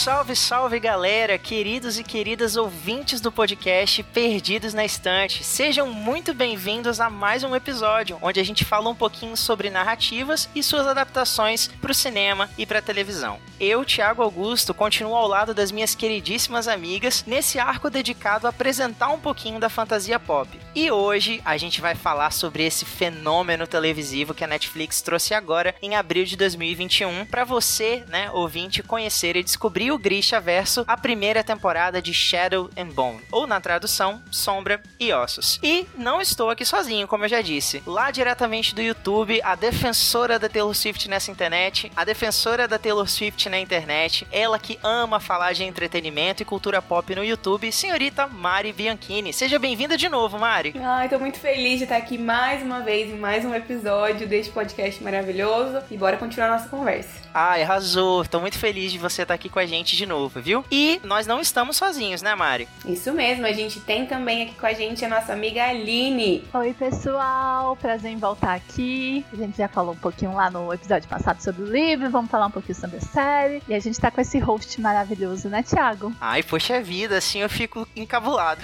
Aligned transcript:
Salve, 0.00 0.34
salve 0.34 0.80
galera, 0.80 1.36
queridos 1.36 1.98
e 1.98 2.02
queridas 2.02 2.56
ouvintes 2.56 3.20
do 3.20 3.30
podcast 3.30 4.02
Perdidos 4.02 4.72
na 4.72 4.82
Estante. 4.82 5.44
Sejam 5.44 5.92
muito 5.92 6.32
bem-vindos 6.32 7.02
a 7.02 7.10
mais 7.10 7.44
um 7.44 7.54
episódio 7.54 8.16
onde 8.22 8.40
a 8.40 8.42
gente 8.42 8.64
fala 8.64 8.88
um 8.88 8.94
pouquinho 8.94 9.36
sobre 9.36 9.68
narrativas 9.68 10.48
e 10.54 10.62
suas 10.62 10.86
adaptações 10.86 11.68
para 11.82 11.90
o 11.90 11.94
cinema 11.94 12.48
e 12.56 12.64
para 12.64 12.78
a 12.78 12.82
televisão. 12.82 13.38
Eu, 13.60 13.84
Thiago 13.84 14.22
Augusto, 14.22 14.72
continuo 14.72 15.14
ao 15.14 15.28
lado 15.28 15.52
das 15.52 15.70
minhas 15.70 15.94
queridíssimas 15.94 16.66
amigas 16.66 17.22
nesse 17.26 17.58
arco 17.58 17.90
dedicado 17.90 18.46
a 18.46 18.50
apresentar 18.50 19.10
um 19.10 19.20
pouquinho 19.20 19.60
da 19.60 19.68
fantasia 19.68 20.18
pop. 20.18 20.48
E 20.74 20.90
hoje 20.90 21.42
a 21.44 21.58
gente 21.58 21.78
vai 21.78 21.94
falar 21.94 22.30
sobre 22.30 22.64
esse 22.64 22.86
fenômeno 22.86 23.66
televisivo 23.66 24.32
que 24.32 24.44
a 24.44 24.46
Netflix 24.46 25.02
trouxe 25.02 25.34
agora 25.34 25.74
em 25.82 25.94
abril 25.94 26.24
de 26.24 26.38
2021 26.38 27.26
para 27.26 27.44
você, 27.44 28.02
né, 28.08 28.30
ouvinte, 28.30 28.82
conhecer 28.82 29.36
e 29.36 29.42
descobrir 29.42 29.89
o 29.90 29.98
Grisha 29.98 30.40
Verso, 30.40 30.84
a 30.86 30.96
primeira 30.96 31.42
temporada 31.42 32.00
de 32.00 32.12
Shadow 32.12 32.70
and 32.76 32.88
Bone, 32.88 33.20
ou 33.30 33.46
na 33.46 33.60
tradução, 33.60 34.22
Sombra 34.30 34.82
e 34.98 35.12
Ossos. 35.12 35.58
E 35.62 35.86
não 35.96 36.20
estou 36.20 36.50
aqui 36.50 36.64
sozinho, 36.64 37.08
como 37.08 37.24
eu 37.24 37.28
já 37.28 37.40
disse. 37.40 37.82
Lá 37.86 38.10
diretamente 38.10 38.74
do 38.74 38.82
YouTube, 38.82 39.40
a 39.42 39.54
defensora 39.54 40.38
da 40.38 40.48
Taylor 40.48 40.74
Swift 40.74 41.08
nessa 41.08 41.30
internet, 41.30 41.90
a 41.96 42.04
defensora 42.04 42.68
da 42.68 42.78
Taylor 42.78 43.08
Swift 43.08 43.48
na 43.48 43.58
internet, 43.58 44.26
ela 44.30 44.58
que 44.58 44.78
ama 44.82 45.20
falar 45.20 45.52
de 45.52 45.64
entretenimento 45.64 46.42
e 46.42 46.46
cultura 46.46 46.80
pop 46.80 47.14
no 47.14 47.24
YouTube, 47.24 47.70
senhorita 47.72 48.26
Mari 48.26 48.72
Bianchini. 48.72 49.32
Seja 49.32 49.58
bem-vinda 49.58 49.96
de 49.96 50.08
novo, 50.08 50.38
Mari. 50.38 50.74
Ai, 50.82 51.08
tô 51.08 51.18
muito 51.18 51.38
feliz 51.38 51.78
de 51.78 51.84
estar 51.84 51.96
aqui 51.96 52.18
mais 52.18 52.62
uma 52.62 52.80
vez 52.80 53.10
em 53.10 53.16
mais 53.16 53.44
um 53.44 53.54
episódio 53.54 54.26
deste 54.26 54.52
podcast 54.52 55.02
maravilhoso 55.02 55.82
e 55.90 55.96
bora 55.96 56.16
continuar 56.16 56.48
a 56.48 56.52
nossa 56.52 56.68
conversa. 56.68 57.28
Ai, 57.32 57.62
arrasou. 57.62 58.24
Tô 58.24 58.40
muito 58.40 58.58
feliz 58.58 58.92
de 58.92 58.98
você 58.98 59.22
estar 59.22 59.34
aqui 59.34 59.48
com 59.48 59.58
a 59.58 59.66
gente 59.66 59.79
de 59.84 60.06
novo, 60.06 60.40
viu? 60.40 60.64
E 60.70 61.00
nós 61.04 61.26
não 61.26 61.40
estamos 61.40 61.76
sozinhos, 61.76 62.22
né, 62.22 62.34
Mari? 62.34 62.68
Isso 62.84 63.12
mesmo, 63.12 63.46
a 63.46 63.52
gente 63.52 63.80
tem 63.80 64.06
também 64.06 64.42
aqui 64.42 64.54
com 64.54 64.66
a 64.66 64.72
gente 64.72 65.04
a 65.04 65.08
nossa 65.08 65.32
amiga 65.32 65.64
Aline. 65.64 66.44
Oi, 66.52 66.74
pessoal, 66.74 67.76
prazer 67.76 68.10
em 68.10 68.16
voltar 68.16 68.54
aqui. 68.54 69.24
A 69.32 69.36
gente 69.36 69.56
já 69.56 69.68
falou 69.68 69.94
um 69.94 69.98
pouquinho 69.98 70.34
lá 70.34 70.50
no 70.50 70.72
episódio 70.72 71.08
passado 71.08 71.40
sobre 71.40 71.62
o 71.62 71.66
livro, 71.66 72.10
vamos 72.10 72.30
falar 72.30 72.46
um 72.46 72.50
pouquinho 72.50 72.78
sobre 72.78 72.98
a 72.98 73.00
série. 73.00 73.62
E 73.68 73.74
a 73.74 73.80
gente 73.80 74.00
tá 74.00 74.10
com 74.10 74.20
esse 74.20 74.38
host 74.38 74.80
maravilhoso, 74.80 75.48
né, 75.48 75.62
Thiago? 75.62 76.12
Ai, 76.20 76.42
poxa 76.42 76.80
vida, 76.80 77.18
assim 77.18 77.40
eu 77.40 77.48
fico 77.48 77.86
encabulado. 77.94 78.62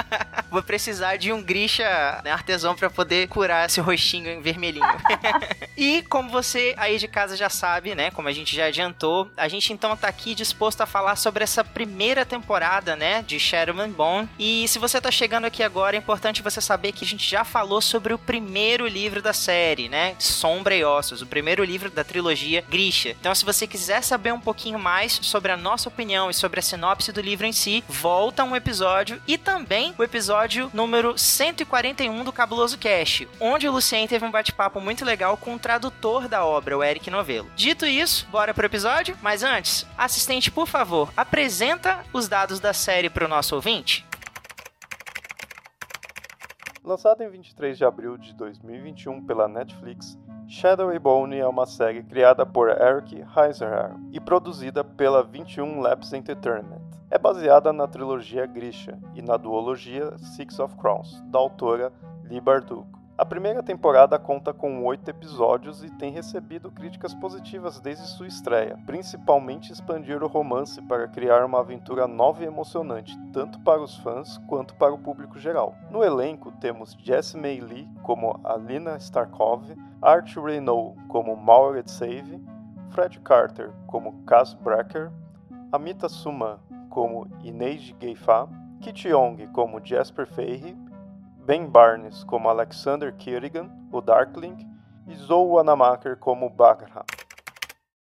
Vou 0.50 0.62
precisar 0.62 1.16
de 1.16 1.32
um 1.32 1.42
Grisha 1.42 2.20
né, 2.24 2.30
artesão 2.30 2.74
para 2.74 2.88
poder 2.88 3.28
curar 3.28 3.66
esse 3.66 3.80
rostinho 3.80 4.30
em 4.30 4.40
vermelhinho. 4.40 4.84
e 5.76 6.02
como 6.02 6.30
você 6.30 6.74
aí 6.76 6.98
de 6.98 7.08
casa 7.08 7.36
já 7.36 7.48
sabe, 7.48 7.94
né, 7.94 8.10
como 8.10 8.28
a 8.28 8.32
gente 8.32 8.54
já 8.54 8.66
adiantou, 8.66 9.30
a 9.36 9.48
gente 9.48 9.72
então 9.72 9.96
tá 9.96 10.08
aqui 10.08 10.34
disposto 10.54 10.82
a 10.82 10.86
falar 10.86 11.16
sobre 11.16 11.42
essa 11.42 11.64
primeira 11.64 12.24
temporada, 12.24 12.94
né, 12.94 13.22
de 13.26 13.40
Shadow 13.40 13.74
Bone. 13.88 14.28
E 14.38 14.68
se 14.68 14.78
você 14.78 15.00
tá 15.00 15.10
chegando 15.10 15.46
aqui 15.46 15.64
agora, 15.64 15.96
é 15.96 15.98
importante 15.98 16.42
você 16.42 16.60
saber 16.60 16.92
que 16.92 17.04
a 17.04 17.06
gente 17.06 17.28
já 17.28 17.42
falou 17.42 17.80
sobre 17.80 18.14
o 18.14 18.18
primeiro 18.18 18.86
livro 18.86 19.20
da 19.20 19.32
série, 19.32 19.88
né, 19.88 20.14
Sombra 20.20 20.76
e 20.76 20.84
Ossos, 20.84 21.20
o 21.20 21.26
primeiro 21.26 21.64
livro 21.64 21.90
da 21.90 22.04
trilogia 22.04 22.64
Grisha. 22.68 23.16
Então, 23.20 23.34
se 23.34 23.44
você 23.44 23.66
quiser 23.66 24.02
saber 24.02 24.32
um 24.32 24.38
pouquinho 24.38 24.78
mais 24.78 25.18
sobre 25.22 25.50
a 25.50 25.56
nossa 25.56 25.88
opinião 25.88 26.30
e 26.30 26.34
sobre 26.34 26.60
a 26.60 26.62
sinopse 26.62 27.10
do 27.10 27.20
livro 27.20 27.46
em 27.46 27.52
si, 27.52 27.82
volta 27.88 28.44
um 28.44 28.54
episódio 28.54 29.20
e 29.26 29.36
também 29.36 29.92
o 29.98 30.04
episódio 30.04 30.70
número 30.72 31.18
141 31.18 32.22
do 32.22 32.32
Cabuloso 32.32 32.78
Cast, 32.78 33.26
onde 33.40 33.66
o 33.66 33.72
Lucien 33.72 34.06
teve 34.06 34.24
um 34.24 34.30
bate-papo 34.30 34.80
muito 34.80 35.04
legal 35.04 35.36
com 35.36 35.54
o 35.54 35.58
tradutor 35.58 36.28
da 36.28 36.44
obra, 36.44 36.78
o 36.78 36.84
Eric 36.84 37.10
Novello. 37.10 37.50
Dito 37.56 37.84
isso, 37.84 38.28
bora 38.30 38.54
pro 38.54 38.66
episódio? 38.66 39.16
Mas 39.20 39.42
antes, 39.42 39.84
assistente, 39.98 40.43
por 40.50 40.66
favor, 40.66 41.12
apresenta 41.16 42.04
os 42.12 42.28
dados 42.28 42.60
da 42.60 42.72
série 42.72 43.08
pro 43.10 43.28
nosso 43.28 43.54
ouvinte. 43.54 44.06
Lançado 46.82 47.22
em 47.22 47.30
23 47.30 47.78
de 47.78 47.84
abril 47.84 48.18
de 48.18 48.34
2021 48.34 49.24
pela 49.24 49.48
Netflix, 49.48 50.18
Shadow 50.46 50.90
and 50.90 51.00
Bone 51.00 51.38
é 51.38 51.46
uma 51.46 51.64
série 51.64 52.02
criada 52.02 52.44
por 52.44 52.68
Eric 52.68 53.24
Heiserher 53.36 53.92
e 54.12 54.20
produzida 54.20 54.84
pela 54.84 55.22
21 55.22 55.80
Labs 55.80 56.12
Entertainment. 56.12 56.82
É 57.10 57.18
baseada 57.18 57.72
na 57.72 57.86
trilogia 57.86 58.44
Grisha 58.44 58.98
e 59.14 59.22
na 59.22 59.38
duologia 59.38 60.16
Six 60.18 60.58
of 60.58 60.76
Crowns, 60.76 61.22
da 61.26 61.38
autora 61.38 61.92
Lee 62.24 62.40
Bardugo. 62.40 63.03
A 63.16 63.24
primeira 63.24 63.62
temporada 63.62 64.18
conta 64.18 64.52
com 64.52 64.84
oito 64.84 65.08
episódios 65.08 65.84
e 65.84 65.90
tem 65.98 66.10
recebido 66.10 66.68
críticas 66.68 67.14
positivas 67.14 67.78
desde 67.78 68.08
sua 68.08 68.26
estreia, 68.26 68.76
principalmente 68.86 69.70
expandir 69.70 70.20
o 70.20 70.26
romance 70.26 70.82
para 70.82 71.06
criar 71.06 71.44
uma 71.44 71.60
aventura 71.60 72.08
nova 72.08 72.42
e 72.42 72.46
emocionante, 72.46 73.16
tanto 73.32 73.60
para 73.60 73.80
os 73.80 73.96
fãs 73.98 74.38
quanto 74.48 74.74
para 74.74 74.92
o 74.92 74.98
público 74.98 75.38
geral. 75.38 75.76
No 75.92 76.02
elenco 76.02 76.50
temos 76.60 76.96
Jessie 76.98 77.40
May 77.40 77.60
Lee 77.60 77.88
como 78.02 78.40
Alina 78.42 78.98
Starkov, 78.98 79.62
Art 80.02 80.34
Renault 80.34 80.98
como 81.06 81.36
Mauret 81.36 81.88
Save, 81.88 82.42
Fred 82.90 83.20
Carter 83.20 83.70
como 83.86 84.24
Cass 84.24 84.54
Brecker, 84.54 85.12
Amita 85.70 86.08
Suman 86.08 86.58
como 86.90 87.28
Inês 87.44 87.94
Geifa, 88.00 88.48
Kit 88.80 89.06
Yong 89.08 89.46
como 89.52 89.80
Jasper 89.80 90.26
Fahey, 90.26 90.76
Ben 91.44 91.66
Barnes 91.66 92.24
como 92.24 92.48
Alexander 92.48 93.14
Kerrigan, 93.14 93.70
o 93.92 94.00
Darkling, 94.00 94.56
e 95.06 95.14
Zoe 95.14 95.46
Wanamaker 95.46 96.16
como 96.16 96.48
Bagraham. 96.48 97.04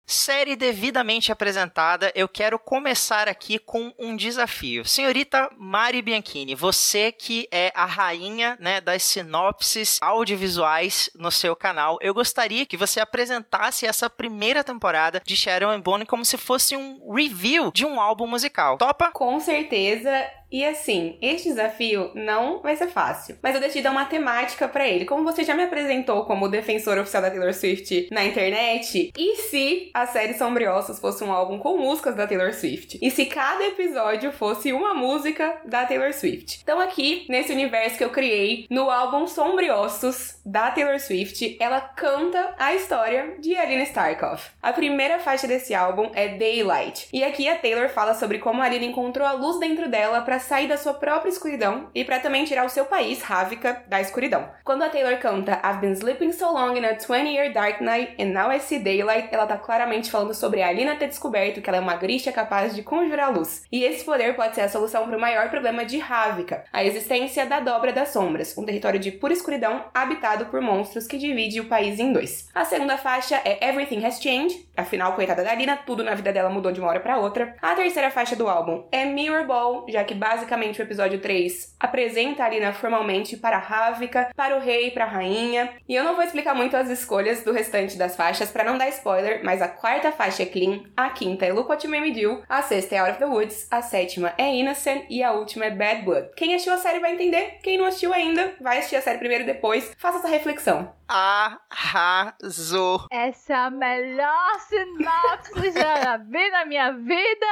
Série 0.07 0.55
devidamente 0.55 1.33
apresentada, 1.33 2.13
eu 2.15 2.29
quero 2.29 2.57
começar 2.57 3.29
aqui 3.29 3.59
com 3.59 3.93
um 3.99 4.15
desafio. 4.15 4.85
Senhorita 4.85 5.51
Mari 5.59 6.03
Bianchini, 6.03 6.55
você 6.55 7.11
que 7.11 7.49
é 7.51 7.73
a 7.75 7.87
rainha 7.87 8.57
né, 8.61 8.81
das 8.81 9.03
sinopses 9.03 9.99
audiovisuais 10.01 11.11
no 11.17 11.33
seu 11.33 11.57
canal, 11.57 11.99
eu 12.01 12.15
gostaria 12.15 12.65
que 12.65 12.77
você 12.77 13.01
apresentasse 13.01 13.87
essa 13.87 14.09
primeira 14.09 14.63
temporada 14.63 15.21
de 15.25 15.35
Shadow 15.35 15.71
and 15.71 15.81
Bone 15.81 16.07
como 16.07 16.25
se 16.25 16.37
fosse 16.37 16.77
um 16.77 17.13
review 17.13 17.73
de 17.73 17.85
um 17.85 18.01
álbum 18.01 18.27
musical. 18.29 18.79
Topa? 18.79 19.11
Com 19.11 19.41
certeza. 19.41 20.31
E 20.53 20.65
assim, 20.67 21.17
este 21.23 21.49
desafio 21.49 22.11
não 22.15 22.61
vai 22.61 22.77
ser 22.77 22.89
fácil, 22.89 23.39
mas 23.43 23.55
eu 23.55 23.61
decidi 23.61 23.83
dar 23.83 23.91
uma 23.91 24.05
temática 24.05 24.69
para 24.69 24.87
ele. 24.87 25.07
Como 25.07 25.25
você 25.25 25.43
já 25.45 25.55
me 25.55 25.63
apresentou 25.63 26.27
como 26.27 26.47
defensor 26.47 26.99
oficial 26.99 27.23
da 27.23 27.31
Taylor 27.31 27.55
Swift 27.55 28.09
na 28.13 28.23
internet, 28.23 29.11
e 29.17 29.37
se 29.37 29.91
a 29.95 30.07
série 30.07 30.35
Sombriossos 30.35 30.99
fosse 30.99 31.25
um 31.25 31.33
álbum 31.33 31.59
com 31.59 31.79
músicas 31.79 32.15
da 32.15 32.27
Taylor 32.27 32.53
Swift? 32.53 32.99
E 33.01 33.11
se 33.11 33.25
cada 33.25 33.65
episódio 33.65 34.31
fosse 34.31 34.75
uma 34.75 34.93
música 34.93 35.59
da 35.65 35.87
Taylor 35.87 36.13
Swift? 36.13 36.61
Então 36.63 36.79
aqui, 36.79 37.25
nesse 37.31 37.51
universo 37.51 37.97
que 37.97 38.05
eu 38.05 38.11
criei, 38.11 38.67
no 38.69 38.91
álbum 38.91 39.27
Sombriossos 39.27 40.37
da 40.45 40.71
Taylor 40.71 41.01
Swift, 41.01 41.57
ela 41.59 41.81
canta 41.81 42.55
a 42.59 42.75
história 42.75 43.37
de 43.39 43.57
Alina 43.57 43.85
Starkov. 43.85 44.43
A 44.61 44.73
primeira 44.75 45.19
faixa 45.19 45.47
desse 45.47 45.75
álbum 45.75 46.11
é 46.15 46.37
Daylight. 46.37 47.09
E 47.11 47.25
aqui 47.25 47.49
a 47.49 47.57
Taylor 47.57 47.89
fala 47.89 48.13
sobre 48.13 48.39
como 48.39 48.61
a 48.61 48.67
Alina 48.67 48.85
encontrou 48.85 49.27
a 49.27 49.33
luz 49.33 49.59
dentro 49.59 49.89
dela 49.89 50.21
para 50.21 50.42
sair 50.43 50.69
da 50.69 50.77
sua 50.77 50.95
própria 50.95 51.31
escuridão 51.31 51.89
e 51.95 52.05
para 52.05 52.21
também 52.21 52.45
tirar 52.45 52.65
o 52.65 52.69
seu 52.69 52.85
país, 52.85 53.23
Ravika, 53.23 53.83
da 53.87 54.01
escuridão. 54.01 54.49
Quando 54.65 54.83
a 54.83 54.89
Taylor 54.89 55.19
canta 55.19 55.61
I've 55.65 55.81
been 55.81 55.95
sleeping 55.95 56.33
so 56.33 56.53
long 56.53 56.77
in 56.77 56.85
a 56.85 56.95
20-year 56.95 57.53
dark 57.53 57.81
night 57.81 58.15
and 58.21 58.33
now 58.33 58.51
I 58.51 58.61
see 58.61 58.79
daylight, 58.79 59.29
ela 59.33 59.47
tá 59.47 59.57
claramente 59.57 60.11
falando 60.11 60.35
sobre 60.35 60.63
a 60.63 60.69
Alina 60.69 60.97
ter 60.97 61.09
descoberto 61.09 61.61
que 61.61 61.69
ela 61.69 61.79
é 61.79 61.81
uma 61.81 61.97
grisha 61.97 62.33
capaz 62.33 62.75
de 62.75 62.83
conjurar 62.83 63.33
luz. 63.33 63.65
E 63.71 63.85
esse 63.85 64.05
poder 64.05 64.35
pode 64.35 64.55
ser 64.55 64.63
a 64.63 64.69
solução 64.69 65.07
para 65.07 65.17
o 65.17 65.21
maior 65.21 65.49
problema 65.51 65.85
de 65.85 65.99
Ravika, 65.99 66.65
a 66.73 66.85
existência 66.85 67.47
da 67.47 67.61
Dobra 67.61 67.93
das 67.93 68.11
Sombras, 68.11 68.57
um 68.57 68.65
território 68.65 69.01
de 69.01 69.11
pura 69.11 69.33
escuridão 69.33 69.85
habitado 69.95 70.47
por 70.47 70.61
monstros 70.61 71.07
que 71.07 71.19
divide 71.19 71.61
o 71.61 71.67
país 71.67 71.99
em 71.99 72.13
dois. 72.13 72.49
A 72.55 72.65
segunda 72.65 72.97
faixa 72.99 73.41
é 73.45 73.69
Everything 73.69 74.05
Has 74.05 74.21
Changed, 74.21 74.69
afinal, 74.77 75.15
coitada 75.15 75.45
da 75.45 75.51
Alina, 75.51 75.77
tudo 75.77 76.03
na 76.03 76.15
vida 76.15 76.33
dela 76.33 76.51
mudou 76.51 76.73
de 76.73 76.81
uma 76.81 76.89
hora 76.89 77.01
para 77.01 77.19
outra. 77.19 77.55
A 77.61 77.75
terceira 77.75 78.11
faixa 78.11 78.37
do 78.37 78.49
álbum 78.49 78.85
é 78.91 79.05
Mirror 79.05 79.47
Ball, 79.47 79.87
já 79.89 80.05
que 80.05 80.15
basicamente 80.33 80.81
o 80.81 80.83
episódio 80.83 81.21
3 81.21 81.77
apresenta 81.79 82.43
a 82.43 82.47
Alina 82.47 82.73
formalmente 82.73 83.37
para 83.37 83.59
Ravika, 83.59 84.31
para 84.35 84.57
o 84.57 84.61
rei, 84.61 84.91
para 84.91 85.05
a 85.05 85.09
rainha. 85.09 85.75
E 85.87 85.95
eu 85.95 86.03
não 86.03 86.15
vou 86.15 86.25
explicar 86.25 86.55
muito 86.55 86.75
as 86.75 86.89
escolhas 86.89 87.45
do 87.45 87.53
restante 87.53 87.99
das 87.99 88.17
faixas 88.17 88.51
para 88.51 88.65
não 88.65 88.79
dar 88.79 88.89
spoiler, 88.89 89.45
mas 89.45 89.61
a 89.61 89.69
quarta 89.69 90.11
faixa 90.11 90.43
é 90.43 90.47
Clean, 90.47 90.85
a 90.97 91.11
quinta 91.11 91.45
é 91.45 91.53
Look 91.53 91.69
What 91.69 91.87
You 91.87 91.91
Made 91.91 92.03
Me 92.03 92.23
Do, 92.23 92.43
a 92.49 92.63
sexta 92.63 92.95
é 92.95 92.99
Out 92.99 93.11
of 93.11 93.19
the 93.19 93.27
Woods, 93.27 93.69
a 93.71 93.83
sétima 93.83 94.33
é 94.39 94.55
Innocent 94.55 95.05
e 95.11 95.23
a 95.23 95.33
última 95.33 95.67
é 95.67 95.71
Bad 95.71 96.03
Blood. 96.03 96.31
Quem 96.35 96.55
assistiu 96.55 96.73
a 96.73 96.79
série 96.79 97.01
vai 97.01 97.13
entender, 97.13 97.59
quem 97.63 97.77
não 97.77 97.85
assistiu 97.85 98.15
ainda 98.15 98.55
vai 98.59 98.79
assistir 98.79 98.97
a 98.97 99.03
série 99.03 99.19
primeiro 99.19 99.45
e 99.45 99.47
depois. 99.47 99.93
Faça 99.99 100.19
essa 100.19 100.29
reflexão. 100.29 100.95
Arrasou! 101.09 103.07
Essa 103.11 103.53
é 103.53 103.57
a 103.57 103.71
melhor 103.71 104.61
sinopse 104.61 105.73
já 105.73 106.17
vi 106.17 106.51
na 106.51 106.65
minha 106.65 106.93
vida. 106.93 107.47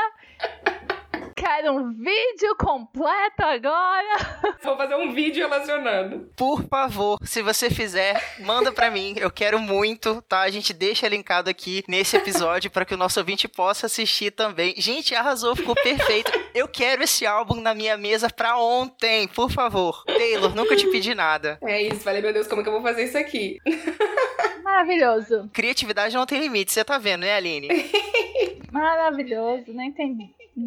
Quero 1.40 1.72
um 1.72 1.90
vídeo 1.94 2.54
completo 2.58 3.42
agora. 3.42 4.58
Vou 4.62 4.76
fazer 4.76 4.94
um 4.94 5.10
vídeo 5.12 5.48
relacionando. 5.48 6.30
Por 6.36 6.62
favor, 6.64 7.18
se 7.24 7.40
você 7.40 7.70
fizer, 7.70 8.22
manda 8.40 8.70
pra 8.70 8.90
mim. 8.90 9.14
Eu 9.16 9.30
quero 9.30 9.58
muito, 9.58 10.20
tá? 10.22 10.40
A 10.40 10.50
gente 10.50 10.74
deixa 10.74 11.08
linkado 11.08 11.48
aqui 11.48 11.82
nesse 11.88 12.16
episódio 12.16 12.70
para 12.70 12.84
que 12.84 12.92
o 12.92 12.98
nosso 12.98 13.18
ouvinte 13.18 13.48
possa 13.48 13.86
assistir 13.86 14.32
também. 14.32 14.74
Gente, 14.76 15.14
arrasou, 15.14 15.56
ficou 15.56 15.74
perfeito. 15.74 16.30
Eu 16.54 16.68
quero 16.68 17.02
esse 17.02 17.24
álbum 17.24 17.60
na 17.60 17.74
minha 17.74 17.96
mesa 17.96 18.28
pra 18.28 18.58
ontem, 18.58 19.26
por 19.28 19.50
favor. 19.50 20.04
Taylor, 20.04 20.54
nunca 20.54 20.76
te 20.76 20.86
pedi 20.88 21.14
nada. 21.14 21.58
É 21.62 21.82
isso, 21.82 22.00
falei, 22.00 22.20
meu 22.20 22.34
Deus, 22.34 22.46
como 22.46 22.62
que 22.62 22.68
eu 22.68 22.72
vou 22.74 22.82
fazer 22.82 23.04
isso 23.04 23.16
aqui? 23.16 23.58
Maravilhoso. 24.62 25.48
Criatividade 25.54 26.14
não 26.14 26.26
tem 26.26 26.38
limite, 26.38 26.70
você 26.70 26.84
tá 26.84 26.98
vendo, 26.98 27.22
né, 27.22 27.34
Aline? 27.34 27.68
Maravilhoso, 28.70 29.72
não 29.72 29.82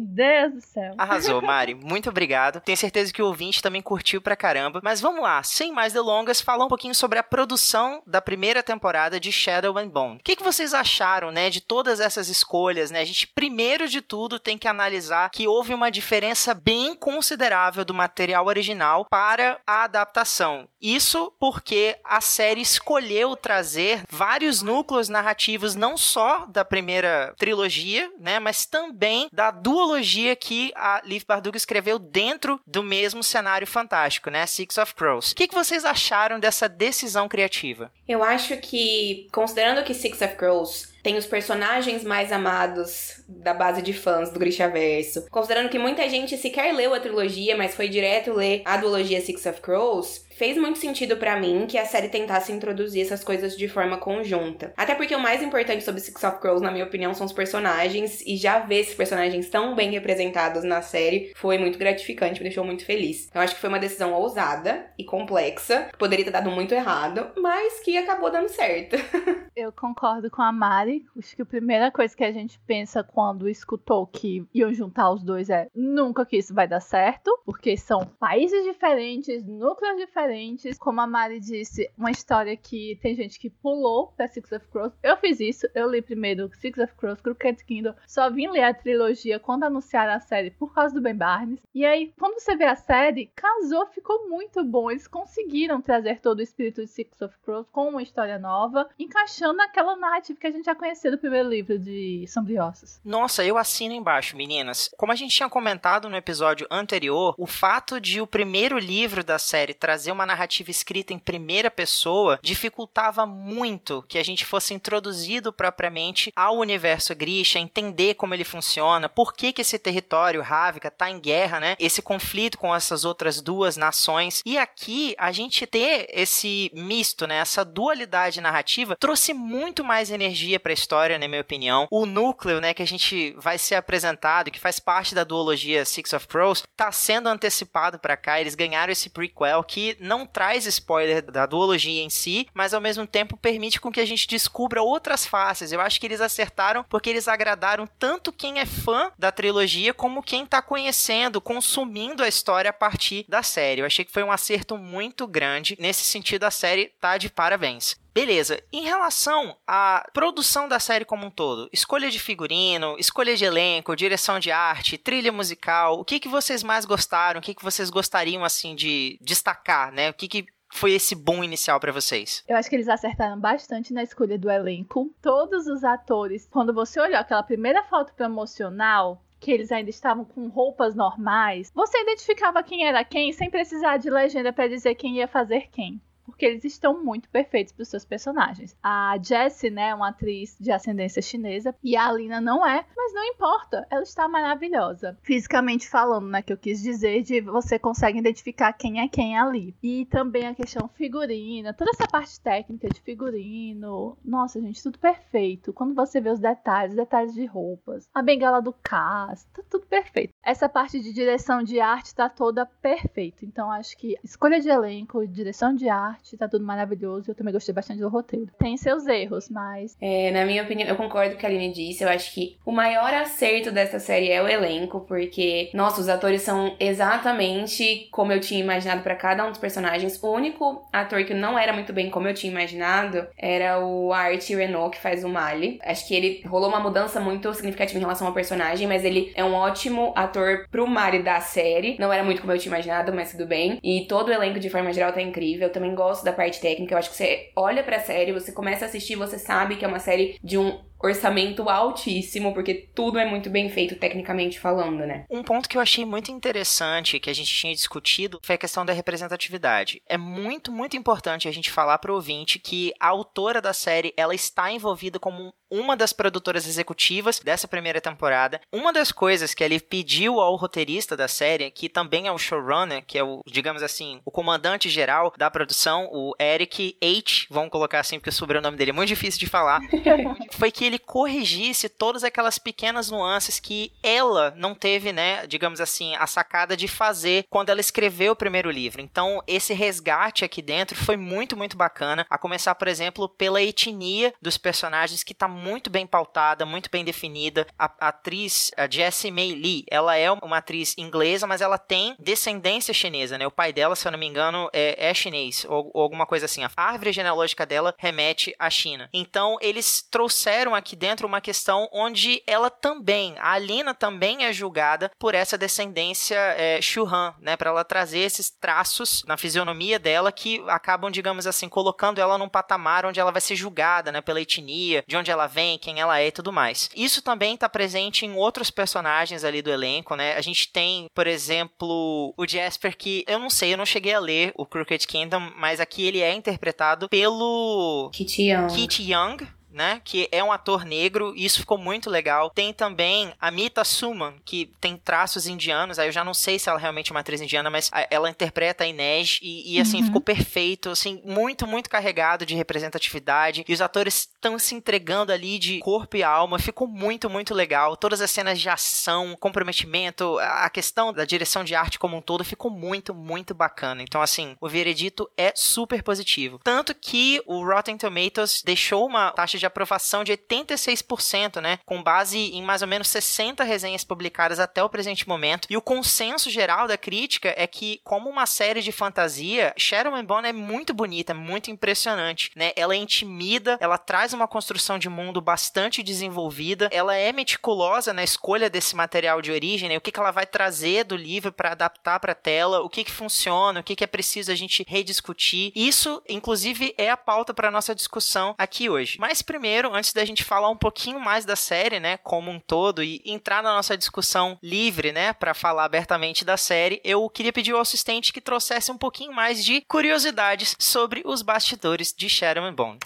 Deus 0.02 0.52
do 0.54 0.60
céu. 0.60 0.94
Arrasou, 0.98 1.40
Mari. 1.42 1.74
Muito 1.74 2.08
obrigado. 2.08 2.60
Tenho 2.60 2.76
certeza 2.76 3.12
que 3.12 3.22
o 3.22 3.26
ouvinte 3.26 3.62
também 3.62 3.82
curtiu 3.82 4.20
pra 4.20 4.36
caramba. 4.36 4.80
Mas 4.82 5.00
vamos 5.00 5.22
lá, 5.22 5.42
sem 5.42 5.72
mais 5.72 5.92
delongas, 5.92 6.40
falar 6.40 6.64
um 6.64 6.68
pouquinho 6.68 6.94
sobre 6.94 7.18
a 7.18 7.22
produção 7.22 8.02
da 8.06 8.20
primeira 8.20 8.62
temporada 8.62 9.20
de 9.20 9.30
Shadow 9.30 9.78
and 9.78 9.88
Bone. 9.88 10.16
O 10.16 10.20
que, 10.22 10.36
que 10.36 10.42
vocês 10.42 10.74
acharam, 10.74 11.30
né, 11.30 11.50
de 11.50 11.60
todas 11.60 12.00
essas 12.00 12.28
escolhas, 12.28 12.90
né? 12.90 13.00
A 13.00 13.04
gente, 13.04 13.26
primeiro 13.26 13.88
de 13.88 14.00
tudo, 14.00 14.38
tem 14.38 14.58
que 14.58 14.68
analisar 14.68 15.30
que 15.30 15.48
houve 15.48 15.74
uma 15.74 15.90
diferença 15.90 16.54
bem 16.54 16.94
considerável 16.94 17.84
do 17.84 17.94
material 17.94 18.46
original 18.46 19.04
para 19.04 19.58
a 19.66 19.84
adaptação. 19.84 20.68
Isso 20.80 21.32
porque 21.38 21.96
a 22.04 22.20
série 22.20 22.60
escolheu 22.60 23.36
trazer 23.36 24.02
vários 24.10 24.62
núcleos 24.62 25.08
narrativos, 25.08 25.74
não 25.74 25.96
só 25.96 26.46
da 26.46 26.64
primeira 26.64 27.34
trilogia, 27.38 28.10
né, 28.18 28.38
mas 28.38 28.66
também 28.66 29.28
da 29.32 29.50
duologia 29.84 30.34
que 30.34 30.72
a 30.74 31.02
Liv 31.04 31.24
Bardugo 31.26 31.56
escreveu 31.56 31.98
dentro 31.98 32.60
do 32.66 32.82
mesmo 32.82 33.22
cenário 33.22 33.66
fantástico, 33.66 34.30
né? 34.30 34.46
Six 34.46 34.78
of 34.78 34.94
Crows. 34.94 35.32
O 35.32 35.34
que, 35.34 35.46
que 35.46 35.54
vocês 35.54 35.84
acharam 35.84 36.40
dessa 36.40 36.68
decisão 36.68 37.28
criativa? 37.28 37.92
Eu 38.08 38.24
acho 38.24 38.56
que, 38.56 39.28
considerando 39.30 39.84
que 39.84 39.92
Six 39.92 40.20
of 40.22 40.36
Crows 40.36 40.93
tem 41.04 41.18
os 41.18 41.26
personagens 41.26 42.02
mais 42.02 42.32
amados 42.32 43.22
da 43.28 43.52
base 43.52 43.82
de 43.82 43.92
fãs 43.92 44.30
do 44.30 44.38
Grishaverso. 44.38 45.26
Considerando 45.30 45.68
que 45.68 45.78
muita 45.78 46.08
gente 46.08 46.38
sequer 46.38 46.72
leu 46.72 46.94
a 46.94 46.98
trilogia, 46.98 47.54
mas 47.54 47.74
foi 47.74 47.88
direto 47.88 48.32
ler 48.32 48.62
a 48.64 48.78
duologia 48.78 49.20
Six 49.20 49.44
of 49.44 49.60
Crows, 49.60 50.24
fez 50.34 50.56
muito 50.56 50.78
sentido 50.78 51.18
para 51.18 51.38
mim 51.38 51.66
que 51.68 51.76
a 51.76 51.84
série 51.84 52.08
tentasse 52.08 52.52
introduzir 52.52 53.02
essas 53.02 53.22
coisas 53.22 53.54
de 53.54 53.68
forma 53.68 53.98
conjunta. 53.98 54.72
Até 54.76 54.94
porque 54.94 55.14
o 55.14 55.20
mais 55.20 55.42
importante 55.42 55.84
sobre 55.84 56.00
Six 56.00 56.24
of 56.24 56.38
Crows, 56.38 56.62
na 56.62 56.70
minha 56.70 56.86
opinião, 56.86 57.12
são 57.12 57.26
os 57.26 57.32
personagens, 57.32 58.22
e 58.26 58.36
já 58.36 58.60
ver 58.60 58.80
esses 58.80 58.94
personagens 58.94 59.50
tão 59.50 59.74
bem 59.74 59.90
representados 59.90 60.64
na 60.64 60.80
série 60.80 61.32
foi 61.36 61.58
muito 61.58 61.78
gratificante, 61.78 62.40
me 62.40 62.48
deixou 62.48 62.64
muito 62.64 62.84
feliz. 62.84 63.30
Eu 63.34 63.42
acho 63.42 63.54
que 63.54 63.60
foi 63.60 63.68
uma 63.68 63.78
decisão 63.78 64.14
ousada 64.14 64.86
e 64.98 65.04
complexa, 65.04 65.90
poderia 65.98 66.24
ter 66.24 66.30
dado 66.30 66.50
muito 66.50 66.74
errado, 66.74 67.30
mas 67.36 67.80
que 67.80 67.98
acabou 67.98 68.30
dando 68.30 68.48
certo. 68.48 68.96
Eu 69.54 69.70
concordo 69.70 70.30
com 70.30 70.42
a 70.42 70.50
Mari. 70.50 70.93
Acho 71.18 71.36
que 71.36 71.42
a 71.42 71.46
primeira 71.46 71.90
coisa 71.90 72.16
que 72.16 72.24
a 72.24 72.32
gente 72.32 72.58
pensa 72.60 73.02
quando 73.02 73.48
escutou 73.48 74.06
que 74.06 74.46
iam 74.54 74.72
juntar 74.72 75.10
os 75.10 75.22
dois 75.22 75.50
é 75.50 75.68
nunca 75.74 76.26
que 76.26 76.36
isso 76.36 76.54
vai 76.54 76.68
dar 76.68 76.80
certo, 76.80 77.30
porque 77.44 77.76
são 77.76 78.06
países 78.18 78.64
diferentes, 78.64 79.44
núcleos 79.44 79.96
diferentes. 79.96 80.78
Como 80.78 81.00
a 81.00 81.06
Mari 81.06 81.40
disse, 81.40 81.90
uma 81.96 82.10
história 82.10 82.56
que 82.56 82.98
tem 83.00 83.14
gente 83.14 83.38
que 83.38 83.50
pulou 83.50 84.12
pra 84.16 84.28
Six 84.28 84.52
of 84.52 84.66
Crows. 84.68 84.92
Eu 85.02 85.16
fiz 85.16 85.40
isso, 85.40 85.66
eu 85.74 85.90
li 85.90 86.02
primeiro 86.02 86.50
Six 86.54 86.78
of 86.78 86.94
Crows, 86.94 87.20
Crooked 87.20 87.64
Kingdom, 87.64 87.94
só 88.06 88.30
vim 88.30 88.48
ler 88.48 88.64
a 88.64 88.74
trilogia 88.74 89.38
quando 89.38 89.64
anunciaram 89.64 90.14
a 90.14 90.20
série 90.20 90.50
por 90.50 90.74
causa 90.74 90.94
do 90.94 91.00
Ben 91.00 91.14
Barnes. 91.14 91.60
E 91.74 91.84
aí, 91.84 92.12
quando 92.18 92.40
você 92.40 92.56
vê 92.56 92.64
a 92.64 92.76
série, 92.76 93.30
casou, 93.34 93.86
ficou 93.86 94.28
muito 94.28 94.62
bom. 94.64 94.90
Eles 94.90 95.08
conseguiram 95.08 95.80
trazer 95.80 96.20
todo 96.20 96.38
o 96.38 96.42
espírito 96.42 96.82
de 96.82 96.88
Six 96.88 97.22
of 97.22 97.36
Crows 97.44 97.68
com 97.70 97.88
uma 97.88 98.02
história 98.02 98.38
nova, 98.38 98.88
encaixando 98.98 99.54
naquela 99.54 99.96
narrativa 99.96 100.38
que 100.38 100.46
a 100.46 100.50
gente 100.50 100.64
já 100.64 100.74
conhecia 100.84 101.10
do 101.10 101.16
primeiro 101.16 101.48
livro 101.48 101.78
de 101.78 102.26
Sombriossos. 102.28 103.00
Nossa, 103.02 103.42
eu 103.42 103.56
assino 103.56 103.94
embaixo, 103.94 104.36
meninas. 104.36 104.90
Como 104.98 105.10
a 105.10 105.14
gente 105.14 105.34
tinha 105.34 105.48
comentado 105.48 106.10
no 106.10 106.16
episódio 106.16 106.66
anterior, 106.70 107.34
o 107.38 107.46
fato 107.46 107.98
de 107.98 108.20
o 108.20 108.26
primeiro 108.26 108.78
livro 108.78 109.24
da 109.24 109.38
série 109.38 109.72
trazer 109.72 110.12
uma 110.12 110.26
narrativa 110.26 110.70
escrita 110.70 111.14
em 111.14 111.18
primeira 111.18 111.70
pessoa 111.70 112.38
dificultava 112.42 113.24
muito 113.24 114.04
que 114.06 114.18
a 114.18 114.22
gente 114.22 114.44
fosse 114.44 114.74
introduzido 114.74 115.54
propriamente 115.54 116.30
ao 116.36 116.58
universo 116.58 117.14
Grisha, 117.14 117.58
entender 117.58 118.14
como 118.14 118.34
ele 118.34 118.44
funciona, 118.44 119.08
por 119.08 119.32
que, 119.32 119.54
que 119.54 119.62
esse 119.62 119.78
território 119.78 120.42
Ravika 120.42 120.90
tá 120.90 121.08
em 121.08 121.18
guerra, 121.18 121.60
né? 121.60 121.76
Esse 121.80 122.02
conflito 122.02 122.58
com 122.58 122.74
essas 122.74 123.06
outras 123.06 123.40
duas 123.40 123.78
nações. 123.78 124.42
E 124.44 124.58
aqui 124.58 125.14
a 125.16 125.32
gente 125.32 125.66
ter 125.66 126.08
esse 126.10 126.70
misto, 126.74 127.26
né? 127.26 127.38
Essa 127.38 127.64
dualidade 127.64 128.42
narrativa 128.42 128.96
trouxe 128.96 129.32
muito 129.32 129.82
mais 129.82 130.10
energia 130.10 130.60
para 130.60 130.73
história, 130.74 131.18
na 131.18 131.26
minha 131.26 131.40
opinião. 131.40 131.88
O 131.90 132.04
núcleo, 132.04 132.60
né, 132.60 132.74
que 132.74 132.82
a 132.82 132.86
gente 132.86 133.34
vai 133.38 133.56
ser 133.56 133.76
apresentado, 133.76 134.50
que 134.50 134.60
faz 134.60 134.78
parte 134.78 135.14
da 135.14 135.24
duologia 135.24 135.84
Six 135.84 136.12
of 136.12 136.28
Crows, 136.28 136.62
tá 136.76 136.92
sendo 136.92 137.28
antecipado 137.28 137.98
para 137.98 138.16
cá. 138.16 138.40
Eles 138.40 138.54
ganharam 138.54 138.92
esse 138.92 139.08
prequel 139.08 139.62
que 139.64 139.96
não 140.00 140.26
traz 140.26 140.66
spoiler 140.66 141.22
da 141.22 141.46
duologia 141.46 142.02
em 142.02 142.10
si, 142.10 142.46
mas 142.52 142.74
ao 142.74 142.80
mesmo 142.80 143.06
tempo 143.06 143.36
permite 143.36 143.80
com 143.80 143.90
que 143.90 144.00
a 144.00 144.06
gente 144.06 144.26
descubra 144.26 144.82
outras 144.82 145.24
faces. 145.24 145.72
Eu 145.72 145.80
acho 145.80 145.98
que 145.98 146.06
eles 146.06 146.20
acertaram 146.20 146.84
porque 146.88 147.08
eles 147.08 147.28
agradaram 147.28 147.86
tanto 147.98 148.32
quem 148.32 148.58
é 148.58 148.66
fã 148.66 149.10
da 149.18 149.32
trilogia 149.32 149.94
como 149.94 150.22
quem 150.22 150.44
tá 150.44 150.60
conhecendo, 150.60 151.40
consumindo 151.40 152.22
a 152.22 152.28
história 152.28 152.70
a 152.70 152.72
partir 152.72 153.24
da 153.28 153.42
série. 153.42 153.80
Eu 153.80 153.86
achei 153.86 154.04
que 154.04 154.12
foi 154.12 154.22
um 154.22 154.32
acerto 154.32 154.76
muito 154.76 155.26
grande. 155.26 155.76
Nesse 155.78 156.02
sentido, 156.02 156.44
a 156.44 156.50
série 156.50 156.92
tá 157.00 157.16
de 157.16 157.30
parabéns. 157.30 157.96
Beleza. 158.14 158.62
Em 158.72 158.84
relação 158.84 159.56
à 159.66 160.08
produção 160.14 160.68
da 160.68 160.78
série 160.78 161.04
como 161.04 161.26
um 161.26 161.30
todo, 161.30 161.68
escolha 161.72 162.08
de 162.08 162.20
figurino, 162.20 162.94
escolha 162.96 163.34
de 163.34 163.44
elenco, 163.44 163.96
direção 163.96 164.38
de 164.38 164.52
arte, 164.52 164.96
trilha 164.96 165.32
musical, 165.32 165.98
o 165.98 166.04
que, 166.04 166.20
que 166.20 166.28
vocês 166.28 166.62
mais 166.62 166.84
gostaram? 166.84 167.40
O 167.40 167.42
que, 167.42 167.56
que 167.56 167.64
vocês 167.64 167.90
gostariam 167.90 168.44
assim 168.44 168.76
de 168.76 169.18
destacar, 169.20 169.90
né? 169.90 170.10
O 170.10 170.14
que, 170.14 170.28
que 170.28 170.46
foi 170.72 170.92
esse 170.92 171.16
bom 171.16 171.42
inicial 171.42 171.80
para 171.80 171.90
vocês? 171.90 172.44
Eu 172.46 172.56
acho 172.56 172.70
que 172.70 172.76
eles 172.76 172.88
acertaram 172.88 173.38
bastante 173.38 173.92
na 173.92 174.04
escolha 174.04 174.38
do 174.38 174.48
elenco. 174.48 175.12
Todos 175.20 175.66
os 175.66 175.82
atores, 175.82 176.46
quando 176.48 176.72
você 176.72 177.00
olhou 177.00 177.18
aquela 177.18 177.42
primeira 177.42 177.82
foto 177.82 178.14
promocional, 178.14 179.24
que 179.40 179.50
eles 179.50 179.72
ainda 179.72 179.90
estavam 179.90 180.24
com 180.24 180.46
roupas 180.46 180.94
normais, 180.94 181.72
você 181.74 182.00
identificava 182.00 182.62
quem 182.62 182.86
era 182.86 183.02
quem 183.02 183.32
sem 183.32 183.50
precisar 183.50 183.96
de 183.96 184.08
legenda 184.08 184.52
para 184.52 184.68
dizer 184.68 184.94
quem 184.94 185.16
ia 185.16 185.26
fazer 185.26 185.68
quem 185.72 186.00
porque 186.24 186.44
eles 186.44 186.64
estão 186.64 187.02
muito 187.02 187.28
perfeitos 187.28 187.72
para 187.72 187.82
os 187.82 187.88
seus 187.88 188.04
personagens. 188.04 188.76
A 188.82 189.16
Jessie, 189.22 189.70
né, 189.70 189.90
é 189.90 189.94
uma 189.94 190.08
atriz 190.08 190.56
de 190.58 190.70
ascendência 190.70 191.22
chinesa, 191.22 191.74
e 191.82 191.96
a 191.96 192.06
Alina 192.06 192.40
não 192.40 192.66
é, 192.66 192.84
mas 192.96 193.12
não 193.12 193.24
importa, 193.24 193.86
ela 193.90 194.02
está 194.02 194.28
maravilhosa. 194.28 195.16
Fisicamente 195.22 195.88
falando, 195.88 196.28
né, 196.28 196.42
que 196.42 196.52
eu 196.52 196.58
quis 196.58 196.82
dizer, 196.82 197.22
de 197.22 197.40
você 197.40 197.78
consegue 197.78 198.18
identificar 198.18 198.72
quem 198.72 199.00
é 199.00 199.08
quem 199.08 199.38
ali. 199.38 199.74
E 199.82 200.06
também 200.06 200.46
a 200.46 200.54
questão 200.54 200.88
figurina, 200.88 201.72
toda 201.72 201.90
essa 201.90 202.06
parte 202.06 202.40
técnica 202.40 202.88
de 202.88 203.00
figurino. 203.00 204.16
Nossa, 204.24 204.60
gente, 204.60 204.82
tudo 204.82 204.98
perfeito. 204.98 205.72
Quando 205.72 205.94
você 205.94 206.20
vê 206.20 206.30
os 206.30 206.40
detalhes, 206.40 206.94
detalhes 206.94 207.34
de 207.34 207.44
roupas, 207.46 208.08
a 208.14 208.22
bengala 208.22 208.60
do 208.60 208.72
Cass, 208.72 209.44
tá 209.52 209.62
tudo 209.68 209.86
perfeito. 209.86 210.32
Essa 210.42 210.68
parte 210.68 211.00
de 211.00 211.12
direção 211.12 211.62
de 211.62 211.80
arte 211.80 212.14
tá 212.14 212.28
toda 212.28 212.66
perfeita. 212.66 213.44
Então 213.44 213.70
acho 213.70 213.96
que 213.96 214.16
escolha 214.22 214.60
de 214.60 214.68
elenco, 214.68 215.26
direção 215.26 215.74
de 215.74 215.88
arte, 215.88 216.13
arte, 216.14 216.36
tá 216.36 216.48
tudo 216.48 216.64
maravilhoso. 216.64 217.30
Eu 217.30 217.34
também 217.34 217.52
gostei 217.52 217.74
bastante 217.74 218.00
do 218.00 218.08
roteiro. 218.08 218.48
Tem 218.58 218.76
seus 218.76 219.06
erros, 219.06 219.48
mas. 219.48 219.96
É, 220.00 220.30
na 220.30 220.44
minha 220.44 220.62
opinião, 220.62 220.88
eu 220.88 220.96
concordo 220.96 221.32
com 221.32 221.36
o 221.36 221.40
que 221.40 221.46
a 221.46 221.48
Aline 221.48 221.72
disse. 221.72 222.04
Eu 222.04 222.08
acho 222.08 222.32
que 222.32 222.56
o 222.64 222.72
maior 222.72 223.12
acerto 223.12 223.70
dessa 223.70 223.98
série 223.98 224.30
é 224.30 224.42
o 224.42 224.48
elenco, 224.48 225.00
porque, 225.00 225.70
nossa, 225.74 226.00
os 226.00 226.08
atores 226.08 226.42
são 226.42 226.76
exatamente 226.78 228.08
como 228.10 228.32
eu 228.32 228.40
tinha 228.40 228.60
imaginado 228.60 229.02
para 229.02 229.14
cada 229.14 229.44
um 229.46 229.50
dos 229.50 229.58
personagens. 229.58 230.22
O 230.22 230.30
único 230.30 230.86
ator 230.92 231.24
que 231.24 231.34
não 231.34 231.58
era 231.58 231.72
muito 231.72 231.92
bem 231.92 232.10
como 232.10 232.28
eu 232.28 232.34
tinha 232.34 232.50
imaginado 232.50 233.26
era 233.36 233.84
o 233.84 234.12
Art 234.12 234.48
Renault, 234.48 234.96
que 234.96 235.02
faz 235.02 235.24
o 235.24 235.28
Mali. 235.28 235.78
Acho 235.82 236.06
que 236.06 236.14
ele 236.14 236.42
rolou 236.46 236.68
uma 236.68 236.80
mudança 236.80 237.20
muito 237.20 237.52
significativa 237.54 237.98
em 237.98 238.02
relação 238.02 238.26
ao 238.26 238.32
personagem, 238.32 238.86
mas 238.86 239.04
ele 239.04 239.32
é 239.34 239.44
um 239.44 239.54
ótimo 239.54 240.12
ator 240.16 240.66
pro 240.70 240.86
Mali 240.86 241.22
da 241.22 241.40
série. 241.40 241.96
Não 241.98 242.12
era 242.12 242.22
muito 242.22 242.40
como 242.40 242.52
eu 242.52 242.58
tinha 242.58 242.72
imaginado, 242.72 243.12
mas 243.12 243.32
tudo 243.32 243.46
bem. 243.46 243.78
E 243.82 244.06
todo 244.06 244.28
o 244.28 244.32
elenco, 244.32 244.60
de 244.60 244.70
forma 244.70 244.92
geral, 244.92 245.12
tá 245.12 245.20
incrível. 245.20 245.68
Eu 245.68 245.72
também 245.72 245.94
gosto 245.94 246.03
gosto 246.04 246.24
da 246.24 246.32
parte 246.32 246.60
técnica. 246.60 246.94
Eu 246.94 246.98
acho 246.98 247.10
que 247.10 247.16
você 247.16 247.50
olha 247.56 247.82
pra 247.82 247.98
série, 248.00 248.32
você 248.32 248.52
começa 248.52 248.84
a 248.84 248.88
assistir, 248.88 249.16
você 249.16 249.38
sabe 249.38 249.76
que 249.76 249.84
é 249.84 249.88
uma 249.88 249.98
série 249.98 250.38
de 250.42 250.58
um 250.58 250.80
orçamento 251.04 251.68
altíssimo, 251.68 252.52
porque 252.54 252.88
tudo 252.94 253.18
é 253.18 253.24
muito 253.24 253.50
bem 253.50 253.68
feito 253.68 253.96
tecnicamente 253.96 254.58
falando, 254.58 255.06
né? 255.06 255.24
Um 255.30 255.42
ponto 255.42 255.68
que 255.68 255.76
eu 255.76 255.82
achei 255.82 256.04
muito 256.04 256.30
interessante, 256.30 257.20
que 257.20 257.30
a 257.30 257.34
gente 257.34 257.54
tinha 257.54 257.74
discutido, 257.74 258.40
foi 258.42 258.54
a 258.54 258.58
questão 258.58 258.84
da 258.84 258.92
representatividade. 258.92 260.02
É 260.08 260.16
muito, 260.16 260.72
muito 260.72 260.96
importante 260.96 261.48
a 261.48 261.52
gente 261.52 261.70
falar 261.70 261.98
pro 261.98 262.14
ouvinte 262.14 262.58
que 262.58 262.92
a 262.98 263.08
autora 263.08 263.60
da 263.60 263.72
série, 263.72 264.14
ela 264.16 264.34
está 264.34 264.70
envolvida 264.70 265.18
como 265.18 265.52
uma 265.70 265.96
das 265.96 266.12
produtoras 266.12 266.66
executivas 266.66 267.40
dessa 267.40 267.66
primeira 267.66 268.00
temporada. 268.00 268.60
Uma 268.72 268.92
das 268.92 269.10
coisas 269.10 269.54
que 269.54 269.64
ele 269.64 269.80
pediu 269.80 270.40
ao 270.40 270.54
roteirista 270.54 271.16
da 271.16 271.26
série, 271.26 271.70
que 271.70 271.88
também 271.88 272.28
é 272.28 272.32
o 272.32 272.38
showrunner, 272.38 273.04
que 273.04 273.18
é 273.18 273.24
o, 273.24 273.40
digamos 273.46 273.82
assim, 273.82 274.20
o 274.24 274.30
comandante 274.30 274.88
geral 274.88 275.32
da 275.36 275.50
produção, 275.50 276.08
o 276.12 276.32
Eric 276.40 276.96
H, 277.02 277.46
vamos 277.50 277.70
colocar 277.70 278.00
assim 278.00 278.18
porque 278.18 278.30
o 278.30 278.32
sobrenome 278.32 278.76
dele 278.76 278.90
é 278.90 278.94
muito 278.94 279.08
difícil 279.08 279.40
de 279.40 279.46
falar, 279.46 279.80
foi 280.52 280.70
que 280.70 280.84
ele 280.84 280.93
corrigisse 280.98 281.88
todas 281.88 282.24
aquelas 282.24 282.58
pequenas 282.58 283.10
nuances 283.10 283.60
que 283.60 283.92
ela 284.02 284.52
não 284.56 284.74
teve, 284.74 285.12
né, 285.12 285.46
digamos 285.46 285.80
assim, 285.80 286.14
a 286.16 286.26
sacada 286.26 286.76
de 286.76 286.88
fazer 286.88 287.46
quando 287.50 287.70
ela 287.70 287.80
escreveu 287.80 288.32
o 288.32 288.36
primeiro 288.36 288.70
livro. 288.70 289.00
Então, 289.00 289.42
esse 289.46 289.72
resgate 289.72 290.44
aqui 290.44 290.62
dentro 290.62 290.96
foi 290.96 291.16
muito, 291.16 291.56
muito 291.56 291.76
bacana, 291.76 292.26
a 292.28 292.38
começar, 292.38 292.74
por 292.74 292.88
exemplo, 292.88 293.28
pela 293.28 293.62
etnia 293.62 294.32
dos 294.40 294.56
personagens 294.56 295.22
que 295.22 295.34
tá 295.34 295.48
muito 295.48 295.90
bem 295.90 296.06
pautada, 296.06 296.66
muito 296.66 296.90
bem 296.90 297.04
definida. 297.04 297.66
A, 297.78 297.92
a 298.00 298.08
atriz, 298.08 298.70
a 298.76 298.88
Jessie 298.90 299.30
May 299.30 299.52
Lee, 299.52 299.84
ela 299.90 300.16
é 300.16 300.30
uma 300.30 300.58
atriz 300.58 300.94
inglesa, 300.96 301.46
mas 301.46 301.60
ela 301.60 301.78
tem 301.78 302.16
descendência 302.18 302.94
chinesa, 302.94 303.36
né? 303.36 303.46
O 303.46 303.50
pai 303.50 303.72
dela, 303.72 303.96
se 303.96 304.06
eu 304.06 304.12
não 304.12 304.18
me 304.18 304.26
engano, 304.26 304.68
é, 304.72 305.10
é 305.10 305.14
chinês, 305.14 305.66
ou, 305.68 305.90
ou, 305.92 306.02
alguma 306.02 306.26
coisa 306.26 306.46
assim. 306.46 306.62
A 306.62 306.70
árvore 306.76 307.12
genealógica 307.12 307.66
dela 307.66 307.94
remete 307.98 308.54
à 308.58 308.70
China. 308.70 309.08
Então, 309.12 309.56
eles 309.60 310.02
trouxeram 310.02 310.73
aqui 310.74 310.96
dentro 310.96 311.26
uma 311.26 311.40
questão 311.40 311.88
onde 311.92 312.42
ela 312.46 312.70
também, 312.70 313.34
a 313.38 313.52
Alina 313.52 313.94
também 313.94 314.44
é 314.44 314.52
julgada 314.52 315.10
por 315.18 315.34
essa 315.34 315.56
descendência 315.58 316.36
é, 316.36 316.80
Han, 316.96 317.34
né? 317.40 317.56
Para 317.56 317.70
ela 317.70 317.84
trazer 317.84 318.20
esses 318.20 318.50
traços 318.50 319.22
na 319.26 319.36
fisionomia 319.36 319.98
dela 319.98 320.32
que 320.32 320.62
acabam, 320.68 321.10
digamos 321.10 321.46
assim, 321.46 321.68
colocando 321.68 322.20
ela 322.20 322.38
num 322.38 322.48
patamar 322.48 323.04
onde 323.04 323.20
ela 323.20 323.32
vai 323.32 323.40
ser 323.40 323.56
julgada, 323.56 324.12
né? 324.12 324.20
Pela 324.20 324.40
etnia, 324.40 325.04
de 325.06 325.16
onde 325.16 325.30
ela 325.30 325.46
vem, 325.46 325.78
quem 325.78 326.00
ela 326.00 326.18
é 326.18 326.28
e 326.28 326.32
tudo 326.32 326.52
mais. 326.52 326.88
Isso 326.94 327.22
também 327.22 327.54
está 327.54 327.68
presente 327.68 328.24
em 328.24 328.34
outros 328.34 328.70
personagens 328.70 329.44
ali 329.44 329.62
do 329.62 329.70
elenco, 329.70 330.14
né? 330.16 330.36
A 330.36 330.40
gente 330.40 330.70
tem, 330.70 331.06
por 331.14 331.26
exemplo, 331.26 332.34
o 332.36 332.46
Jasper, 332.46 332.96
que 332.96 333.24
eu 333.26 333.38
não 333.38 333.50
sei, 333.50 333.72
eu 333.72 333.78
não 333.78 333.86
cheguei 333.86 334.14
a 334.14 334.20
ler 334.20 334.52
o 334.56 334.66
Crooked 334.66 335.06
Kingdom, 335.06 335.52
mas 335.56 335.80
aqui 335.80 336.06
ele 336.06 336.20
é 336.20 336.32
interpretado 336.32 337.08
pelo 337.08 338.10
Kit 338.12 338.42
Young. 338.42 338.66
Kit 338.74 339.02
Young 339.02 339.36
né? 339.74 340.00
Que 340.04 340.28
é 340.30 340.42
um 340.42 340.52
ator 340.52 340.84
negro, 340.84 341.34
e 341.36 341.44
isso 341.44 341.58
ficou 341.60 341.76
muito 341.76 342.08
legal. 342.08 342.50
Tem 342.50 342.72
também 342.72 343.32
a 343.40 343.50
Mita 343.50 343.84
Suman, 343.84 344.34
que 344.44 344.70
tem 344.80 344.96
traços 344.96 345.46
indianos, 345.46 345.98
aí 345.98 346.08
eu 346.08 346.12
já 346.12 346.24
não 346.24 346.34
sei 346.34 346.58
se 346.58 346.68
ela 346.68 346.78
é 346.78 346.82
realmente 346.82 347.10
é 347.10 347.14
uma 347.14 347.20
atriz 347.20 347.40
indiana, 347.40 347.70
mas 347.70 347.90
ela 348.10 348.30
interpreta 348.30 348.84
a 348.84 348.86
Inês, 348.86 349.38
e, 349.42 349.74
e 349.74 349.80
assim, 349.80 349.98
uhum. 349.98 350.06
ficou 350.06 350.20
perfeito, 350.20 350.90
assim, 350.90 351.20
muito, 351.24 351.66
muito 351.66 351.90
carregado 351.90 352.46
de 352.46 352.54
representatividade, 352.54 353.64
e 353.66 353.72
os 353.72 353.80
atores 353.80 354.28
estão 354.32 354.58
se 354.58 354.74
entregando 354.74 355.32
ali 355.32 355.58
de 355.58 355.80
corpo 355.80 356.16
e 356.16 356.22
alma, 356.22 356.58
ficou 356.58 356.86
muito, 356.86 357.28
muito 357.28 357.54
legal. 357.54 357.96
Todas 357.96 358.20
as 358.20 358.30
cenas 358.30 358.60
de 358.60 358.68
ação, 358.68 359.36
comprometimento, 359.38 360.38
a 360.38 360.70
questão 360.70 361.12
da 361.12 361.24
direção 361.24 361.64
de 361.64 361.74
arte 361.74 361.98
como 361.98 362.16
um 362.16 362.22
todo 362.22 362.44
ficou 362.44 362.70
muito, 362.70 363.14
muito 363.14 363.54
bacana. 363.54 364.02
Então, 364.02 364.22
assim, 364.22 364.56
o 364.60 364.68
veredito 364.68 365.28
é 365.36 365.52
super 365.54 366.02
positivo. 366.02 366.60
Tanto 366.62 366.94
que 366.94 367.42
o 367.46 367.64
Rotten 367.64 367.96
Tomatoes 367.96 368.62
deixou 368.64 369.06
uma 369.06 369.32
taxa 369.32 369.58
de 369.58 369.63
de 369.64 369.66
aprovação 369.66 370.22
de 370.22 370.32
86%, 370.32 371.60
né? 371.60 371.78
Com 371.86 372.02
base 372.02 372.38
em 372.38 372.62
mais 372.62 372.82
ou 372.82 372.88
menos 372.88 373.08
60 373.08 373.64
resenhas 373.64 374.04
publicadas 374.04 374.60
até 374.60 374.84
o 374.84 374.88
presente 374.88 375.26
momento. 375.26 375.66
E 375.70 375.76
o 375.76 375.82
consenso 375.82 376.50
geral 376.50 376.86
da 376.86 376.98
crítica 376.98 377.54
é 377.56 377.66
que, 377.66 378.00
como 378.04 378.28
uma 378.28 378.46
série 378.46 378.82
de 378.82 378.92
fantasia, 378.92 379.72
Shadow 379.76 380.14
and 380.14 380.24
Bone 380.24 380.48
é 380.48 380.52
muito 380.52 380.92
bonita, 380.92 381.32
muito 381.32 381.70
impressionante, 381.70 382.50
né? 382.54 382.72
Ela 382.76 382.94
é 382.94 382.98
intimida, 382.98 383.78
ela 383.80 383.96
traz 383.96 384.32
uma 384.32 384.46
construção 384.46 384.98
de 384.98 385.08
mundo 385.08 385.40
bastante 385.40 386.02
desenvolvida, 386.02 386.88
ela 386.92 387.14
é 387.16 387.32
meticulosa 387.32 388.12
na 388.12 388.22
escolha 388.22 388.68
desse 388.68 388.94
material 388.94 389.40
de 389.40 389.50
origem, 389.50 389.88
né? 389.88 389.96
O 389.96 390.00
que, 390.00 390.12
que 390.12 390.20
ela 390.20 390.30
vai 390.30 390.46
trazer 390.46 391.04
do 391.04 391.16
livro 391.16 391.52
para 391.52 391.72
adaptar 391.72 392.20
para 392.20 392.34
tela, 392.34 392.80
o 392.80 392.90
que 392.90 393.04
que 393.04 393.10
funciona, 393.10 393.80
o 393.80 393.82
que 393.82 393.96
que 393.96 394.04
é 394.04 394.06
preciso 394.06 394.52
a 394.52 394.54
gente 394.54 394.84
rediscutir. 394.86 395.72
Isso, 395.74 396.22
inclusive, 396.28 396.94
é 396.98 397.10
a 397.10 397.16
pauta 397.16 397.54
para 397.54 397.70
nossa 397.70 397.94
discussão 397.94 398.54
aqui 398.58 398.90
hoje. 398.90 399.16
Mas 399.18 399.40
primeiro, 399.54 399.94
antes 399.94 400.12
da 400.12 400.24
gente 400.24 400.42
falar 400.42 400.68
um 400.68 400.76
pouquinho 400.76 401.20
mais 401.20 401.44
da 401.44 401.54
série, 401.54 402.00
né, 402.00 402.16
como 402.16 402.50
um 402.50 402.58
todo 402.58 403.04
e 403.04 403.22
entrar 403.24 403.62
na 403.62 403.72
nossa 403.72 403.96
discussão 403.96 404.58
livre, 404.60 405.12
né, 405.12 405.32
para 405.32 405.54
falar 405.54 405.84
abertamente 405.84 406.44
da 406.44 406.56
série, 406.56 407.00
eu 407.04 407.30
queria 407.30 407.52
pedir 407.52 407.70
ao 407.70 407.80
assistente 407.80 408.32
que 408.32 408.40
trouxesse 408.40 408.90
um 408.90 408.98
pouquinho 408.98 409.32
mais 409.32 409.64
de 409.64 409.80
curiosidades 409.82 410.74
sobre 410.76 411.22
os 411.24 411.40
bastidores 411.40 412.12
de 412.12 412.28
Shadow 412.28 412.64
and 412.64 412.74
Bone. 412.74 412.98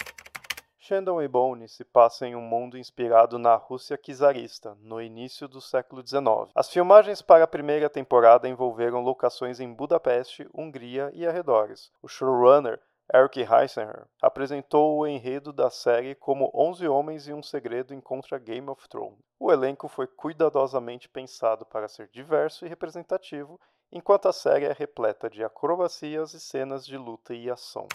Shandon 0.79 1.21
e 1.21 1.27
Bone 1.27 1.69
se 1.69 1.83
passa 1.83 2.25
em 2.25 2.35
um 2.35 2.41
mundo 2.41 2.75
inspirado 2.75 3.37
na 3.37 3.53
Rússia 3.53 3.95
czarista, 3.95 4.75
no 4.81 4.99
início 4.99 5.47
do 5.47 5.61
século 5.61 6.01
XIX. 6.01 6.49
As 6.55 6.67
filmagens 6.67 7.21
para 7.21 7.43
a 7.43 7.47
primeira 7.47 7.91
temporada 7.91 8.49
envolveram 8.49 9.01
locações 9.01 9.59
em 9.59 9.71
Budapeste, 9.71 10.49
Hungria 10.51 11.11
e 11.13 11.27
arredores. 11.27 11.91
O 12.01 12.07
showrunner 12.07 12.79
Eric 13.11 13.39
Heisenberg 13.39 14.05
apresentou 14.21 14.99
o 14.99 15.07
enredo 15.07 15.51
da 15.51 15.71
série 15.71 16.13
como 16.13 16.51
Onze 16.53 16.87
Homens 16.87 17.27
e 17.27 17.33
um 17.33 17.41
Segredo 17.41 17.91
encontra 17.91 18.37
Game 18.37 18.69
of 18.69 18.87
Thrones. 18.87 19.17
O 19.39 19.51
elenco 19.51 19.87
foi 19.87 20.05
cuidadosamente 20.05 21.09
pensado 21.09 21.65
para 21.65 21.87
ser 21.87 22.07
diverso 22.09 22.65
e 22.65 22.69
representativo, 22.69 23.59
enquanto 23.91 24.27
a 24.27 24.33
série 24.33 24.65
é 24.65 24.73
repleta 24.73 25.27
de 25.27 25.43
acrobacias 25.43 26.35
e 26.35 26.39
cenas 26.39 26.85
de 26.85 26.97
luta 26.97 27.33
e 27.33 27.49
ação. 27.49 27.87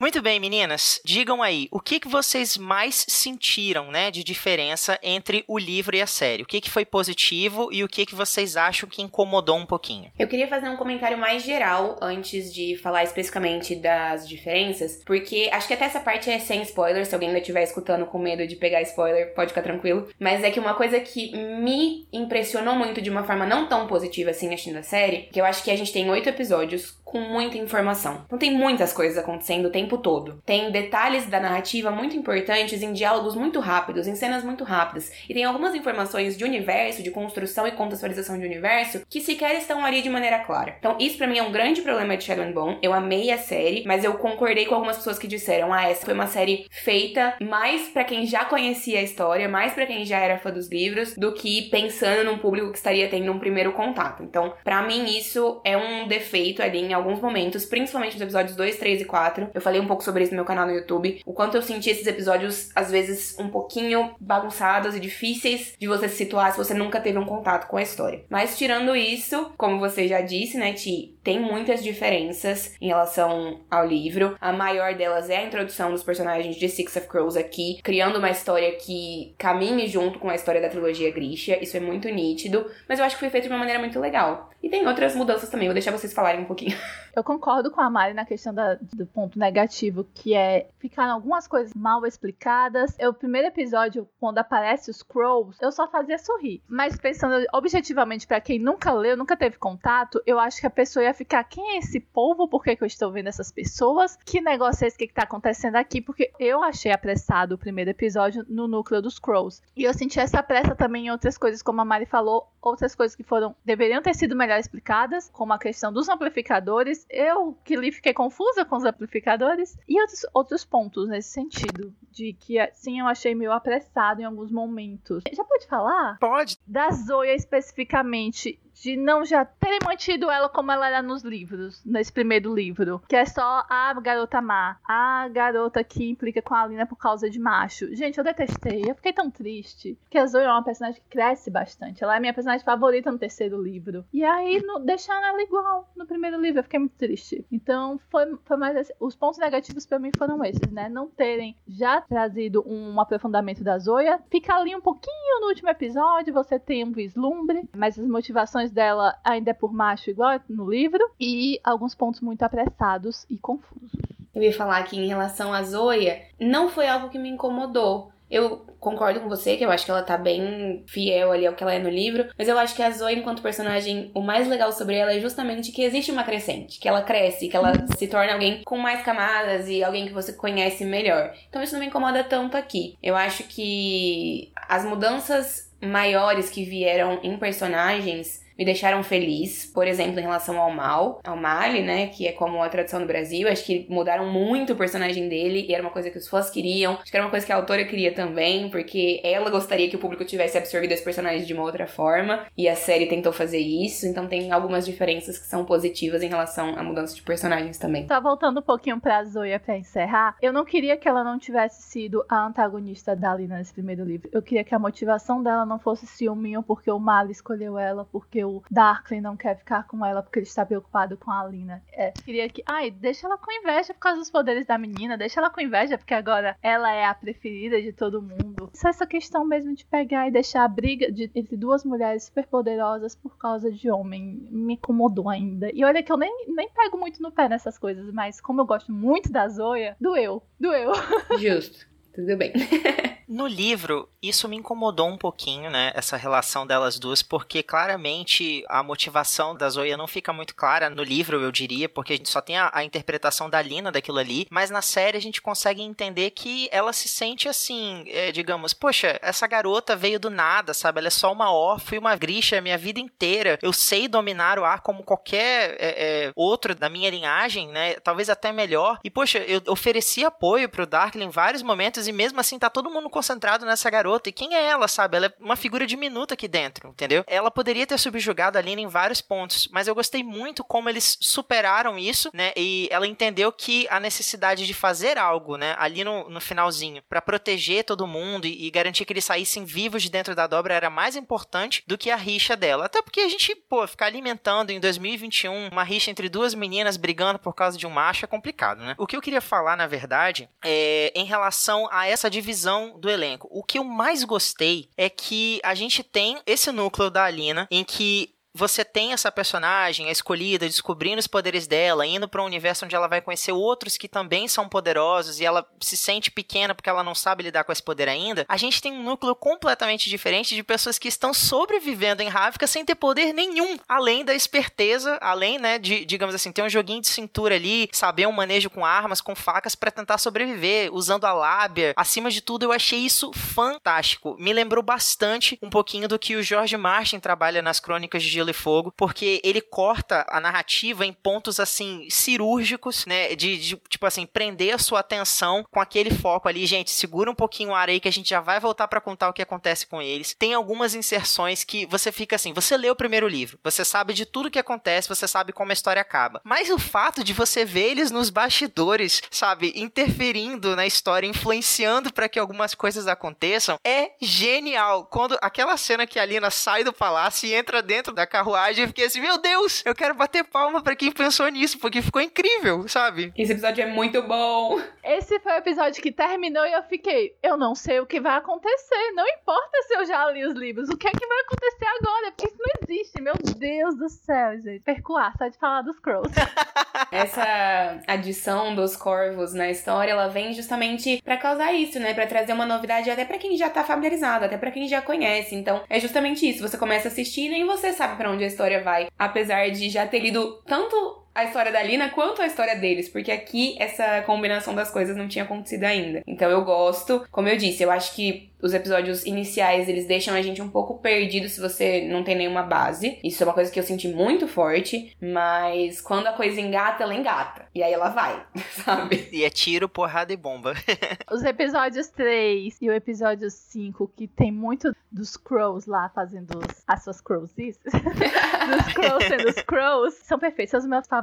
Muito 0.00 0.22
bem, 0.22 0.38
meninas. 0.38 1.00
Digam 1.04 1.42
aí, 1.42 1.66
o 1.72 1.80
que, 1.80 1.98
que 1.98 2.06
vocês 2.06 2.56
mais 2.56 3.04
sentiram, 3.08 3.90
né, 3.90 4.12
de 4.12 4.22
diferença 4.22 4.96
entre 5.02 5.44
o 5.48 5.58
livro 5.58 5.96
e 5.96 6.00
a 6.00 6.06
série? 6.06 6.44
O 6.44 6.46
que, 6.46 6.60
que 6.60 6.70
foi 6.70 6.84
positivo 6.84 7.68
e 7.72 7.82
o 7.82 7.88
que, 7.88 8.06
que 8.06 8.14
vocês 8.14 8.56
acham 8.56 8.88
que 8.88 9.02
incomodou 9.02 9.56
um 9.56 9.66
pouquinho? 9.66 10.12
Eu 10.16 10.28
queria 10.28 10.46
fazer 10.46 10.68
um 10.68 10.76
comentário 10.76 11.18
mais 11.18 11.42
geral 11.42 11.96
antes 12.00 12.54
de 12.54 12.76
falar 12.76 13.02
especificamente 13.02 13.74
das 13.74 14.28
diferenças, 14.28 15.02
porque 15.04 15.50
acho 15.52 15.66
que 15.66 15.74
até 15.74 15.86
essa 15.86 15.98
parte 15.98 16.30
é 16.30 16.38
sem 16.38 16.62
spoiler. 16.62 17.04
Se 17.04 17.12
alguém 17.12 17.30
ainda 17.30 17.40
estiver 17.40 17.64
escutando 17.64 18.06
com 18.06 18.20
medo 18.20 18.46
de 18.46 18.54
pegar 18.54 18.80
spoiler, 18.82 19.34
pode 19.34 19.48
ficar 19.48 19.62
tranquilo. 19.62 20.08
Mas 20.20 20.44
é 20.44 20.50
que 20.52 20.60
uma 20.60 20.74
coisa 20.74 21.00
que 21.00 21.36
me 21.36 22.06
impressionou 22.12 22.76
muito 22.76 23.02
de 23.02 23.10
uma 23.10 23.24
forma 23.24 23.44
não 23.44 23.66
tão 23.66 23.88
positiva 23.88 24.30
assim 24.30 24.46
assistindo 24.46 24.76
a 24.76 24.82
série, 24.84 25.28
que 25.32 25.40
eu 25.40 25.44
acho 25.44 25.64
que 25.64 25.72
a 25.72 25.76
gente 25.76 25.92
tem 25.92 26.08
oito 26.08 26.28
episódios 26.28 26.96
com 27.08 27.20
muita 27.20 27.56
informação. 27.56 28.22
Então 28.26 28.38
tem 28.38 28.52
muitas 28.52 28.92
coisas 28.92 29.16
acontecendo 29.16 29.66
o 29.66 29.70
tempo 29.70 29.96
todo. 29.96 30.42
Tem 30.44 30.70
detalhes 30.70 31.26
da 31.26 31.40
narrativa 31.40 31.90
muito 31.90 32.14
importantes 32.14 32.82
em 32.82 32.92
diálogos 32.92 33.34
muito 33.34 33.60
rápidos, 33.60 34.06
em 34.06 34.14
cenas 34.14 34.44
muito 34.44 34.62
rápidas. 34.62 35.10
E 35.26 35.32
tem 35.32 35.42
algumas 35.42 35.74
informações 35.74 36.36
de 36.36 36.44
universo, 36.44 37.02
de 37.02 37.10
construção 37.10 37.66
e 37.66 37.72
contextualização 37.72 38.38
de 38.38 38.44
universo 38.44 39.00
que 39.08 39.22
sequer 39.22 39.56
estão 39.56 39.82
ali 39.84 40.02
de 40.02 40.10
maneira 40.10 40.40
clara. 40.40 40.76
Então 40.78 40.96
isso 41.00 41.16
para 41.16 41.26
mim 41.26 41.38
é 41.38 41.42
um 41.42 41.50
grande 41.50 41.80
problema 41.80 42.14
de 42.14 42.24
Shadow 42.24 42.44
and 42.44 42.52
Bone. 42.52 42.78
Eu 42.82 42.92
amei 42.92 43.30
a 43.30 43.38
série, 43.38 43.84
mas 43.86 44.04
eu 44.04 44.12
concordei 44.14 44.66
com 44.66 44.74
algumas 44.74 44.98
pessoas 44.98 45.18
que 45.18 45.26
disseram: 45.26 45.72
"Ah, 45.72 45.88
essa 45.88 46.04
foi 46.04 46.12
uma 46.12 46.26
série 46.26 46.66
feita 46.70 47.34
mais 47.40 47.88
para 47.88 48.04
quem 48.04 48.26
já 48.26 48.44
conhecia 48.44 48.98
a 48.98 49.02
história, 49.02 49.48
mais 49.48 49.72
para 49.72 49.86
quem 49.86 50.04
já 50.04 50.18
era 50.18 50.38
fã 50.38 50.50
dos 50.50 50.68
livros, 50.68 51.14
do 51.16 51.32
que 51.32 51.70
pensando 51.70 52.24
num 52.24 52.36
público 52.36 52.70
que 52.70 52.76
estaria 52.76 53.08
tendo 53.08 53.32
um 53.32 53.38
primeiro 53.38 53.72
contato". 53.72 54.22
Então, 54.22 54.52
para 54.62 54.82
mim 54.82 55.06
isso 55.16 55.62
é 55.64 55.74
um 55.74 56.06
defeito 56.06 56.62
ali 56.62 56.80
em 56.80 56.97
alguns 56.98 57.20
momentos, 57.20 57.64
principalmente 57.64 58.14
nos 58.14 58.22
episódios 58.22 58.56
2, 58.56 58.76
3 58.76 59.00
e 59.02 59.04
4. 59.04 59.50
Eu 59.54 59.60
falei 59.60 59.80
um 59.80 59.86
pouco 59.86 60.04
sobre 60.04 60.24
isso 60.24 60.32
no 60.32 60.36
meu 60.36 60.44
canal 60.44 60.66
no 60.66 60.72
YouTube. 60.72 61.22
O 61.24 61.32
quanto 61.32 61.56
eu 61.56 61.62
senti 61.62 61.90
esses 61.90 62.06
episódios, 62.06 62.70
às 62.74 62.90
vezes, 62.90 63.36
um 63.38 63.48
pouquinho 63.48 64.14
bagunçados 64.20 64.94
e 64.94 65.00
difíceis 65.00 65.74
de 65.78 65.86
você 65.86 66.08
se 66.08 66.16
situar 66.16 66.52
se 66.52 66.58
você 66.58 66.74
nunca 66.74 67.00
teve 67.00 67.18
um 67.18 67.24
contato 67.24 67.68
com 67.68 67.76
a 67.76 67.82
história. 67.82 68.24
Mas 68.28 68.58
tirando 68.58 68.94
isso, 68.94 69.52
como 69.56 69.78
você 69.78 70.06
já 70.06 70.20
disse, 70.20 70.58
né, 70.58 70.72
Ti, 70.72 71.16
tem 71.28 71.38
muitas 71.38 71.84
diferenças 71.84 72.74
em 72.80 72.86
relação 72.86 73.60
ao 73.70 73.86
livro. 73.86 74.34
A 74.40 74.50
maior 74.50 74.94
delas 74.94 75.28
é 75.28 75.36
a 75.36 75.44
introdução 75.44 75.90
dos 75.90 76.02
personagens 76.02 76.56
de 76.56 76.66
Six 76.70 76.96
of 76.96 77.06
Crows 77.06 77.36
aqui, 77.36 77.82
criando 77.82 78.16
uma 78.16 78.30
história 78.30 78.74
que 78.76 79.34
caminhe 79.36 79.86
junto 79.86 80.18
com 80.18 80.30
a 80.30 80.34
história 80.34 80.58
da 80.58 80.70
trilogia 80.70 81.12
Grisha. 81.12 81.62
Isso 81.62 81.76
é 81.76 81.80
muito 81.80 82.08
nítido, 82.08 82.64
mas 82.88 82.98
eu 82.98 83.04
acho 83.04 83.16
que 83.16 83.20
foi 83.20 83.28
feito 83.28 83.44
de 83.44 83.50
uma 83.50 83.58
maneira 83.58 83.78
muito 83.78 84.00
legal. 84.00 84.48
E 84.62 84.70
tem 84.70 84.86
outras 84.86 85.14
mudanças 85.14 85.50
também, 85.50 85.68
vou 85.68 85.74
deixar 85.74 85.92
vocês 85.92 86.14
falarem 86.14 86.40
um 86.40 86.46
pouquinho. 86.46 86.76
Eu 87.14 87.24
concordo 87.24 87.70
com 87.72 87.80
a 87.80 87.90
Mari 87.90 88.14
na 88.14 88.24
questão 88.24 88.54
da, 88.54 88.76
do 88.76 89.04
ponto 89.04 89.40
negativo, 89.40 90.06
que 90.14 90.34
é 90.34 90.68
ficar 90.78 91.08
algumas 91.08 91.48
coisas 91.48 91.74
mal 91.74 92.06
explicadas. 92.06 92.94
Eu, 92.96 93.10
o 93.10 93.14
primeiro 93.14 93.48
episódio, 93.48 94.08
quando 94.20 94.38
aparece 94.38 94.88
os 94.88 95.02
Crows, 95.02 95.60
eu 95.60 95.72
só 95.72 95.90
fazia 95.90 96.16
sorrir. 96.16 96.62
Mas 96.68 96.96
pensando 96.96 97.44
objetivamente 97.52 98.24
para 98.24 98.40
quem 98.40 98.60
nunca 98.60 98.92
leu, 98.92 99.16
nunca 99.16 99.36
teve 99.36 99.58
contato, 99.58 100.22
eu 100.24 100.38
acho 100.38 100.60
que 100.60 100.66
a 100.68 100.70
pessoa 100.70 101.02
ia 101.02 101.12
ficar, 101.18 101.42
quem 101.44 101.74
é 101.74 101.78
esse 101.78 102.00
povo? 102.00 102.48
Por 102.48 102.62
que, 102.62 102.76
que 102.76 102.82
eu 102.82 102.86
estou 102.86 103.10
vendo 103.10 103.26
essas 103.26 103.50
pessoas? 103.50 104.16
Que 104.24 104.40
negócio 104.40 104.84
é 104.84 104.88
esse 104.88 104.96
que, 104.96 105.08
que 105.08 105.14
tá 105.14 105.24
acontecendo 105.24 105.76
aqui? 105.76 106.00
Porque 106.00 106.30
eu 106.38 106.62
achei 106.62 106.92
apressado 106.92 107.56
o 107.56 107.58
primeiro 107.58 107.90
episódio 107.90 108.46
no 108.48 108.68
núcleo 108.68 109.02
dos 109.02 109.18
Crows. 109.18 109.60
E 109.76 109.84
eu 109.84 109.92
senti 109.92 110.20
essa 110.20 110.42
pressa 110.42 110.74
também 110.74 111.06
em 111.06 111.10
outras 111.10 111.36
coisas, 111.36 111.60
como 111.60 111.80
a 111.80 111.84
Mari 111.84 112.06
falou, 112.06 112.48
outras 112.62 112.94
coisas 112.94 113.16
que 113.16 113.22
foram 113.22 113.54
deveriam 113.64 114.00
ter 114.00 114.14
sido 114.14 114.36
melhor 114.36 114.58
explicadas, 114.58 115.28
como 115.32 115.52
a 115.52 115.58
questão 115.58 115.92
dos 115.92 116.08
amplificadores. 116.08 117.04
Eu 117.10 117.58
que 117.64 117.76
li 117.76 117.90
fiquei 117.90 118.14
confusa 118.14 118.64
com 118.64 118.76
os 118.76 118.84
amplificadores 118.84 119.76
e 119.88 120.00
outros, 120.00 120.26
outros 120.32 120.64
pontos 120.64 121.08
nesse 121.08 121.30
sentido 121.30 121.92
de 122.10 122.32
que 122.32 122.58
sim 122.72 123.00
eu 123.00 123.06
achei 123.06 123.34
meio 123.34 123.52
apressado 123.52 124.20
em 124.20 124.24
alguns 124.24 124.50
momentos. 124.50 125.24
Já 125.32 125.44
pode 125.44 125.66
falar? 125.66 126.18
Pode. 126.18 126.57
Da 126.68 126.90
Zoya 126.90 127.34
especificamente 127.34 128.60
de 128.82 128.96
não 128.96 129.24
já 129.24 129.44
terem 129.44 129.78
mantido 129.84 130.30
ela 130.30 130.48
como 130.48 130.70
ela 130.70 130.86
era 130.86 131.02
nos 131.02 131.22
livros, 131.22 131.82
nesse 131.84 132.12
primeiro 132.12 132.54
livro, 132.54 133.02
que 133.08 133.16
é 133.16 133.24
só 133.24 133.64
a 133.68 133.92
garota 134.00 134.40
má, 134.40 134.78
a 134.86 135.28
garota 135.28 135.82
que 135.82 136.08
implica 136.08 136.40
com 136.40 136.54
a 136.54 136.62
Alina 136.62 136.86
por 136.86 136.96
causa 136.96 137.28
de 137.28 137.38
macho. 137.38 137.94
Gente, 137.94 138.18
eu 138.18 138.24
detestei, 138.24 138.84
eu 138.86 138.94
fiquei 138.94 139.12
tão 139.12 139.30
triste, 139.30 139.98
que 140.08 140.18
a 140.18 140.26
Zoe 140.26 140.44
é 140.44 140.48
uma 140.48 140.62
personagem 140.62 141.00
que 141.00 141.08
cresce 141.08 141.50
bastante, 141.50 142.02
ela 142.02 142.16
é 142.16 142.20
minha 142.20 142.34
personagem 142.34 142.64
favorita 142.64 143.10
no 143.10 143.18
terceiro 143.18 143.60
livro. 143.60 144.04
E 144.12 144.24
aí 144.24 144.62
no, 144.64 144.78
deixaram 144.78 145.26
ela 145.26 145.42
igual 145.42 145.90
no 145.96 146.06
primeiro 146.06 146.40
livro, 146.40 146.60
eu 146.60 146.64
fiquei 146.64 146.78
muito 146.78 146.96
triste. 146.96 147.44
Então 147.50 147.98
foi, 148.10 148.36
foi 148.44 148.56
mais 148.56 148.92
os 149.00 149.16
pontos 149.16 149.38
negativos 149.38 149.86
para 149.86 149.98
mim 149.98 150.10
foram 150.16 150.44
esses, 150.44 150.70
né? 150.70 150.88
Não 150.88 151.08
terem 151.08 151.56
já 151.66 152.00
trazido 152.02 152.64
um 152.66 153.00
aprofundamento 153.00 153.64
da 153.64 153.78
Zoya, 153.78 154.20
fica 154.30 154.54
ali 154.54 154.74
um 154.74 154.80
pouquinho 154.80 155.40
no 155.40 155.48
último 155.48 155.68
episódio, 155.68 156.32
você 156.32 156.57
tem 156.58 156.84
um 156.84 156.92
vislumbre, 156.92 157.68
mas 157.74 157.98
as 157.98 158.06
motivações 158.06 158.70
dela 158.70 159.16
ainda 159.24 159.50
é 159.50 159.54
por 159.54 159.72
macho, 159.72 160.10
igual 160.10 160.40
no 160.48 160.70
livro, 160.70 161.04
e 161.18 161.60
alguns 161.64 161.94
pontos 161.94 162.20
muito 162.20 162.42
apressados 162.42 163.26
e 163.28 163.36
confusos. 163.38 163.90
Eu 164.34 164.42
ia 164.42 164.52
falar 164.52 164.82
que 164.84 164.96
em 164.96 165.08
relação 165.08 165.52
a 165.52 165.62
Zoya, 165.62 166.22
não 166.38 166.68
foi 166.68 166.86
algo 166.86 167.08
que 167.08 167.18
me 167.18 167.28
incomodou. 167.28 168.12
Eu 168.30 168.66
concordo 168.78 169.20
com 169.20 169.28
você, 169.28 169.56
que 169.56 169.64
eu 169.64 169.70
acho 169.70 169.84
que 169.84 169.90
ela 169.90 170.02
tá 170.02 170.16
bem 170.16 170.84
fiel 170.86 171.32
ali 171.32 171.46
ao 171.46 171.54
que 171.54 171.62
ela 171.62 171.74
é 171.74 171.78
no 171.78 171.88
livro, 171.88 172.28
mas 172.36 172.46
eu 172.46 172.58
acho 172.58 172.74
que 172.76 172.82
a 172.82 172.90
Zoe, 172.90 173.14
enquanto 173.14 173.42
personagem, 173.42 174.10
o 174.14 174.20
mais 174.20 174.46
legal 174.46 174.70
sobre 174.70 174.96
ela 174.96 175.12
é 175.12 175.20
justamente 175.20 175.72
que 175.72 175.82
existe 175.82 176.12
uma 176.12 176.24
crescente, 176.24 176.78
que 176.78 176.86
ela 176.86 177.02
cresce, 177.02 177.48
que 177.48 177.56
ela 177.56 177.72
se 177.96 178.06
torna 178.06 178.34
alguém 178.34 178.62
com 178.64 178.76
mais 178.76 179.02
camadas 179.02 179.68
e 179.68 179.82
alguém 179.82 180.06
que 180.06 180.12
você 180.12 180.32
conhece 180.32 180.84
melhor. 180.84 181.32
Então 181.48 181.62
isso 181.62 181.72
não 181.72 181.80
me 181.80 181.86
incomoda 181.86 182.22
tanto 182.22 182.56
aqui. 182.56 182.96
Eu 183.02 183.16
acho 183.16 183.44
que 183.44 184.52
as 184.68 184.84
mudanças 184.84 185.67
maiores 185.80 186.50
que 186.50 186.64
vieram 186.64 187.20
em 187.22 187.36
personagens 187.36 188.42
me 188.58 188.64
deixaram 188.64 189.02
feliz, 189.02 189.64
por 189.66 189.86
exemplo, 189.86 190.18
em 190.18 190.22
relação 190.22 190.60
ao 190.60 190.70
Mal, 190.70 191.20
ao 191.24 191.36
Mali, 191.36 191.82
né, 191.82 192.08
que 192.08 192.26
é 192.26 192.32
como 192.32 192.62
a 192.62 192.68
tradução 192.68 193.00
no 193.00 193.06
Brasil, 193.06 193.48
acho 193.48 193.64
que 193.64 193.86
mudaram 193.88 194.26
muito 194.30 194.72
o 194.72 194.76
personagem 194.76 195.28
dele 195.28 195.64
e 195.68 195.72
era 195.72 195.82
uma 195.82 195.92
coisa 195.92 196.10
que 196.10 196.18
os 196.18 196.28
fãs 196.28 196.50
queriam, 196.50 196.94
acho 196.94 197.10
que 197.10 197.16
era 197.16 197.24
uma 197.24 197.30
coisa 197.30 197.46
que 197.46 197.52
a 197.52 197.56
autora 197.56 197.84
queria 197.84 198.12
também, 198.12 198.68
porque 198.68 199.20
ela 199.24 199.48
gostaria 199.48 199.88
que 199.88 199.96
o 199.96 199.98
público 199.98 200.24
tivesse 200.24 200.58
absorvido 200.58 200.92
esse 200.92 201.04
personagem 201.04 201.46
de 201.46 201.54
uma 201.54 201.62
outra 201.62 201.86
forma 201.86 202.46
e 202.56 202.68
a 202.68 202.74
série 202.74 203.06
tentou 203.06 203.32
fazer 203.32 203.60
isso, 203.60 204.06
então 204.06 204.26
tem 204.26 204.50
algumas 204.50 204.84
diferenças 204.84 205.38
que 205.38 205.46
são 205.46 205.64
positivas 205.64 206.22
em 206.22 206.28
relação 206.28 206.76
à 206.76 206.82
mudança 206.82 207.14
de 207.14 207.22
personagens 207.22 207.78
também. 207.78 208.06
Tá 208.06 208.18
voltando 208.18 208.58
um 208.58 208.62
pouquinho 208.62 209.00
pra 209.00 209.24
Zoya 209.24 209.60
pra 209.60 209.78
encerrar, 209.78 210.36
eu 210.42 210.52
não 210.52 210.64
queria 210.64 210.96
que 210.96 211.08
ela 211.08 211.22
não 211.22 211.38
tivesse 211.38 211.82
sido 211.82 212.24
a 212.28 212.44
antagonista 212.46 213.14
da 213.14 213.38
nesse 213.38 213.72
primeiro 213.72 214.04
livro, 214.04 214.28
eu 214.32 214.42
queria 214.42 214.64
que 214.64 214.74
a 214.74 214.78
motivação 214.78 215.42
dela 215.42 215.64
não 215.64 215.78
fosse 215.78 216.06
ciúminho 216.06 216.62
porque 216.62 216.90
o 216.90 216.98
Mali 216.98 217.30
escolheu 217.30 217.78
ela, 217.78 218.06
porque 218.10 218.44
o 218.48 218.62
Darkly 218.70 219.20
não 219.20 219.36
quer 219.36 219.56
ficar 219.56 219.86
com 219.86 220.04
ela 220.04 220.22
porque 220.22 220.38
ele 220.38 220.46
está 220.46 220.64
preocupado 220.64 221.16
com 221.16 221.30
a 221.30 221.40
Alina. 221.40 221.82
É, 221.92 222.10
queria 222.10 222.48
que. 222.48 222.62
Ai, 222.66 222.90
deixa 222.90 223.26
ela 223.26 223.38
com 223.38 223.52
inveja 223.52 223.94
por 223.94 224.00
causa 224.00 224.18
dos 224.18 224.30
poderes 224.30 224.66
da 224.66 224.78
menina, 224.78 225.16
deixa 225.16 225.40
ela 225.40 225.50
com 225.50 225.60
inveja 225.60 225.98
porque 225.98 226.14
agora 226.14 226.56
ela 226.62 226.92
é 226.92 227.04
a 227.04 227.14
preferida 227.14 227.80
de 227.80 227.92
todo 227.92 228.22
mundo. 228.22 228.70
Só 228.74 228.88
essa 228.88 229.06
questão 229.06 229.44
mesmo 229.44 229.74
de 229.74 229.84
pegar 229.84 230.28
e 230.28 230.30
deixar 230.30 230.64
a 230.64 230.68
briga 230.68 231.10
de, 231.10 231.30
entre 231.34 231.56
duas 231.56 231.84
mulheres 231.84 232.24
super 232.24 232.46
poderosas 232.46 233.14
por 233.14 233.36
causa 233.36 233.70
de 233.70 233.90
homem 233.90 234.48
me 234.50 234.74
incomodou 234.74 235.28
ainda. 235.28 235.70
E 235.72 235.84
olha 235.84 236.02
que 236.02 236.12
eu 236.12 236.16
nem, 236.16 236.46
nem 236.48 236.68
pego 236.70 236.98
muito 236.98 237.22
no 237.22 237.32
pé 237.32 237.48
nessas 237.48 237.78
coisas, 237.78 238.12
mas 238.12 238.40
como 238.40 238.60
eu 238.60 238.66
gosto 238.66 238.92
muito 238.92 239.30
da 239.30 239.48
Zoya, 239.48 239.96
doeu, 240.00 240.42
doeu. 240.58 240.92
Justo, 241.38 241.86
tudo 242.14 242.36
bem. 242.36 242.52
No 243.28 243.46
livro, 243.46 244.08
isso 244.22 244.48
me 244.48 244.56
incomodou 244.56 245.06
um 245.06 245.18
pouquinho, 245.18 245.70
né? 245.70 245.92
Essa 245.94 246.16
relação 246.16 246.66
delas 246.66 246.98
duas, 246.98 247.22
porque 247.22 247.62
claramente 247.62 248.64
a 248.66 248.82
motivação 248.82 249.54
da 249.54 249.68
Zoya 249.68 249.98
não 249.98 250.06
fica 250.06 250.32
muito 250.32 250.54
clara 250.54 250.88
no 250.88 251.02
livro, 251.02 251.38
eu 251.38 251.52
diria, 251.52 251.90
porque 251.90 252.14
a 252.14 252.16
gente 252.16 252.30
só 252.30 252.40
tem 252.40 252.56
a, 252.56 252.70
a, 252.72 252.82
interpretação 252.82 253.50
da 253.50 253.60
Lina 253.60 253.92
daquilo 253.92 254.16
ali, 254.16 254.46
mas 254.50 254.70
na 254.70 254.80
série 254.80 255.18
a 255.18 255.20
gente 255.20 255.42
consegue 255.42 255.82
entender 255.82 256.30
que 256.30 256.70
ela 256.72 256.90
se 256.90 257.06
sente 257.06 257.50
assim, 257.50 258.04
é, 258.08 258.32
digamos, 258.32 258.72
poxa, 258.72 259.18
essa 259.20 259.46
garota 259.46 259.94
veio 259.94 260.18
do 260.18 260.30
nada, 260.30 260.72
sabe? 260.72 260.98
Ela 260.98 261.08
é 261.08 261.10
só 261.10 261.30
uma 261.30 261.52
órfã 261.52 261.96
e 261.96 261.98
uma 261.98 262.16
grixa 262.16 262.56
a 262.56 262.62
minha 262.62 262.78
vida 262.78 262.98
inteira. 262.98 263.58
Eu 263.60 263.74
sei 263.74 264.08
dominar 264.08 264.58
o 264.58 264.64
ar 264.64 264.80
como 264.80 265.02
qualquer 265.02 265.76
é, 265.78 266.28
é, 266.28 266.32
outro 266.34 266.74
da 266.74 266.88
minha 266.88 267.10
linhagem, 267.10 267.68
né? 267.68 267.94
Talvez 268.00 268.30
até 268.30 268.52
melhor. 268.52 268.98
E, 269.04 269.10
poxa, 269.10 269.38
eu 269.40 269.60
ofereci 269.68 270.24
apoio 270.24 270.66
pro 270.66 270.86
Darkling 270.86 271.26
em 271.26 271.30
vários 271.30 271.62
momentos 271.62 272.08
e 272.08 272.12
mesmo 272.12 272.40
assim 272.40 272.58
tá 272.58 272.70
todo 272.70 272.90
mundo 272.90 273.10
concentrado 273.18 273.66
nessa 273.66 273.90
garota. 273.90 274.28
E 274.28 274.32
quem 274.32 274.54
é 274.54 274.64
ela, 274.64 274.86
sabe? 274.86 275.16
Ela 275.16 275.26
é 275.26 275.32
uma 275.40 275.56
figura 275.56 275.84
diminuta 275.84 276.34
aqui 276.34 276.46
dentro, 276.46 276.90
entendeu? 276.90 277.24
Ela 277.26 277.50
poderia 277.50 277.84
ter 277.84 277.98
subjugado 277.98 278.56
a 278.56 278.60
Lina 278.60 278.80
em 278.80 278.86
vários 278.86 279.20
pontos, 279.20 279.68
mas 279.72 279.88
eu 279.88 279.94
gostei 279.94 280.22
muito 280.22 280.62
como 280.62 280.88
eles 280.88 281.18
superaram 281.20 281.98
isso, 281.98 282.30
né? 282.32 282.52
E 282.56 282.86
ela 282.92 283.08
entendeu 283.08 283.50
que 283.50 283.88
a 283.90 283.98
necessidade 283.98 284.64
de 284.64 284.72
fazer 284.72 285.18
algo, 285.18 285.56
né? 285.56 285.74
Ali 285.78 286.04
no, 286.04 286.30
no 286.30 286.40
finalzinho, 286.40 287.02
para 287.08 287.20
proteger 287.20 287.82
todo 287.82 288.06
mundo 288.06 288.46
e, 288.46 288.66
e, 288.66 288.70
garantir 288.70 289.04
que 289.04 289.12
eles 289.12 289.24
saíssem 289.24 289.64
vivos 289.64 290.04
de 290.04 290.10
dentro 290.10 290.34
da 290.36 290.46
dobra 290.46 290.74
era 290.74 290.88
mais 290.88 291.16
importante 291.16 291.82
do 291.88 291.98
que 291.98 292.12
a 292.12 292.16
rixa 292.16 292.56
dela. 292.56 292.84
Até 292.84 293.02
porque 293.02 293.20
a 293.20 293.28
gente, 293.28 293.52
pô, 293.56 293.84
ficar 293.88 294.06
alimentando 294.06 294.70
em 294.70 294.78
2021 294.78 295.70
uma 295.72 295.82
rixa 295.82 296.10
entre 296.10 296.28
duas 296.28 296.54
meninas 296.54 296.96
brigando 296.96 297.38
por 297.38 297.52
causa 297.52 297.76
de 297.76 297.86
um 297.86 297.90
macho 297.90 298.24
é 298.24 298.28
complicado, 298.28 298.78
né? 298.78 298.94
O 298.96 299.08
que 299.08 299.16
eu 299.16 299.20
queria 299.20 299.40
falar, 299.40 299.76
na 299.76 299.88
verdade, 299.88 300.48
é 300.64 301.12
em 301.16 301.24
relação 301.24 301.88
a 301.90 302.06
essa 302.06 302.30
divisão 302.30 302.96
do 303.00 303.07
elenco. 303.10 303.48
O 303.50 303.62
que 303.62 303.78
eu 303.78 303.84
mais 303.84 304.24
gostei 304.24 304.88
é 304.96 305.08
que 305.08 305.60
a 305.64 305.74
gente 305.74 306.02
tem 306.02 306.38
esse 306.46 306.70
núcleo 306.72 307.10
da 307.10 307.24
Alina, 307.24 307.66
em 307.70 307.84
que 307.84 308.34
você 308.54 308.84
tem 308.84 309.12
essa 309.12 309.30
personagem, 309.30 310.08
a 310.08 310.12
escolhida, 310.12 310.66
descobrindo 310.66 311.18
os 311.18 311.26
poderes 311.26 311.66
dela, 311.66 312.06
indo 312.06 312.28
para 312.28 312.42
um 312.42 312.46
universo 312.46 312.84
onde 312.84 312.94
ela 312.94 313.08
vai 313.08 313.20
conhecer 313.20 313.52
outros 313.52 313.96
que 313.96 314.08
também 314.08 314.48
são 314.48 314.68
poderosos 314.68 315.40
e 315.40 315.44
ela 315.44 315.66
se 315.80 315.96
sente 315.96 316.30
pequena 316.30 316.74
porque 316.74 316.88
ela 316.88 317.02
não 317.02 317.14
sabe 317.14 317.44
lidar 317.44 317.64
com 317.64 317.72
esse 317.72 317.82
poder 317.82 318.08
ainda, 318.08 318.44
a 318.48 318.56
gente 318.56 318.80
tem 318.80 318.92
um 318.92 319.02
núcleo 319.02 319.34
completamente 319.34 320.08
diferente 320.08 320.54
de 320.54 320.62
pessoas 320.62 320.98
que 320.98 321.08
estão 321.08 321.32
sobrevivendo 321.32 322.22
em 322.22 322.28
Ravka 322.28 322.66
sem 322.66 322.84
ter 322.84 322.94
poder 322.94 323.32
nenhum, 323.32 323.76
além 323.88 324.24
da 324.24 324.34
esperteza, 324.34 325.18
além, 325.20 325.58
né, 325.58 325.78
de, 325.78 326.04
digamos 326.04 326.34
assim, 326.34 326.50
ter 326.50 326.62
um 326.62 326.68
joguinho 326.68 327.00
de 327.00 327.08
cintura 327.08 327.54
ali, 327.54 327.88
saber 327.92 328.26
um 328.26 328.32
manejo 328.32 328.70
com 328.70 328.84
armas, 328.84 329.20
com 329.20 329.34
facas 329.34 329.74
para 329.74 329.90
tentar 329.90 330.18
sobreviver, 330.18 330.92
usando 330.92 331.24
a 331.24 331.32
lábia. 331.32 331.92
Acima 331.96 332.30
de 332.30 332.40
tudo, 332.40 332.64
eu 332.64 332.72
achei 332.72 333.00
isso 333.00 333.32
fantástico. 333.32 334.36
Me 334.38 334.52
lembrou 334.52 334.82
bastante 334.82 335.58
um 335.62 335.70
pouquinho 335.70 336.08
do 336.08 336.18
que 336.18 336.36
o 336.36 336.42
George 336.42 336.76
Martin 336.76 337.20
trabalha 337.20 337.62
nas 337.62 337.80
crônicas 337.80 338.22
de 338.22 338.37
Gelo 338.38 338.50
e 338.50 338.54
Fogo, 338.54 338.92
porque 338.96 339.40
ele 339.44 339.60
corta 339.60 340.24
a 340.28 340.40
narrativa 340.40 341.04
em 341.04 341.12
pontos 341.12 341.58
assim 341.60 342.08
cirúrgicos, 342.10 343.04
né? 343.06 343.34
De, 343.34 343.58
de, 343.58 343.76
tipo 343.88 344.06
assim, 344.06 344.26
prender 344.26 344.74
a 344.74 344.78
sua 344.78 345.00
atenção 345.00 345.64
com 345.70 345.80
aquele 345.80 346.10
foco 346.10 346.48
ali. 346.48 346.66
Gente, 346.66 346.90
segura 346.90 347.30
um 347.30 347.34
pouquinho 347.34 347.70
o 347.70 347.74
ar 347.74 347.88
aí 347.88 348.00
que 348.00 348.08
a 348.08 348.12
gente 348.12 348.30
já 348.30 348.40
vai 348.40 348.60
voltar 348.60 348.88
para 348.88 349.00
contar 349.00 349.28
o 349.28 349.32
que 349.32 349.42
acontece 349.42 349.86
com 349.86 350.00
eles. 350.00 350.34
Tem 350.38 350.54
algumas 350.54 350.94
inserções 350.94 351.64
que 351.64 351.86
você 351.86 352.12
fica 352.12 352.36
assim, 352.36 352.52
você 352.52 352.76
lê 352.76 352.90
o 352.90 352.96
primeiro 352.96 353.26
livro, 353.26 353.58
você 353.62 353.84
sabe 353.84 354.14
de 354.14 354.24
tudo 354.24 354.50
que 354.50 354.58
acontece, 354.58 355.08
você 355.08 355.26
sabe 355.26 355.52
como 355.52 355.70
a 355.70 355.74
história 355.74 356.00
acaba. 356.00 356.40
Mas 356.44 356.70
o 356.70 356.78
fato 356.78 357.24
de 357.24 357.32
você 357.32 357.64
ver 357.64 357.90
eles 357.90 358.10
nos 358.10 358.30
bastidores, 358.30 359.22
sabe, 359.30 359.72
interferindo 359.74 360.76
na 360.76 360.86
história, 360.86 361.26
influenciando 361.26 362.12
para 362.12 362.28
que 362.28 362.38
algumas 362.38 362.74
coisas 362.74 363.06
aconteçam, 363.06 363.78
é 363.84 364.12
genial. 364.20 365.06
Quando 365.06 365.36
aquela 365.42 365.76
cena 365.76 366.06
que 366.06 366.18
a 366.18 366.24
Lina 366.24 366.50
sai 366.50 366.84
do 366.84 366.92
palácio 366.92 367.48
e 367.48 367.54
entra 367.54 367.82
dentro 367.82 368.12
da 368.12 368.26
carruagem, 368.28 368.84
eu 368.84 368.88
fiquei 368.88 369.06
assim, 369.06 369.20
meu 369.20 369.38
Deus, 369.38 369.82
eu 369.84 369.94
quero 369.94 370.14
bater 370.14 370.44
palma 370.44 370.82
para 370.82 370.94
quem 370.94 371.10
pensou 371.10 371.48
nisso, 371.48 371.78
porque 371.78 372.02
ficou 372.02 372.20
incrível, 372.20 372.86
sabe? 372.88 373.32
Esse 373.36 373.52
episódio 373.52 373.82
é 373.82 373.86
muito 373.86 374.22
bom. 374.22 374.80
Esse 375.02 375.40
foi 375.40 375.52
o 375.52 375.56
episódio 375.56 376.02
que 376.02 376.12
terminou 376.12 376.66
e 376.66 376.72
eu 376.72 376.82
fiquei, 376.84 377.36
eu 377.42 377.56
não 377.56 377.74
sei 377.74 378.00
o 378.00 378.06
que 378.06 378.20
vai 378.20 378.36
acontecer, 378.36 379.12
não 379.14 379.26
importa 379.26 379.82
se 379.86 379.94
eu 379.94 380.04
já 380.04 380.30
li 380.30 380.44
os 380.44 380.54
livros, 380.54 380.88
o 380.88 380.96
que 380.96 381.08
é 381.08 381.10
que 381.10 381.26
vai 381.26 381.38
acontecer 381.40 381.86
agora? 382.00 382.32
Porque 382.32 382.46
isso 382.46 382.58
não 382.58 382.82
existe, 382.82 383.22
meu 383.22 383.34
Deus 383.56 383.96
do 383.96 384.08
céu, 384.08 384.60
gente. 384.60 384.80
Percoar, 384.80 385.34
só 385.36 385.48
de 385.48 385.58
falar 385.58 385.82
dos 385.82 385.98
Crows. 385.98 386.30
Essa 387.10 388.00
adição 388.06 388.74
dos 388.74 388.96
corvos 388.96 389.54
na 389.54 389.70
história, 389.70 390.12
ela 390.12 390.28
vem 390.28 390.52
justamente 390.52 391.22
para 391.22 391.36
causar 391.36 391.72
isso, 391.72 391.98
né? 391.98 392.14
Para 392.14 392.26
trazer 392.26 392.52
uma 392.52 392.66
novidade 392.66 393.10
até 393.10 393.24
para 393.24 393.38
quem 393.38 393.56
já 393.56 393.70
tá 393.70 393.84
familiarizado, 393.84 394.44
até 394.44 394.56
para 394.56 394.70
quem 394.70 394.86
já 394.88 395.00
conhece. 395.00 395.54
Então, 395.54 395.82
é 395.88 395.98
justamente 396.00 396.48
isso. 396.48 396.66
Você 396.66 396.76
começa 396.76 397.08
a 397.08 397.10
assistir 397.10 397.50
e 397.52 397.64
você 397.64 397.92
sabe 397.92 398.16
para 398.16 398.30
onde 398.30 398.44
a 398.44 398.48
história 398.48 398.82
vai, 398.82 399.08
apesar 399.18 399.70
de 399.70 399.88
já 399.88 400.06
ter 400.06 400.20
lido 400.20 400.62
tanto 400.66 401.27
a 401.34 401.44
história 401.44 401.70
da 401.70 401.82
Lina 401.82 402.10
quanto 402.10 402.42
a 402.42 402.46
história 402.46 402.76
deles, 402.76 403.08
porque 403.08 403.30
aqui 403.30 403.76
essa 403.78 404.22
combinação 404.22 404.74
das 404.74 404.90
coisas 404.90 405.16
não 405.16 405.28
tinha 405.28 405.44
acontecido 405.44 405.84
ainda. 405.84 406.22
Então 406.26 406.50
eu 406.50 406.64
gosto, 406.64 407.24
como 407.30 407.48
eu 407.48 407.56
disse, 407.56 407.82
eu 407.82 407.90
acho 407.90 408.14
que 408.14 408.50
os 408.60 408.74
episódios 408.74 409.24
iniciais 409.24 409.88
eles 409.88 410.06
deixam 410.06 410.34
a 410.34 410.42
gente 410.42 410.60
um 410.60 410.68
pouco 410.68 410.98
perdido 410.98 411.48
se 411.48 411.60
você 411.60 412.06
não 412.08 412.24
tem 412.24 412.36
nenhuma 412.36 412.62
base. 412.62 413.18
Isso 413.22 413.42
é 413.42 413.46
uma 413.46 413.52
coisa 413.52 413.70
que 413.70 413.78
eu 413.78 413.84
senti 413.84 414.08
muito 414.08 414.48
forte, 414.48 415.16
mas 415.20 416.00
quando 416.00 416.26
a 416.26 416.32
coisa 416.32 416.60
engata, 416.60 417.04
ela 417.04 417.14
engata. 417.14 417.66
E 417.74 417.82
aí 417.82 417.92
ela 417.92 418.08
vai, 418.08 418.44
sabe? 418.84 419.28
E 419.32 419.44
é 419.44 419.50
tiro, 419.50 419.88
porrada 419.88 420.32
e 420.32 420.36
bomba. 420.36 420.74
Os 421.30 421.44
episódios 421.44 422.08
3 422.08 422.76
e 422.80 422.88
o 422.88 422.92
episódio 422.92 423.50
5, 423.50 424.12
que 424.16 424.26
tem 424.26 424.50
muito 424.50 424.92
dos 425.10 425.36
Crows 425.36 425.86
lá 425.86 426.08
fazendo 426.08 426.58
as 426.86 427.04
suas 427.04 427.20
Crowsies. 427.20 427.78
dos 427.86 428.92
Crows 428.92 429.24
sendo 429.24 429.48
os 429.48 429.62
Crows, 429.62 430.14
são 430.24 430.38
perfeitos, 430.38 430.70
são 430.70 430.80
os 430.80 430.86
meus 430.86 431.06
favoritos, 431.06 431.17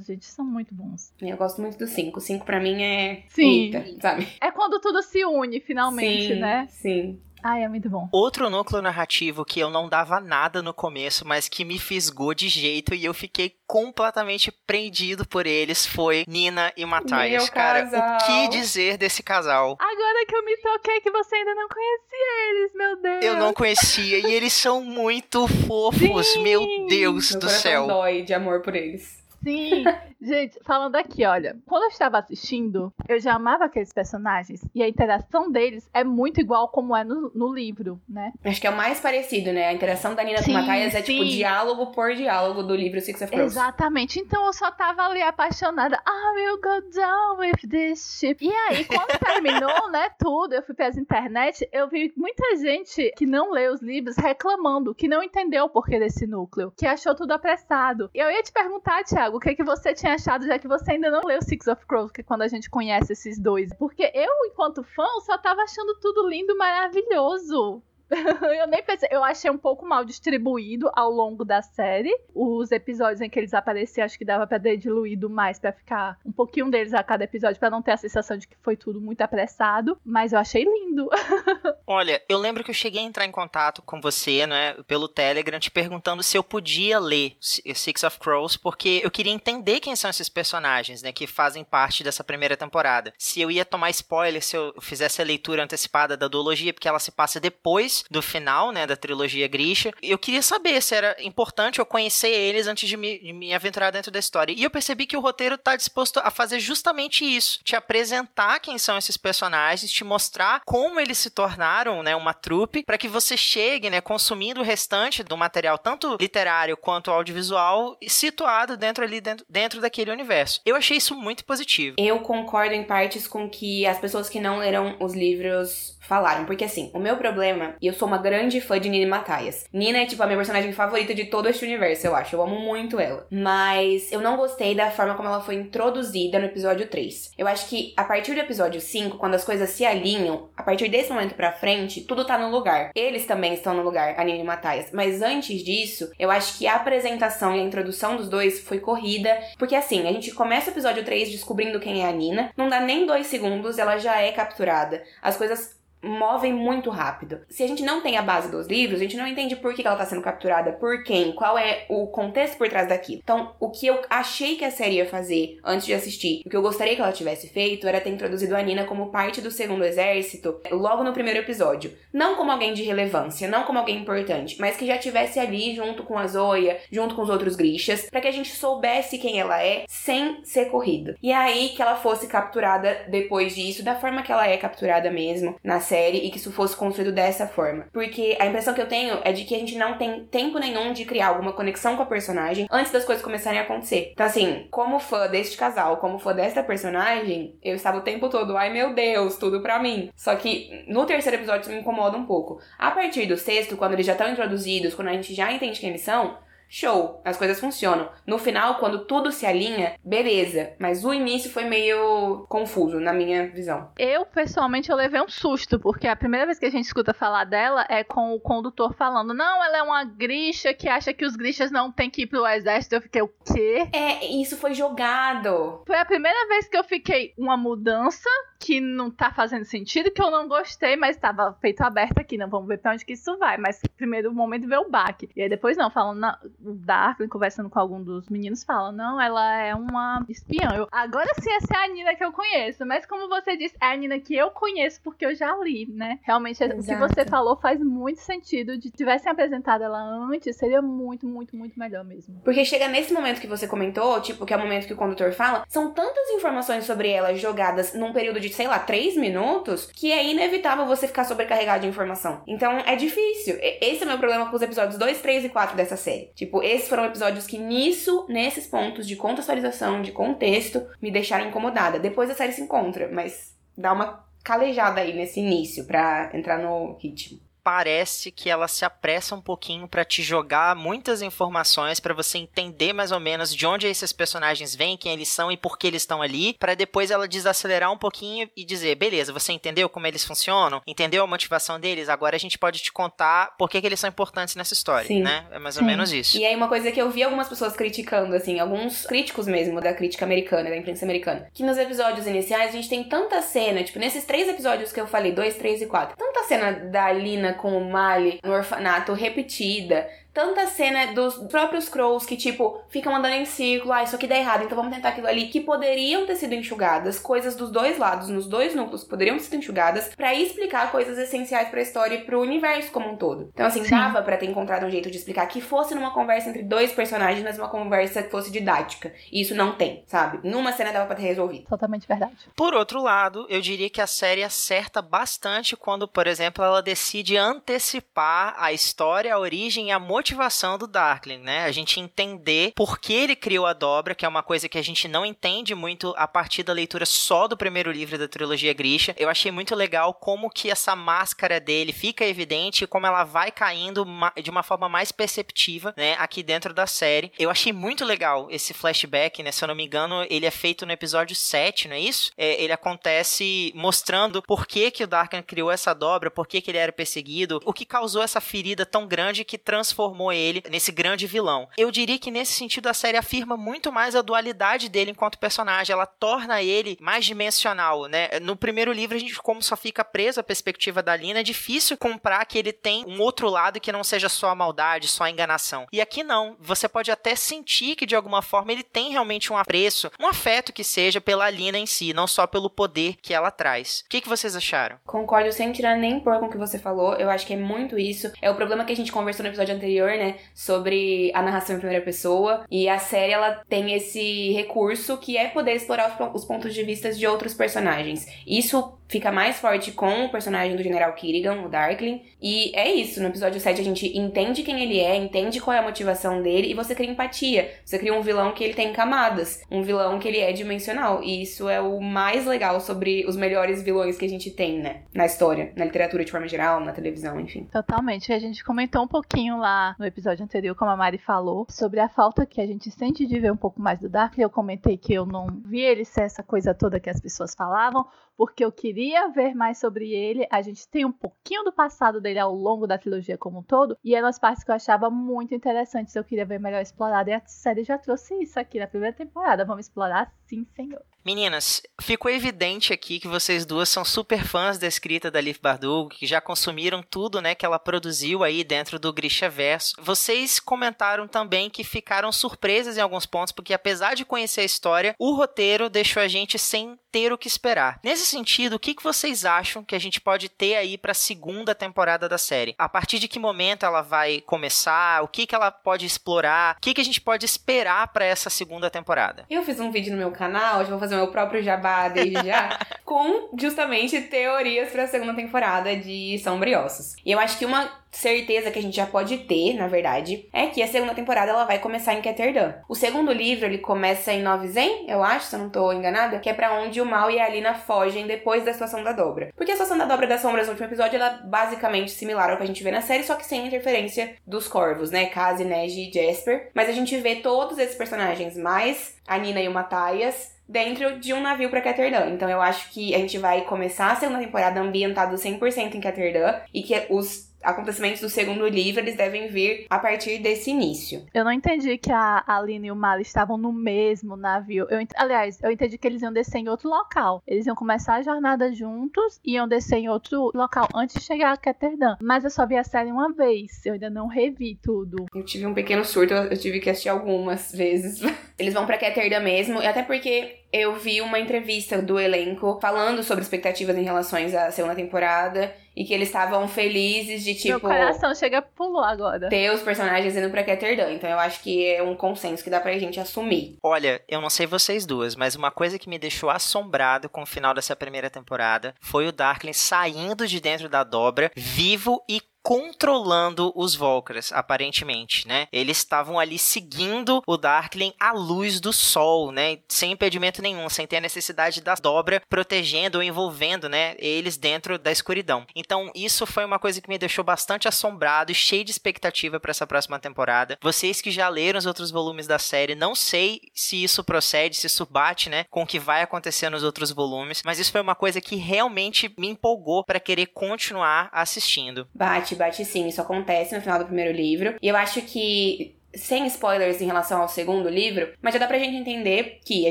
gente. 0.00 0.26
São 0.26 0.44
muito 0.44 0.74
bons. 0.74 1.12
Eu 1.20 1.36
gosto 1.36 1.60
muito 1.60 1.78
do 1.78 1.86
5. 1.86 2.18
O 2.18 2.20
5 2.20 2.44
pra 2.44 2.60
mim 2.60 2.82
é. 2.82 3.24
Sim. 3.28 3.64
Eita, 3.74 3.84
sabe? 4.00 4.28
É 4.40 4.50
quando 4.50 4.80
tudo 4.80 5.02
se 5.02 5.24
une, 5.24 5.60
finalmente, 5.60 6.34
Sim, 6.34 6.40
né? 6.40 6.66
Sim. 6.70 7.20
Ai, 7.42 7.62
é 7.64 7.68
muito 7.70 7.88
bom. 7.88 8.06
Outro 8.12 8.50
núcleo 8.50 8.82
narrativo 8.82 9.46
que 9.46 9.58
eu 9.58 9.70
não 9.70 9.88
dava 9.88 10.20
nada 10.20 10.60
no 10.60 10.74
começo, 10.74 11.26
mas 11.26 11.48
que 11.48 11.64
me 11.64 11.78
fisgou 11.78 12.34
de 12.34 12.50
jeito 12.50 12.94
e 12.94 13.02
eu 13.02 13.14
fiquei 13.14 13.54
completamente 13.66 14.52
prendido 14.66 15.26
por 15.26 15.46
eles 15.46 15.86
foi 15.86 16.24
Nina 16.28 16.70
e 16.76 16.84
Matthias. 16.84 17.30
Meu 17.44 17.50
Cara, 17.50 17.82
casal. 17.84 18.16
o 18.18 18.26
que 18.26 18.48
dizer 18.48 18.98
desse 18.98 19.22
casal? 19.22 19.78
Agora 19.80 20.26
que 20.26 20.36
eu 20.36 20.44
me 20.44 20.54
toquei 20.58 21.00
que 21.00 21.10
você 21.10 21.34
ainda 21.36 21.54
não 21.54 21.66
conhecia 21.68 22.50
eles, 22.50 22.74
meu 22.74 23.00
Deus. 23.00 23.24
Eu 23.24 23.36
não 23.36 23.54
conhecia 23.54 24.18
e 24.18 24.34
eles 24.34 24.52
são 24.52 24.82
muito 24.84 25.48
fofos, 25.66 26.26
Sim. 26.26 26.42
meu 26.42 26.60
Deus 26.88 27.30
Meu 27.30 27.40
do 27.40 27.46
coração 27.46 27.62
céu. 27.62 27.86
dói 27.86 28.22
de 28.22 28.34
amor 28.34 28.60
por 28.60 28.76
eles. 28.76 29.19
Sim, 29.42 29.84
gente, 30.20 30.58
falando 30.64 30.96
aqui, 30.96 31.24
olha, 31.24 31.56
quando 31.66 31.84
eu 31.84 31.88
estava 31.88 32.18
assistindo, 32.18 32.92
eu 33.08 33.18
já 33.18 33.34
amava 33.34 33.64
aqueles 33.64 33.92
personagens 33.92 34.60
e 34.74 34.82
a 34.82 34.88
interação 34.88 35.50
deles 35.50 35.88
é 35.94 36.04
muito 36.04 36.40
igual 36.40 36.68
como 36.68 36.94
é 36.94 37.02
no, 37.02 37.30
no 37.34 37.52
livro, 37.52 38.00
né? 38.08 38.32
Acho 38.44 38.60
que 38.60 38.66
é 38.66 38.70
o 38.70 38.76
mais 38.76 39.00
parecido, 39.00 39.52
né? 39.52 39.68
A 39.68 39.72
interação 39.72 40.14
da 40.14 40.22
Nina 40.22 40.42
Sim, 40.42 40.52
com 40.52 40.58
Matthias 40.58 40.94
é 40.94 41.02
tipo 41.02 41.24
diálogo 41.24 41.86
por 41.92 42.14
diálogo 42.14 42.62
do 42.62 42.76
livro 42.76 43.00
Six 43.00 43.22
of 43.22 43.32
Crows. 43.32 43.52
Exatamente, 43.52 44.20
então 44.20 44.46
eu 44.46 44.52
só 44.52 44.70
tava 44.70 45.02
ali 45.02 45.22
apaixonada. 45.22 45.96
I 46.06 46.34
will 46.34 46.60
go 46.60 46.90
down 46.90 47.38
with 47.38 47.68
this 47.68 48.18
ship. 48.18 48.44
E 48.44 48.52
aí, 48.52 48.84
quando 48.84 49.18
terminou, 49.18 49.88
né, 49.90 50.10
tudo, 50.18 50.54
eu 50.54 50.62
fui 50.62 50.74
pras 50.74 50.96
internet, 50.96 51.66
eu 51.72 51.88
vi 51.88 52.12
muita 52.16 52.56
gente 52.56 53.12
que 53.16 53.26
não 53.26 53.52
lê 53.52 53.68
os 53.68 53.80
livros 53.80 54.16
reclamando, 54.16 54.94
que 54.94 55.08
não 55.08 55.22
entendeu 55.22 55.64
o 55.64 55.68
porquê 55.70 55.98
desse 55.98 56.26
núcleo, 56.26 56.72
que 56.76 56.86
achou 56.86 57.14
tudo 57.14 57.32
apressado. 57.32 58.10
E 58.14 58.18
eu 58.18 58.30
ia 58.30 58.42
te 58.42 58.52
perguntar, 58.52 59.02
O 59.32 59.40
que, 59.40 59.54
que 59.54 59.64
você 59.64 59.94
tinha 59.94 60.14
achado, 60.14 60.46
já 60.46 60.58
que 60.58 60.68
você 60.68 60.92
ainda 60.92 61.10
não 61.10 61.22
leu 61.22 61.40
Six 61.42 61.66
of 61.68 61.86
Crows, 61.86 62.10
que 62.10 62.20
é 62.20 62.24
quando 62.24 62.42
a 62.42 62.48
gente 62.48 62.68
conhece 62.68 63.12
esses 63.12 63.38
dois. 63.38 63.72
Porque 63.78 64.10
eu, 64.14 64.32
enquanto 64.46 64.82
fã, 64.82 65.06
só 65.24 65.38
tava 65.38 65.62
achando 65.62 65.98
tudo 66.00 66.28
lindo, 66.28 66.56
maravilhoso. 66.56 67.82
eu 68.60 68.66
nem 68.66 68.82
pensei, 68.82 69.08
eu 69.10 69.22
achei 69.22 69.50
um 69.50 69.58
pouco 69.58 69.86
mal 69.86 70.04
distribuído 70.04 70.90
ao 70.94 71.10
longo 71.10 71.44
da 71.44 71.62
série. 71.62 72.10
Os 72.34 72.72
episódios 72.72 73.20
em 73.20 73.30
que 73.30 73.38
eles 73.38 73.54
apareciam, 73.54 74.04
acho 74.04 74.18
que 74.18 74.24
dava 74.24 74.46
pra 74.46 74.58
ter 74.58 74.76
diluído 74.76 75.30
mais, 75.30 75.58
pra 75.58 75.72
ficar 75.72 76.18
um 76.24 76.32
pouquinho 76.32 76.70
deles 76.70 76.92
a 76.92 77.02
cada 77.02 77.24
episódio, 77.24 77.58
pra 77.58 77.70
não 77.70 77.82
ter 77.82 77.92
a 77.92 77.96
sensação 77.96 78.36
de 78.36 78.48
que 78.48 78.56
foi 78.62 78.76
tudo 78.76 79.00
muito 79.00 79.20
apressado. 79.22 79.98
Mas 80.04 80.32
eu 80.32 80.38
achei 80.38 80.64
lindo. 80.64 81.08
Olha, 81.86 82.22
eu 82.28 82.38
lembro 82.38 82.64
que 82.64 82.70
eu 82.70 82.74
cheguei 82.74 83.00
a 83.00 83.04
entrar 83.04 83.24
em 83.24 83.30
contato 83.30 83.82
com 83.82 84.00
você, 84.00 84.46
né, 84.46 84.74
pelo 84.86 85.08
Telegram, 85.08 85.58
te 85.58 85.70
perguntando 85.70 86.22
se 86.22 86.36
eu 86.36 86.42
podia 86.42 86.98
ler 86.98 87.36
Six 87.40 88.02
of 88.04 88.18
Crows, 88.18 88.56
porque 88.56 89.00
eu 89.02 89.10
queria 89.10 89.32
entender 89.32 89.80
quem 89.80 89.94
são 89.96 90.10
esses 90.10 90.28
personagens, 90.28 91.02
né, 91.02 91.12
que 91.12 91.26
fazem 91.26 91.64
parte 91.64 92.02
dessa 92.04 92.24
primeira 92.24 92.56
temporada. 92.56 93.12
Se 93.18 93.40
eu 93.40 93.50
ia 93.50 93.64
tomar 93.64 93.90
spoiler 93.90 94.42
se 94.42 94.56
eu 94.56 94.74
fizesse 94.80 95.20
a 95.20 95.24
leitura 95.24 95.64
antecipada 95.64 96.16
da 96.16 96.28
duologia, 96.28 96.72
porque 96.72 96.88
ela 96.88 96.98
se 96.98 97.10
passa 97.10 97.40
depois 97.40 97.99
do 98.10 98.22
final, 98.22 98.72
né, 98.72 98.86
da 98.86 98.96
trilogia 98.96 99.48
Grisha. 99.48 99.92
Eu 100.02 100.18
queria 100.18 100.42
saber 100.42 100.80
se 100.82 100.94
era 100.94 101.16
importante 101.20 101.78
eu 101.78 101.86
conhecer 101.86 102.30
eles 102.30 102.66
antes 102.66 102.88
de 102.88 102.96
me, 102.96 103.18
de 103.18 103.32
me 103.32 103.52
aventurar 103.54 103.90
dentro 103.90 104.10
da 104.10 104.18
história. 104.18 104.54
E 104.56 104.62
eu 104.62 104.70
percebi 104.70 105.06
que 105.06 105.16
o 105.16 105.20
roteiro 105.20 105.58
tá 105.58 105.76
disposto 105.76 106.20
a 106.20 106.30
fazer 106.30 106.60
justamente 106.60 107.24
isso, 107.24 107.60
te 107.64 107.76
apresentar 107.76 108.60
quem 108.60 108.78
são 108.78 108.96
esses 108.96 109.16
personagens, 109.16 109.90
te 109.90 110.04
mostrar 110.04 110.62
como 110.64 111.00
eles 111.00 111.18
se 111.18 111.30
tornaram, 111.30 112.02
né, 112.02 112.14
uma 112.14 112.34
trupe, 112.34 112.82
para 112.82 112.98
que 112.98 113.08
você 113.08 113.36
chegue, 113.36 113.90
né, 113.90 114.00
consumindo 114.00 114.60
o 114.60 114.64
restante 114.64 115.22
do 115.22 115.36
material, 115.36 115.78
tanto 115.78 116.16
literário 116.20 116.76
quanto 116.76 117.10
audiovisual, 117.10 117.96
situado 118.06 118.76
dentro 118.76 119.04
ali 119.04 119.20
dentro, 119.20 119.44
dentro 119.48 119.80
daquele 119.80 120.10
universo. 120.10 120.60
Eu 120.64 120.76
achei 120.76 120.96
isso 120.96 121.14
muito 121.14 121.44
positivo. 121.44 121.96
Eu 121.98 122.20
concordo 122.20 122.74
em 122.74 122.84
partes 122.84 123.26
com 123.26 123.48
que 123.48 123.86
as 123.86 123.98
pessoas 123.98 124.28
que 124.28 124.40
não 124.40 124.58
leram 124.58 124.96
os 125.00 125.14
livros 125.14 125.98
falaram. 126.00 126.44
Porque 126.44 126.64
assim, 126.64 126.90
o 126.92 126.98
meu 126.98 127.16
problema, 127.16 127.76
e 127.80 127.86
eu 127.86 127.89
sou 127.94 128.08
uma 128.08 128.18
grande 128.18 128.60
fã 128.60 128.78
de 128.78 128.88
Nina 128.88 129.08
Matthias. 129.08 129.64
Nina 129.72 129.98
é 129.98 130.06
tipo 130.06 130.22
a 130.22 130.26
minha 130.26 130.38
personagem 130.38 130.72
favorita 130.72 131.14
de 131.14 131.26
todo 131.26 131.48
este 131.48 131.64
universo, 131.64 132.06
eu 132.06 132.14
acho. 132.14 132.36
Eu 132.36 132.42
amo 132.42 132.58
muito 132.60 132.98
ela. 132.98 133.26
Mas 133.30 134.10
eu 134.12 134.20
não 134.20 134.36
gostei 134.36 134.74
da 134.74 134.90
forma 134.90 135.14
como 135.14 135.28
ela 135.28 135.40
foi 135.40 135.54
introduzida 135.54 136.38
no 136.38 136.46
episódio 136.46 136.86
3. 136.86 137.32
Eu 137.36 137.46
acho 137.46 137.68
que 137.68 137.92
a 137.96 138.04
partir 138.04 138.34
do 138.34 138.40
episódio 138.40 138.80
5, 138.80 139.18
quando 139.18 139.34
as 139.34 139.44
coisas 139.44 139.70
se 139.70 139.84
alinham, 139.84 140.48
a 140.56 140.62
partir 140.62 140.88
desse 140.88 141.12
momento 141.12 141.34
pra 141.34 141.52
frente, 141.52 142.02
tudo 142.02 142.24
tá 142.24 142.38
no 142.38 142.50
lugar. 142.50 142.90
Eles 142.94 143.26
também 143.26 143.54
estão 143.54 143.74
no 143.74 143.82
lugar, 143.82 144.14
a 144.18 144.24
Nina 144.24 144.44
Matthias. 144.44 144.90
Mas 144.92 145.22
antes 145.22 145.62
disso, 145.62 146.10
eu 146.18 146.30
acho 146.30 146.58
que 146.58 146.66
a 146.66 146.76
apresentação 146.76 147.54
e 147.54 147.60
a 147.60 147.64
introdução 147.64 148.16
dos 148.16 148.28
dois 148.28 148.60
foi 148.60 148.78
corrida. 148.78 149.38
Porque 149.58 149.74
assim, 149.74 150.06
a 150.06 150.12
gente 150.12 150.32
começa 150.32 150.70
o 150.70 150.72
episódio 150.72 151.04
3 151.04 151.30
descobrindo 151.30 151.80
quem 151.80 152.02
é 152.02 152.08
a 152.08 152.12
Nina. 152.12 152.50
Não 152.56 152.68
dá 152.68 152.80
nem 152.80 153.06
dois 153.06 153.26
segundos, 153.26 153.78
ela 153.78 153.98
já 153.98 154.20
é 154.20 154.32
capturada. 154.32 155.02
As 155.22 155.36
coisas 155.36 155.79
movem 156.02 156.52
muito 156.52 156.90
rápido. 156.90 157.40
Se 157.48 157.62
a 157.62 157.66
gente 157.66 157.82
não 157.82 158.00
tem 158.00 158.16
a 158.16 158.22
base 158.22 158.50
dos 158.50 158.66
livros, 158.66 159.00
a 159.00 159.02
gente 159.02 159.16
não 159.16 159.26
entende 159.26 159.56
por 159.56 159.74
que 159.74 159.86
ela 159.86 159.96
tá 159.96 160.06
sendo 160.06 160.22
capturada, 160.22 160.72
por 160.72 161.02
quem, 161.02 161.32
qual 161.32 161.58
é 161.58 161.84
o 161.88 162.06
contexto 162.06 162.56
por 162.56 162.68
trás 162.68 162.88
daquilo. 162.88 163.20
Então, 163.22 163.54
o 163.60 163.70
que 163.70 163.86
eu 163.86 164.00
achei 164.08 164.56
que 164.56 164.64
a 164.64 164.70
série 164.70 164.96
ia 164.96 165.06
fazer 165.06 165.58
antes 165.64 165.86
de 165.86 165.94
assistir, 165.94 166.42
o 166.44 166.50
que 166.50 166.56
eu 166.56 166.62
gostaria 166.62 166.94
que 166.94 167.02
ela 167.02 167.12
tivesse 167.12 167.48
feito, 167.48 167.86
era 167.86 168.00
ter 168.00 168.10
introduzido 168.10 168.56
a 168.56 168.62
Nina 168.62 168.84
como 168.84 169.10
parte 169.10 169.40
do 169.40 169.50
segundo 169.50 169.84
exército 169.84 170.60
logo 170.70 171.02
no 171.02 171.12
primeiro 171.12 171.40
episódio. 171.40 171.92
Não 172.12 172.36
como 172.36 172.50
alguém 172.50 172.72
de 172.72 172.82
relevância, 172.82 173.48
não 173.48 173.64
como 173.64 173.78
alguém 173.78 173.98
importante, 173.98 174.56
mas 174.60 174.76
que 174.76 174.86
já 174.86 174.98
tivesse 174.98 175.38
ali 175.38 175.74
junto 175.74 176.02
com 176.02 176.18
a 176.18 176.26
Zoya, 176.26 176.78
junto 176.90 177.14
com 177.14 177.22
os 177.22 177.30
outros 177.30 177.56
Grishas, 177.56 178.08
para 178.10 178.20
que 178.20 178.28
a 178.28 178.32
gente 178.32 178.50
soubesse 178.50 179.18
quem 179.18 179.38
ela 179.38 179.62
é 179.62 179.84
sem 179.88 180.44
ser 180.44 180.66
corrido. 180.66 181.14
E 181.22 181.32
aí 181.32 181.70
que 181.70 181.82
ela 181.82 181.96
fosse 181.96 182.26
capturada 182.26 183.06
depois 183.08 183.54
disso, 183.54 183.84
da 183.84 183.94
forma 183.94 184.22
que 184.22 184.32
ela 184.32 184.46
é 184.46 184.56
capturada 184.56 185.10
mesmo 185.10 185.56
na 185.62 185.80
série 185.90 186.18
e 186.18 186.30
que 186.30 186.38
isso 186.38 186.52
fosse 186.52 186.76
construído 186.76 187.12
dessa 187.12 187.48
forma. 187.48 187.86
Porque 187.92 188.36
a 188.38 188.46
impressão 188.46 188.72
que 188.72 188.80
eu 188.80 188.88
tenho 188.88 189.18
é 189.24 189.32
de 189.32 189.44
que 189.44 189.54
a 189.54 189.58
gente 189.58 189.76
não 189.76 189.98
tem 189.98 190.24
tempo 190.26 190.58
nenhum 190.58 190.92
de 190.92 191.04
criar 191.04 191.28
alguma 191.28 191.52
conexão 191.52 191.96
com 191.96 192.02
a 192.02 192.06
personagem 192.06 192.68
antes 192.70 192.92
das 192.92 193.04
coisas 193.04 193.24
começarem 193.24 193.58
a 193.58 193.62
acontecer. 193.62 194.10
Então, 194.12 194.26
assim, 194.26 194.68
como 194.70 195.00
fã 195.00 195.26
deste 195.26 195.56
casal, 195.56 195.96
como 195.96 196.18
fã 196.18 196.32
desta 196.32 196.62
personagem, 196.62 197.58
eu 197.62 197.74
estava 197.74 197.98
o 197.98 198.02
tempo 198.02 198.28
todo, 198.28 198.56
ai 198.56 198.72
meu 198.72 198.94
Deus, 198.94 199.36
tudo 199.36 199.60
pra 199.60 199.80
mim. 199.80 200.10
Só 200.14 200.36
que 200.36 200.84
no 200.86 201.04
terceiro 201.06 201.38
episódio 201.38 201.62
isso 201.62 201.70
me 201.70 201.80
incomoda 201.80 202.16
um 202.16 202.24
pouco. 202.24 202.60
A 202.78 202.90
partir 202.92 203.26
do 203.26 203.36
sexto, 203.36 203.76
quando 203.76 203.94
eles 203.94 204.06
já 204.06 204.12
estão 204.12 204.30
introduzidos, 204.30 204.94
quando 204.94 205.08
a 205.08 205.12
gente 205.12 205.34
já 205.34 205.50
entende 205.50 205.80
quem 205.80 205.90
eles 205.90 206.02
são, 206.02 206.38
show, 206.70 207.20
as 207.24 207.36
coisas 207.36 207.60
funcionam. 207.60 208.08
No 208.26 208.38
final, 208.38 208.76
quando 208.76 209.04
tudo 209.04 209.32
se 209.32 209.44
alinha, 209.44 209.94
beleza. 210.02 210.72
Mas 210.78 211.04
o 211.04 211.12
início 211.12 211.50
foi 211.50 211.64
meio 211.64 212.46
confuso, 212.48 213.00
na 213.00 213.12
minha 213.12 213.48
visão. 213.48 213.90
Eu, 213.98 214.24
pessoalmente, 214.24 214.90
eu 214.90 214.96
levei 214.96 215.20
um 215.20 215.28
susto, 215.28 215.78
porque 215.80 216.06
a 216.06 216.16
primeira 216.16 216.46
vez 216.46 216.58
que 216.58 216.66
a 216.66 216.70
gente 216.70 216.84
escuta 216.84 217.12
falar 217.12 217.44
dela 217.44 217.84
é 217.88 218.04
com 218.04 218.32
o 218.32 218.40
condutor 218.40 218.94
falando: 218.94 219.34
não, 219.34 219.62
ela 219.62 219.78
é 219.78 219.82
uma 219.82 220.04
grixa 220.04 220.72
que 220.72 220.88
acha 220.88 221.12
que 221.12 221.24
os 221.24 221.36
grixas 221.36 221.70
não 221.70 221.90
tem 221.90 222.08
que 222.08 222.22
ir 222.22 222.26
pro 222.26 222.46
exército. 222.46 222.94
Eu 222.94 223.02
fiquei, 223.02 223.22
o 223.22 223.28
quê? 223.28 223.88
É, 223.92 224.24
isso 224.26 224.56
foi 224.56 224.72
jogado. 224.72 225.82
Foi 225.86 225.96
a 225.96 226.04
primeira 226.04 226.46
vez 226.48 226.68
que 226.68 226.76
eu 226.76 226.84
fiquei 226.84 227.34
uma 227.36 227.56
mudança 227.56 228.28
que 228.58 228.80
não 228.80 229.10
tá 229.10 229.32
fazendo 229.32 229.64
sentido, 229.64 230.10
que 230.10 230.22
eu 230.22 230.30
não 230.30 230.46
gostei, 230.46 230.94
mas 230.94 231.16
tava 231.16 231.56
feito 231.60 231.80
aberto 231.80 232.18
aqui, 232.18 232.36
não 232.36 232.48
vamos 232.48 232.68
ver 232.68 232.78
pra 232.78 232.92
onde 232.92 233.04
que 233.04 233.14
isso 233.14 233.36
vai. 233.38 233.56
Mas 233.56 233.80
primeiro 233.96 234.32
momento 234.32 234.66
veio 234.66 234.82
o 234.82 234.90
baque. 234.90 235.28
E 235.36 235.42
aí 235.42 235.48
depois 235.48 235.76
não, 235.76 235.90
falando, 235.90 236.20
Darkling 236.60 237.28
conversando 237.28 237.70
com 237.70 237.78
algum 237.78 238.02
dos 238.02 238.28
meninos 238.28 238.64
fala, 238.64 238.92
não, 238.92 239.20
ela 239.20 239.56
é 239.60 239.74
uma 239.74 240.24
espiã. 240.28 240.72
Eu, 240.74 240.88
agora 240.90 241.28
sim 241.40 241.50
essa 241.52 241.74
é 241.74 241.84
a 241.84 241.88
Nina 241.88 242.14
que 242.14 242.24
eu 242.24 242.32
conheço, 242.32 242.84
mas 242.86 243.06
como 243.06 243.28
você 243.28 243.56
disse, 243.56 243.76
é 243.80 243.86
a 243.86 243.96
Nina 243.96 244.18
que 244.18 244.34
eu 244.34 244.50
conheço 244.50 245.00
porque 245.02 245.24
eu 245.24 245.34
já 245.34 245.56
li, 245.56 245.86
né? 245.90 246.18
Realmente 246.22 246.62
Exato. 246.62 246.80
o 246.80 246.84
que 246.84 246.96
você 246.96 247.24
falou 247.24 247.56
faz 247.56 247.80
muito 247.80 248.20
sentido. 248.20 248.78
De 248.78 248.90
tivessem 248.90 249.30
apresentado 249.30 249.82
ela 249.82 249.98
antes, 249.98 250.56
seria 250.56 250.82
muito, 250.82 251.26
muito, 251.26 251.56
muito 251.56 251.78
melhor 251.78 252.04
mesmo. 252.04 252.40
Porque 252.44 252.64
chega 252.64 252.88
nesse 252.88 253.12
momento 253.12 253.40
que 253.40 253.46
você 253.46 253.66
comentou, 253.66 254.20
tipo, 254.20 254.44
que 254.44 254.52
é 254.52 254.56
o 254.56 254.60
momento 254.60 254.86
que 254.86 254.92
o 254.92 254.96
condutor 254.96 255.32
fala, 255.32 255.64
são 255.68 255.92
tantas 255.92 256.28
informações 256.30 256.84
sobre 256.84 257.08
ela 257.08 257.34
jogadas 257.34 257.94
num 257.94 258.12
período 258.12 258.40
de, 258.40 258.48
sei 258.50 258.66
lá, 258.66 258.78
três 258.78 259.16
minutos, 259.16 259.86
que 259.86 260.12
é 260.12 260.24
inevitável 260.24 260.86
você 260.86 261.06
ficar 261.06 261.24
sobrecarregado 261.24 261.82
de 261.82 261.88
informação. 261.88 262.42
Então 262.46 262.78
é 262.78 262.96
difícil. 262.96 263.56
Esse 263.60 264.02
é 264.02 264.04
o 264.04 264.08
meu 264.08 264.18
problema 264.18 264.48
com 264.48 264.56
os 264.56 264.62
episódios 264.62 264.98
2, 264.98 265.20
3 265.20 265.44
e 265.44 265.48
4 265.48 265.76
dessa 265.76 265.96
série. 265.96 266.30
Tipo, 266.34 266.49
esses 266.62 266.88
foram 266.88 267.04
episódios 267.04 267.46
que 267.46 267.58
nisso, 267.58 268.26
nesses 268.28 268.66
pontos 268.66 269.06
de 269.06 269.16
contextualização, 269.16 270.02
de 270.02 270.12
contexto, 270.12 270.86
me 271.00 271.10
deixaram 271.10 271.48
incomodada. 271.48 271.98
Depois 271.98 272.30
a 272.30 272.34
série 272.34 272.52
se 272.52 272.62
encontra, 272.62 273.08
mas 273.12 273.56
dá 273.76 273.92
uma 273.92 274.24
calejada 274.42 275.00
aí 275.00 275.14
nesse 275.14 275.40
início 275.40 275.84
para 275.84 276.30
entrar 276.34 276.58
no 276.58 276.96
ritmo 276.98 277.40
parece 277.62 278.30
que 278.30 278.50
ela 278.50 278.68
se 278.68 278.84
apressa 278.84 279.34
um 279.34 279.40
pouquinho 279.40 279.88
para 279.88 280.04
te 280.04 280.22
jogar 280.22 280.74
muitas 280.74 281.22
informações 281.22 282.00
para 282.00 282.14
você 282.14 282.38
entender 282.38 282.92
mais 282.92 283.12
ou 283.12 283.20
menos 283.20 283.54
de 283.54 283.66
onde 283.66 283.86
esses 283.86 284.12
personagens 284.12 284.74
vêm, 284.74 284.96
quem 284.96 285.12
eles 285.12 285.28
são 285.28 285.50
e 285.50 285.56
por 285.56 285.78
que 285.78 285.86
eles 285.86 286.02
estão 286.02 286.22
ali, 286.22 286.54
para 286.54 286.74
depois 286.74 287.10
ela 287.10 287.28
desacelerar 287.28 287.92
um 287.92 287.98
pouquinho 287.98 288.48
e 288.56 288.64
dizer, 288.64 288.94
beleza, 288.94 289.32
você 289.32 289.52
entendeu 289.52 289.88
como 289.88 290.06
eles 290.06 290.24
funcionam, 290.24 290.82
entendeu 290.86 291.22
a 291.22 291.26
motivação 291.26 291.78
deles, 291.78 292.08
agora 292.08 292.36
a 292.36 292.38
gente 292.38 292.58
pode 292.58 292.80
te 292.80 292.92
contar 292.92 293.54
por 293.58 293.68
que, 293.68 293.80
que 293.80 293.86
eles 293.86 294.00
são 294.00 294.08
importantes 294.08 294.56
nessa 294.56 294.74
história, 294.74 295.06
Sim. 295.06 295.22
né? 295.22 295.46
É 295.50 295.58
mais 295.58 295.76
ou 295.76 295.82
Sim. 295.82 295.86
menos 295.86 296.12
isso. 296.12 296.38
E 296.38 296.44
aí 296.44 296.54
uma 296.54 296.68
coisa 296.68 296.90
que 296.90 297.00
eu 297.00 297.10
vi 297.10 297.22
algumas 297.22 297.48
pessoas 297.48 297.74
criticando, 297.74 298.34
assim, 298.34 298.58
alguns 298.58 299.06
críticos 299.06 299.46
mesmo 299.46 299.80
da 299.80 299.92
crítica 299.92 300.24
americana, 300.24 300.70
da 300.70 300.76
imprensa 300.76 301.04
americana, 301.04 301.48
que 301.52 301.62
nos 301.62 301.76
episódios 301.78 302.26
iniciais 302.26 302.70
a 302.70 302.72
gente 302.72 302.88
tem 302.88 303.04
tanta 303.04 303.42
cena, 303.42 303.82
tipo, 303.82 303.98
nesses 303.98 304.24
três 304.24 304.48
episódios 304.48 304.92
que 304.92 305.00
eu 305.00 305.06
falei, 305.06 305.32
dois, 305.32 305.56
três 305.56 305.82
e 305.82 305.86
quatro, 305.86 306.16
tanta 306.16 306.44
cena 306.44 306.72
da 306.72 307.12
Lina 307.12 307.49
com 307.52 307.76
o 307.76 307.90
Mali 307.90 308.40
no 308.42 308.52
orfanato 308.52 309.12
repetida 309.12 310.08
tanta 310.32 310.66
cena 310.66 311.12
dos 311.12 311.36
próprios 311.48 311.88
Crows 311.88 312.24
que, 312.24 312.36
tipo, 312.36 312.80
ficam 312.88 313.14
andando 313.14 313.34
em 313.34 313.44
círculo, 313.44 313.92
ah, 313.92 314.02
isso 314.02 314.16
aqui 314.16 314.26
dá 314.26 314.36
errado, 314.36 314.64
então 314.64 314.76
vamos 314.76 314.94
tentar 314.94 315.10
aquilo 315.10 315.26
ali, 315.26 315.48
que 315.48 315.60
poderiam 315.60 316.26
ter 316.26 316.36
sido 316.36 316.54
enxugadas, 316.54 317.18
coisas 317.18 317.54
dos 317.54 317.70
dois 317.70 317.98
lados, 317.98 318.28
nos 318.28 318.46
dois 318.46 318.74
núcleos, 318.74 319.04
poderiam 319.04 319.36
ter 319.36 319.44
sido 319.44 319.56
enxugadas, 319.56 320.14
para 320.14 320.34
explicar 320.34 320.90
coisas 320.90 321.18
essenciais 321.18 321.68
para 321.68 321.80
a 321.80 321.82
história 321.82 322.14
e 322.16 322.24
pro 322.24 322.40
universo 322.40 322.90
como 322.90 323.10
um 323.10 323.16
todo. 323.16 323.50
Então, 323.52 323.66
assim, 323.66 323.84
Sim. 323.84 323.90
dava 323.90 324.22
para 324.22 324.36
ter 324.36 324.46
encontrado 324.46 324.86
um 324.86 324.90
jeito 324.90 325.10
de 325.10 325.16
explicar 325.16 325.46
que 325.46 325.60
fosse 325.60 325.94
numa 325.94 326.12
conversa 326.12 326.48
entre 326.48 326.62
dois 326.62 326.92
personagens, 326.92 327.44
mas 327.44 327.58
uma 327.58 327.68
conversa 327.68 328.22
que 328.22 328.30
fosse 328.30 328.50
didática. 328.50 329.12
E 329.30 329.40
isso 329.40 329.54
não 329.54 329.72
tem, 329.72 330.04
sabe? 330.06 330.40
Numa 330.48 330.72
cena 330.72 330.92
dava 330.92 331.06
pra 331.06 331.16
ter 331.16 331.22
resolvido. 331.22 331.66
Totalmente 331.68 332.06
verdade. 332.06 332.32
Por 332.56 332.74
outro 332.74 333.02
lado, 333.02 333.46
eu 333.48 333.60
diria 333.60 333.90
que 333.90 334.00
a 334.00 334.06
série 334.06 334.42
acerta 334.42 335.02
bastante 335.02 335.76
quando, 335.76 336.06
por 336.08 336.26
exemplo, 336.26 336.64
ela 336.64 336.82
decide 336.82 337.36
antecipar 337.36 338.54
a 338.58 338.72
história, 338.72 339.34
a 339.34 339.38
origem 339.38 339.88
e 339.88 339.90
a 339.92 339.98
motivação 339.98 340.29
motivação 340.30 340.78
do 340.78 340.86
Darkling, 340.86 341.38
né? 341.38 341.64
A 341.64 341.72
gente 341.72 341.98
entender 341.98 342.72
por 342.76 343.00
que 343.00 343.12
ele 343.12 343.34
criou 343.34 343.66
a 343.66 343.72
dobra, 343.72 344.14
que 344.14 344.24
é 344.24 344.28
uma 344.28 344.42
coisa 344.42 344.68
que 344.68 344.78
a 344.78 344.82
gente 344.82 345.08
não 345.08 345.26
entende 345.26 345.74
muito 345.74 346.14
a 346.16 346.28
partir 346.28 346.62
da 346.62 346.72
leitura 346.72 347.04
só 347.04 347.48
do 347.48 347.56
primeiro 347.56 347.90
livro 347.90 348.16
da 348.16 348.28
trilogia 348.28 348.72
Grisha. 348.72 349.14
Eu 349.18 349.28
achei 349.28 349.50
muito 349.50 349.74
legal 349.74 350.14
como 350.14 350.48
que 350.48 350.70
essa 350.70 350.94
máscara 350.94 351.58
dele 351.58 351.92
fica 351.92 352.24
evidente 352.24 352.84
e 352.84 352.86
como 352.86 353.06
ela 353.06 353.24
vai 353.24 353.50
caindo 353.50 354.06
de 354.40 354.50
uma 354.50 354.62
forma 354.62 354.88
mais 354.88 355.10
perceptiva, 355.10 355.92
né, 355.96 356.14
aqui 356.18 356.42
dentro 356.42 356.72
da 356.72 356.86
série. 356.86 357.32
Eu 357.38 357.50
achei 357.50 357.72
muito 357.72 358.04
legal 358.04 358.46
esse 358.50 358.72
flashback, 358.72 359.42
né? 359.42 359.50
Se 359.50 359.64
eu 359.64 359.68
não 359.68 359.74
me 359.74 359.84
engano, 359.84 360.24
ele 360.30 360.46
é 360.46 360.50
feito 360.50 360.86
no 360.86 360.92
episódio 360.92 361.34
7, 361.34 361.88
não 361.88 361.96
é 361.96 362.00
isso? 362.00 362.30
É, 362.36 362.62
ele 362.62 362.72
acontece 362.72 363.72
mostrando 363.74 364.42
por 364.42 364.66
que, 364.66 364.92
que 364.92 365.02
o 365.02 365.08
Darkling 365.08 365.42
criou 365.42 365.72
essa 365.72 365.92
dobra, 365.92 366.30
por 366.30 366.46
que, 366.46 366.60
que 366.60 366.70
ele 366.70 366.78
era 366.78 366.92
perseguido, 366.92 367.60
o 367.64 367.72
que 367.72 367.84
causou 367.84 368.22
essa 368.22 368.40
ferida 368.40 368.86
tão 368.86 369.08
grande 369.08 369.44
que 369.44 369.58
transformou 369.58 370.09
transformou 370.10 370.32
ele 370.32 370.62
nesse 370.70 370.92
grande 370.92 371.26
vilão. 371.26 371.68
Eu 371.76 371.90
diria 371.90 372.18
que 372.18 372.30
nesse 372.30 372.52
sentido 372.52 372.88
a 372.88 372.94
série 372.94 373.16
afirma 373.16 373.56
muito 373.56 373.92
mais 373.92 374.16
a 374.16 374.22
dualidade 374.22 374.88
dele 374.88 375.12
enquanto 375.12 375.38
personagem, 375.38 375.92
ela 375.92 376.06
torna 376.06 376.62
ele 376.62 376.98
mais 377.00 377.24
dimensional, 377.24 378.06
né? 378.06 378.28
No 378.42 378.56
primeiro 378.56 378.92
livro 378.92 379.16
a 379.16 379.20
gente 379.20 379.40
como 379.40 379.62
só 379.62 379.76
fica 379.76 380.04
preso 380.04 380.40
à 380.40 380.42
perspectiva 380.42 381.02
da 381.02 381.16
Lina, 381.16 381.40
é 381.40 381.42
difícil 381.42 381.96
comprar 381.96 382.44
que 382.44 382.58
ele 382.58 382.72
tem 382.72 383.04
um 383.06 383.20
outro 383.20 383.48
lado 383.48 383.80
que 383.80 383.92
não 383.92 384.04
seja 384.04 384.28
só 384.28 384.50
a 384.50 384.54
maldade, 384.54 385.08
só 385.08 385.24
a 385.24 385.30
enganação. 385.30 385.86
E 385.92 386.00
aqui 386.00 386.22
não, 386.22 386.56
você 386.60 386.88
pode 386.88 387.10
até 387.10 387.34
sentir 387.34 387.96
que 387.96 388.06
de 388.06 388.16
alguma 388.16 388.42
forma 388.42 388.72
ele 388.72 388.82
tem 388.82 389.10
realmente 389.10 389.52
um 389.52 389.56
apreço, 389.56 390.10
um 390.18 390.26
afeto 390.26 390.72
que 390.72 390.84
seja 390.84 391.20
pela 391.20 391.48
Lina 391.50 391.78
em 391.78 391.86
si, 391.86 392.12
não 392.12 392.26
só 392.26 392.46
pelo 392.46 392.70
poder 392.70 393.16
que 393.22 393.32
ela 393.32 393.50
traz. 393.50 394.02
O 394.06 394.08
que, 394.08 394.20
que 394.20 394.28
vocês 394.28 394.56
acharam? 394.56 394.98
Concordo 395.06 395.52
sem 395.52 395.72
tirar 395.72 395.96
nem 395.96 396.20
pôr 396.20 396.38
com 396.38 396.46
o 396.46 396.50
que 396.50 396.58
você 396.58 396.78
falou, 396.78 397.14
eu 397.14 397.30
acho 397.30 397.46
que 397.46 397.54
é 397.54 397.56
muito 397.56 397.98
isso. 397.98 398.32
É 398.40 398.50
o 398.50 398.54
problema 398.54 398.84
que 398.84 398.92
a 398.92 398.96
gente 398.96 399.12
conversou 399.12 399.42
no 399.44 399.50
episódio 399.50 399.74
anterior 399.74 399.99
anterior, 400.00 400.10
né, 400.18 400.36
sobre 400.54 401.30
a 401.34 401.42
narração 401.42 401.76
em 401.76 401.78
primeira 401.78 402.04
pessoa. 402.04 402.64
E 402.70 402.88
a 402.88 402.98
série 402.98 403.32
ela 403.32 403.62
tem 403.68 403.92
esse 403.92 404.52
recurso 404.52 405.16
que 405.18 405.36
é 405.36 405.48
poder 405.48 405.74
explorar 405.74 406.16
os, 406.18 406.42
os 406.42 406.44
pontos 406.44 406.74
de 406.74 406.82
vista 406.82 407.12
de 407.12 407.26
outros 407.26 407.54
personagens. 407.54 408.26
Isso 408.46 408.98
fica 409.10 409.32
mais 409.32 409.58
forte 409.58 409.90
com 409.90 410.26
o 410.26 410.28
personagem 410.28 410.76
do 410.76 410.82
General 410.82 411.12
Kirigan, 411.12 411.62
o 411.62 411.68
Darkling. 411.68 412.22
E 412.40 412.70
é 412.76 412.90
isso, 412.92 413.20
no 413.20 413.28
episódio 413.28 413.60
7 413.60 413.80
a 413.80 413.84
gente 413.84 414.16
entende 414.16 414.62
quem 414.62 414.80
ele 414.80 415.00
é, 415.00 415.16
entende 415.16 415.60
qual 415.60 415.76
é 415.76 415.80
a 415.80 415.82
motivação 415.82 416.40
dele 416.40 416.70
e 416.70 416.74
você 416.74 416.94
cria 416.94 417.10
empatia. 417.10 417.70
Você 417.84 417.98
cria 417.98 418.14
um 418.14 418.22
vilão 418.22 418.52
que 418.52 418.62
ele 418.62 418.74
tem 418.74 418.92
camadas, 418.92 419.62
um 419.70 419.82
vilão 419.82 420.18
que 420.20 420.28
ele 420.28 420.38
é 420.38 420.52
dimensional. 420.52 421.22
E 421.24 421.42
isso 421.42 421.68
é 421.68 421.80
o 421.80 422.00
mais 422.00 422.46
legal 422.46 422.80
sobre 422.80 423.26
os 423.26 423.36
melhores 423.36 423.82
vilões 423.82 424.16
que 424.16 424.24
a 424.24 424.28
gente 424.28 424.50
tem, 424.50 424.78
né, 424.78 425.02
na 425.12 425.26
história, 425.26 425.72
na 425.76 425.84
literatura 425.84 426.24
de 426.24 426.30
forma 426.30 426.46
geral, 426.46 426.80
na 426.80 426.92
televisão, 426.92 427.40
enfim. 427.40 427.66
Totalmente. 427.72 428.32
A 428.32 428.38
gente 428.38 428.62
comentou 428.62 429.02
um 429.02 429.08
pouquinho 429.08 429.58
lá 429.58 429.89
no 429.98 430.04
episódio 430.04 430.44
anterior, 430.44 430.74
como 430.74 430.90
a 430.90 430.96
Mari 430.96 431.18
falou, 431.18 431.66
sobre 431.68 432.00
a 432.00 432.08
falta 432.08 432.46
que 432.46 432.60
a 432.60 432.66
gente 432.66 432.90
sente 432.90 433.26
de 433.26 433.38
ver 433.38 433.52
um 433.52 433.56
pouco 433.56 433.80
mais 433.80 434.00
do 434.00 434.08
Darkling. 434.08 434.42
Eu 434.42 434.50
comentei 434.50 434.96
que 434.96 435.12
eu 435.12 435.26
não 435.26 435.46
vi 435.64 435.80
ele 435.80 436.04
ser 436.04 436.22
essa 436.22 436.42
coisa 436.42 436.74
toda 436.74 437.00
que 437.00 437.10
as 437.10 437.20
pessoas 437.20 437.54
falavam, 437.54 438.06
porque 438.36 438.64
eu 438.64 438.72
queria 438.72 439.28
ver 439.28 439.54
mais 439.54 439.78
sobre 439.78 440.12
ele. 440.12 440.46
A 440.50 440.62
gente 440.62 440.88
tem 440.88 441.04
um 441.04 441.12
pouquinho 441.12 441.64
do 441.64 441.72
passado 441.72 442.20
dele 442.20 442.38
ao 442.38 442.54
longo 442.54 442.86
da 442.86 442.98
trilogia 442.98 443.38
como 443.38 443.60
um 443.60 443.62
todo, 443.62 443.96
e 444.04 444.14
eram 444.14 444.28
as 444.28 444.38
partes 444.38 444.64
que 444.64 444.70
eu 444.70 444.74
achava 444.74 445.10
muito 445.10 445.54
interessantes. 445.54 446.14
Eu 446.14 446.24
queria 446.24 446.46
ver 446.46 446.58
melhor 446.58 446.80
explorado, 446.80 447.30
e 447.30 447.32
a 447.32 447.42
série 447.46 447.84
já 447.84 447.98
trouxe 447.98 448.34
isso 448.42 448.58
aqui 448.58 448.78
na 448.78 448.86
primeira 448.86 449.16
temporada. 449.16 449.64
Vamos 449.64 449.86
explorar 449.86 450.32
sim, 450.46 450.66
senhor. 450.74 451.02
Meninas, 451.24 451.82
ficou 452.00 452.30
evidente 452.30 452.92
aqui 452.92 453.20
que 453.20 453.28
vocês 453.28 453.66
duas 453.66 453.88
são 453.88 454.04
super 454.04 454.42
fãs 454.42 454.78
da 454.78 454.86
escrita 454.86 455.30
da 455.30 455.40
Liv 455.40 455.58
Bardugo, 455.60 456.08
que 456.08 456.26
já 456.26 456.40
consumiram 456.40 457.02
tudo, 457.02 457.42
né, 457.42 457.54
que 457.54 457.66
ela 457.66 457.78
produziu 457.78 458.42
aí 458.42 458.64
dentro 458.64 458.98
do 458.98 459.12
Grisha 459.12 459.48
Verso. 459.50 459.94
Vocês 460.00 460.58
comentaram 460.58 461.28
também 461.28 461.68
que 461.68 461.84
ficaram 461.84 462.32
surpresas 462.32 462.96
em 462.96 463.02
alguns 463.02 463.26
pontos, 463.26 463.52
porque 463.52 463.74
apesar 463.74 464.14
de 464.14 464.24
conhecer 464.24 464.62
a 464.62 464.64
história, 464.64 465.14
o 465.18 465.34
roteiro 465.34 465.90
deixou 465.90 466.22
a 466.22 466.28
gente 466.28 466.58
sem 466.58 466.98
ter 467.10 467.32
o 467.32 467.38
que 467.38 467.48
esperar. 467.48 467.98
Nesse 468.04 468.24
sentido, 468.24 468.74
o 468.74 468.78
que, 468.78 468.94
que 468.94 469.02
vocês 469.02 469.44
acham 469.44 469.84
que 469.84 469.94
a 469.94 469.98
gente 469.98 470.20
pode 470.20 470.48
ter 470.48 470.76
aí 470.76 470.96
para 470.96 471.12
a 471.12 471.14
segunda 471.14 471.74
temporada 471.74 472.28
da 472.28 472.38
série? 472.38 472.74
A 472.78 472.88
partir 472.88 473.18
de 473.18 473.28
que 473.28 473.38
momento 473.38 473.84
ela 473.84 474.00
vai 474.00 474.40
começar? 474.42 475.22
O 475.22 475.28
que, 475.28 475.46
que 475.46 475.54
ela 475.54 475.70
pode 475.70 476.06
explorar? 476.06 476.76
O 476.76 476.80
que, 476.80 476.94
que 476.94 477.00
a 477.00 477.04
gente 477.04 477.20
pode 477.20 477.44
esperar 477.44 478.08
para 478.08 478.24
essa 478.24 478.48
segunda 478.48 478.88
temporada? 478.88 479.44
Eu 479.50 479.62
fiz 479.64 479.80
um 479.80 479.90
vídeo 479.90 480.12
no 480.12 480.18
meu 480.18 480.30
canal, 480.30 480.84
já 480.84 480.90
vou 480.90 480.98
fazer 481.00 481.09
o 481.10 481.16
meu 481.16 481.28
próprio 481.28 481.62
jabá 481.62 482.08
desde 482.08 482.46
já, 482.46 482.78
com 483.04 483.50
justamente 483.58 484.20
teorias 484.22 484.90
para 484.90 485.04
a 485.04 485.08
segunda 485.08 485.34
temporada 485.34 485.96
de 485.96 486.38
Sombriossos. 486.38 487.14
E 487.24 487.32
eu 487.32 487.38
acho 487.38 487.58
que 487.58 487.66
uma 487.66 488.00
certeza 488.10 488.70
que 488.70 488.78
a 488.78 488.82
gente 488.82 488.96
já 488.96 489.06
pode 489.06 489.38
ter, 489.38 489.74
na 489.74 489.86
verdade, 489.86 490.48
é 490.52 490.66
que 490.66 490.82
a 490.82 490.86
segunda 490.86 491.14
temporada 491.14 491.50
ela 491.50 491.64
vai 491.64 491.78
começar 491.78 492.14
em 492.14 492.20
Ketterdam. 492.20 492.74
O 492.88 492.94
segundo 492.94 493.32
livro, 493.32 493.66
ele 493.66 493.78
começa 493.78 494.32
em 494.32 494.42
Novizen, 494.42 495.06
eu 495.08 495.22
acho, 495.22 495.46
se 495.46 495.56
eu 495.56 495.60
não 495.60 495.70
tô 495.70 495.92
enganada, 495.92 496.38
que 496.38 496.48
é 496.48 496.54
para 496.54 496.74
onde 496.74 497.00
o 497.00 497.06
Mal 497.06 497.30
e 497.30 497.38
a 497.38 497.44
Alina 497.44 497.74
fogem 497.74 498.26
depois 498.26 498.64
da 498.64 498.72
situação 498.72 499.02
da 499.02 499.12
dobra. 499.12 499.50
Porque 499.56 499.72
a 499.72 499.74
situação 499.74 499.96
da 499.96 500.04
dobra 500.04 500.26
das 500.26 500.40
sombras 500.40 500.66
no 500.66 500.72
último 500.72 500.88
episódio, 500.88 501.16
ela 501.16 501.40
é 501.42 501.46
basicamente 501.46 502.10
similar 502.10 502.50
ao 502.50 502.56
que 502.56 502.64
a 502.64 502.66
gente 502.66 502.82
vê 502.82 502.90
na 502.90 503.00
série, 503.00 503.22
só 503.22 503.36
que 503.36 503.46
sem 503.46 503.66
interferência 503.66 504.34
dos 504.46 504.66
corvos, 504.66 505.10
né? 505.10 505.26
Kazi, 505.26 505.64
Neji 505.64 506.10
e 506.10 506.12
Jasper. 506.12 506.70
Mas 506.74 506.88
a 506.88 506.92
gente 506.92 507.16
vê 507.16 507.36
todos 507.36 507.78
esses 507.78 507.94
personagens, 507.94 508.56
mais 508.56 509.16
a 509.26 509.38
Nina 509.38 509.60
e 509.60 509.68
o 509.68 509.72
Matthias, 509.72 510.59
dentro 510.70 511.18
de 511.18 511.34
um 511.34 511.40
navio 511.40 511.68
para 511.68 511.80
Ketterdam. 511.80 512.30
Então 512.30 512.48
eu 512.48 512.62
acho 512.62 512.90
que 512.90 513.12
a 513.14 513.18
gente 513.18 513.36
vai 513.38 513.62
começar 513.62 514.12
a 514.12 514.16
segunda 514.16 514.38
temporada 514.38 514.80
ambientado 514.80 515.34
100% 515.34 515.94
em 515.94 516.00
Ketterdam 516.00 516.60
e 516.72 516.82
que 516.82 517.06
os 517.10 517.49
acontecimentos 517.62 518.20
do 518.20 518.28
segundo 518.28 518.66
livro, 518.66 519.00
eles 519.00 519.16
devem 519.16 519.48
vir 519.48 519.86
a 519.88 519.98
partir 519.98 520.38
desse 520.38 520.70
início. 520.70 521.24
Eu 521.32 521.44
não 521.44 521.52
entendi 521.52 521.98
que 521.98 522.12
a 522.12 522.42
Aline 522.46 522.88
e 522.88 522.90
o 522.90 522.96
Mali 522.96 523.22
estavam 523.22 523.56
no 523.56 523.72
mesmo 523.72 524.36
navio. 524.36 524.86
Eu, 524.90 524.98
aliás, 525.16 525.58
eu 525.62 525.70
entendi 525.70 525.98
que 525.98 526.06
eles 526.06 526.22
iam 526.22 526.32
descer 526.32 526.58
em 526.58 526.68
outro 526.68 526.88
local. 526.88 527.42
Eles 527.46 527.66
iam 527.66 527.76
começar 527.76 528.16
a 528.16 528.22
jornada 528.22 528.72
juntos 528.72 529.40
e 529.44 529.54
iam 529.54 529.68
descer 529.68 529.98
em 529.98 530.08
outro 530.08 530.50
local 530.54 530.88
antes 530.94 531.16
de 531.16 531.22
chegar 531.22 531.52
a 531.52 531.56
Ketterdam. 531.56 532.16
Mas 532.22 532.44
eu 532.44 532.50
só 532.50 532.66
vi 532.66 532.76
a 532.76 532.84
série 532.84 533.10
uma 533.10 533.32
vez. 533.32 533.84
Eu 533.84 533.94
ainda 533.94 534.10
não 534.10 534.26
revi 534.26 534.78
tudo. 534.82 535.26
Eu 535.34 535.44
tive 535.44 535.66
um 535.66 535.74
pequeno 535.74 536.04
surto, 536.04 536.34
eu 536.34 536.58
tive 536.58 536.80
que 536.80 536.90
assistir 536.90 537.08
algumas 537.08 537.72
vezes. 537.72 538.20
Eles 538.58 538.74
vão 538.74 538.86
pra 538.86 538.98
Ketterdam 538.98 539.42
mesmo, 539.42 539.80
e 539.80 539.86
até 539.86 540.02
porque 540.02 540.60
eu 540.72 540.94
vi 540.94 541.20
uma 541.20 541.38
entrevista 541.38 542.00
do 542.00 542.18
elenco 542.18 542.78
falando 542.80 543.22
sobre 543.22 543.42
expectativas 543.42 543.96
em 543.96 544.04
relação 544.04 544.38
à 544.38 544.70
segunda 544.70 544.94
temporada 544.94 545.74
e 546.00 546.04
que 546.04 546.14
eles 546.14 546.28
estavam 546.28 546.66
felizes 546.66 547.44
de, 547.44 547.54
tipo. 547.54 547.68
Meu 547.68 547.80
coração 547.80 548.34
chega 548.34 548.62
pulou 548.62 549.04
agora. 549.04 549.50
Ter 549.50 549.70
os 549.70 549.82
personagens 549.82 550.34
indo 550.34 550.48
pra 550.48 550.64
Ketterdam. 550.64 551.12
Então 551.12 551.28
eu 551.28 551.38
acho 551.38 551.62
que 551.62 551.84
é 551.84 552.02
um 552.02 552.16
consenso 552.16 552.64
que 552.64 552.70
dá 552.70 552.80
pra 552.80 552.98
gente 552.98 553.20
assumir. 553.20 553.76
Olha, 553.82 554.22
eu 554.26 554.40
não 554.40 554.48
sei 554.48 554.66
vocês 554.66 555.04
duas, 555.04 555.36
mas 555.36 555.54
uma 555.54 555.70
coisa 555.70 555.98
que 555.98 556.08
me 556.08 556.18
deixou 556.18 556.48
assombrado 556.48 557.28
com 557.28 557.42
o 557.42 557.46
final 557.46 557.74
dessa 557.74 557.94
primeira 557.94 558.30
temporada 558.30 558.94
foi 558.98 559.28
o 559.28 559.32
Darkling 559.32 559.74
saindo 559.74 560.46
de 560.46 560.58
dentro 560.58 560.88
da 560.88 561.04
dobra, 561.04 561.52
vivo 561.54 562.24
e 562.26 562.40
controlando 562.62 563.72
os 563.74 563.94
Volkers, 563.94 564.52
aparentemente, 564.52 565.46
né? 565.46 565.66
Eles 565.72 565.98
estavam 565.98 566.38
ali 566.38 566.58
seguindo 566.58 567.42
o 567.46 567.56
Darkling 567.56 568.12
à 568.18 568.32
luz 568.32 568.80
do 568.80 568.92
sol, 568.92 569.50
né? 569.50 569.78
Sem 569.88 570.12
impedimento 570.12 570.62
nenhum, 570.62 570.88
sem 570.88 571.06
ter 571.06 571.16
a 571.16 571.20
necessidade 571.20 571.80
da 571.80 571.94
dobra 571.94 572.42
protegendo 572.48 573.18
ou 573.18 573.24
envolvendo, 573.24 573.88
né? 573.88 574.14
Eles 574.18 574.56
dentro 574.56 574.98
da 574.98 575.10
escuridão. 575.10 575.66
Então, 575.74 576.10
isso 576.14 576.46
foi 576.46 576.64
uma 576.64 576.78
coisa 576.78 577.00
que 577.00 577.08
me 577.08 577.18
deixou 577.18 577.44
bastante 577.44 577.88
assombrado 577.88 578.52
e 578.52 578.54
cheio 578.54 578.84
de 578.84 578.90
expectativa 578.90 579.58
para 579.58 579.70
essa 579.70 579.86
próxima 579.86 580.18
temporada. 580.18 580.78
Vocês 580.82 581.20
que 581.20 581.30
já 581.30 581.48
leram 581.48 581.78
os 581.78 581.86
outros 581.86 582.10
volumes 582.10 582.46
da 582.46 582.58
série, 582.58 582.94
não 582.94 583.14
sei 583.14 583.60
se 583.74 584.02
isso 584.02 584.22
procede, 584.22 584.76
se 584.76 584.86
isso 584.86 585.06
bate, 585.06 585.48
né, 585.48 585.64
com 585.70 585.82
o 585.82 585.86
que 585.86 585.98
vai 585.98 586.22
acontecer 586.22 586.68
nos 586.68 586.82
outros 586.82 587.10
volumes, 587.10 587.62
mas 587.64 587.78
isso 587.78 587.92
foi 587.92 588.00
uma 588.00 588.14
coisa 588.14 588.40
que 588.40 588.56
realmente 588.56 589.32
me 589.38 589.48
empolgou 589.48 590.04
para 590.04 590.20
querer 590.20 590.46
continuar 590.46 591.28
assistindo. 591.32 592.08
Bate 592.14 592.49
bate, 592.54 592.80
bate 592.80 592.84
sim, 592.84 593.08
isso 593.08 593.20
acontece 593.20 593.74
no 593.74 593.80
final 593.80 593.98
do 593.98 594.06
primeiro 594.06 594.32
livro. 594.32 594.76
E 594.80 594.88
eu 594.88 594.96
acho 594.96 595.22
que 595.22 595.94
sem 596.12 596.46
spoilers 596.46 597.00
em 597.00 597.06
relação 597.06 597.40
ao 597.40 597.48
segundo 597.48 597.88
livro, 597.88 598.32
mas 598.42 598.52
já 598.52 598.58
dá 598.58 598.66
pra 598.66 598.78
gente 598.78 598.96
entender 598.96 599.60
que 599.64 599.86
a 599.86 599.90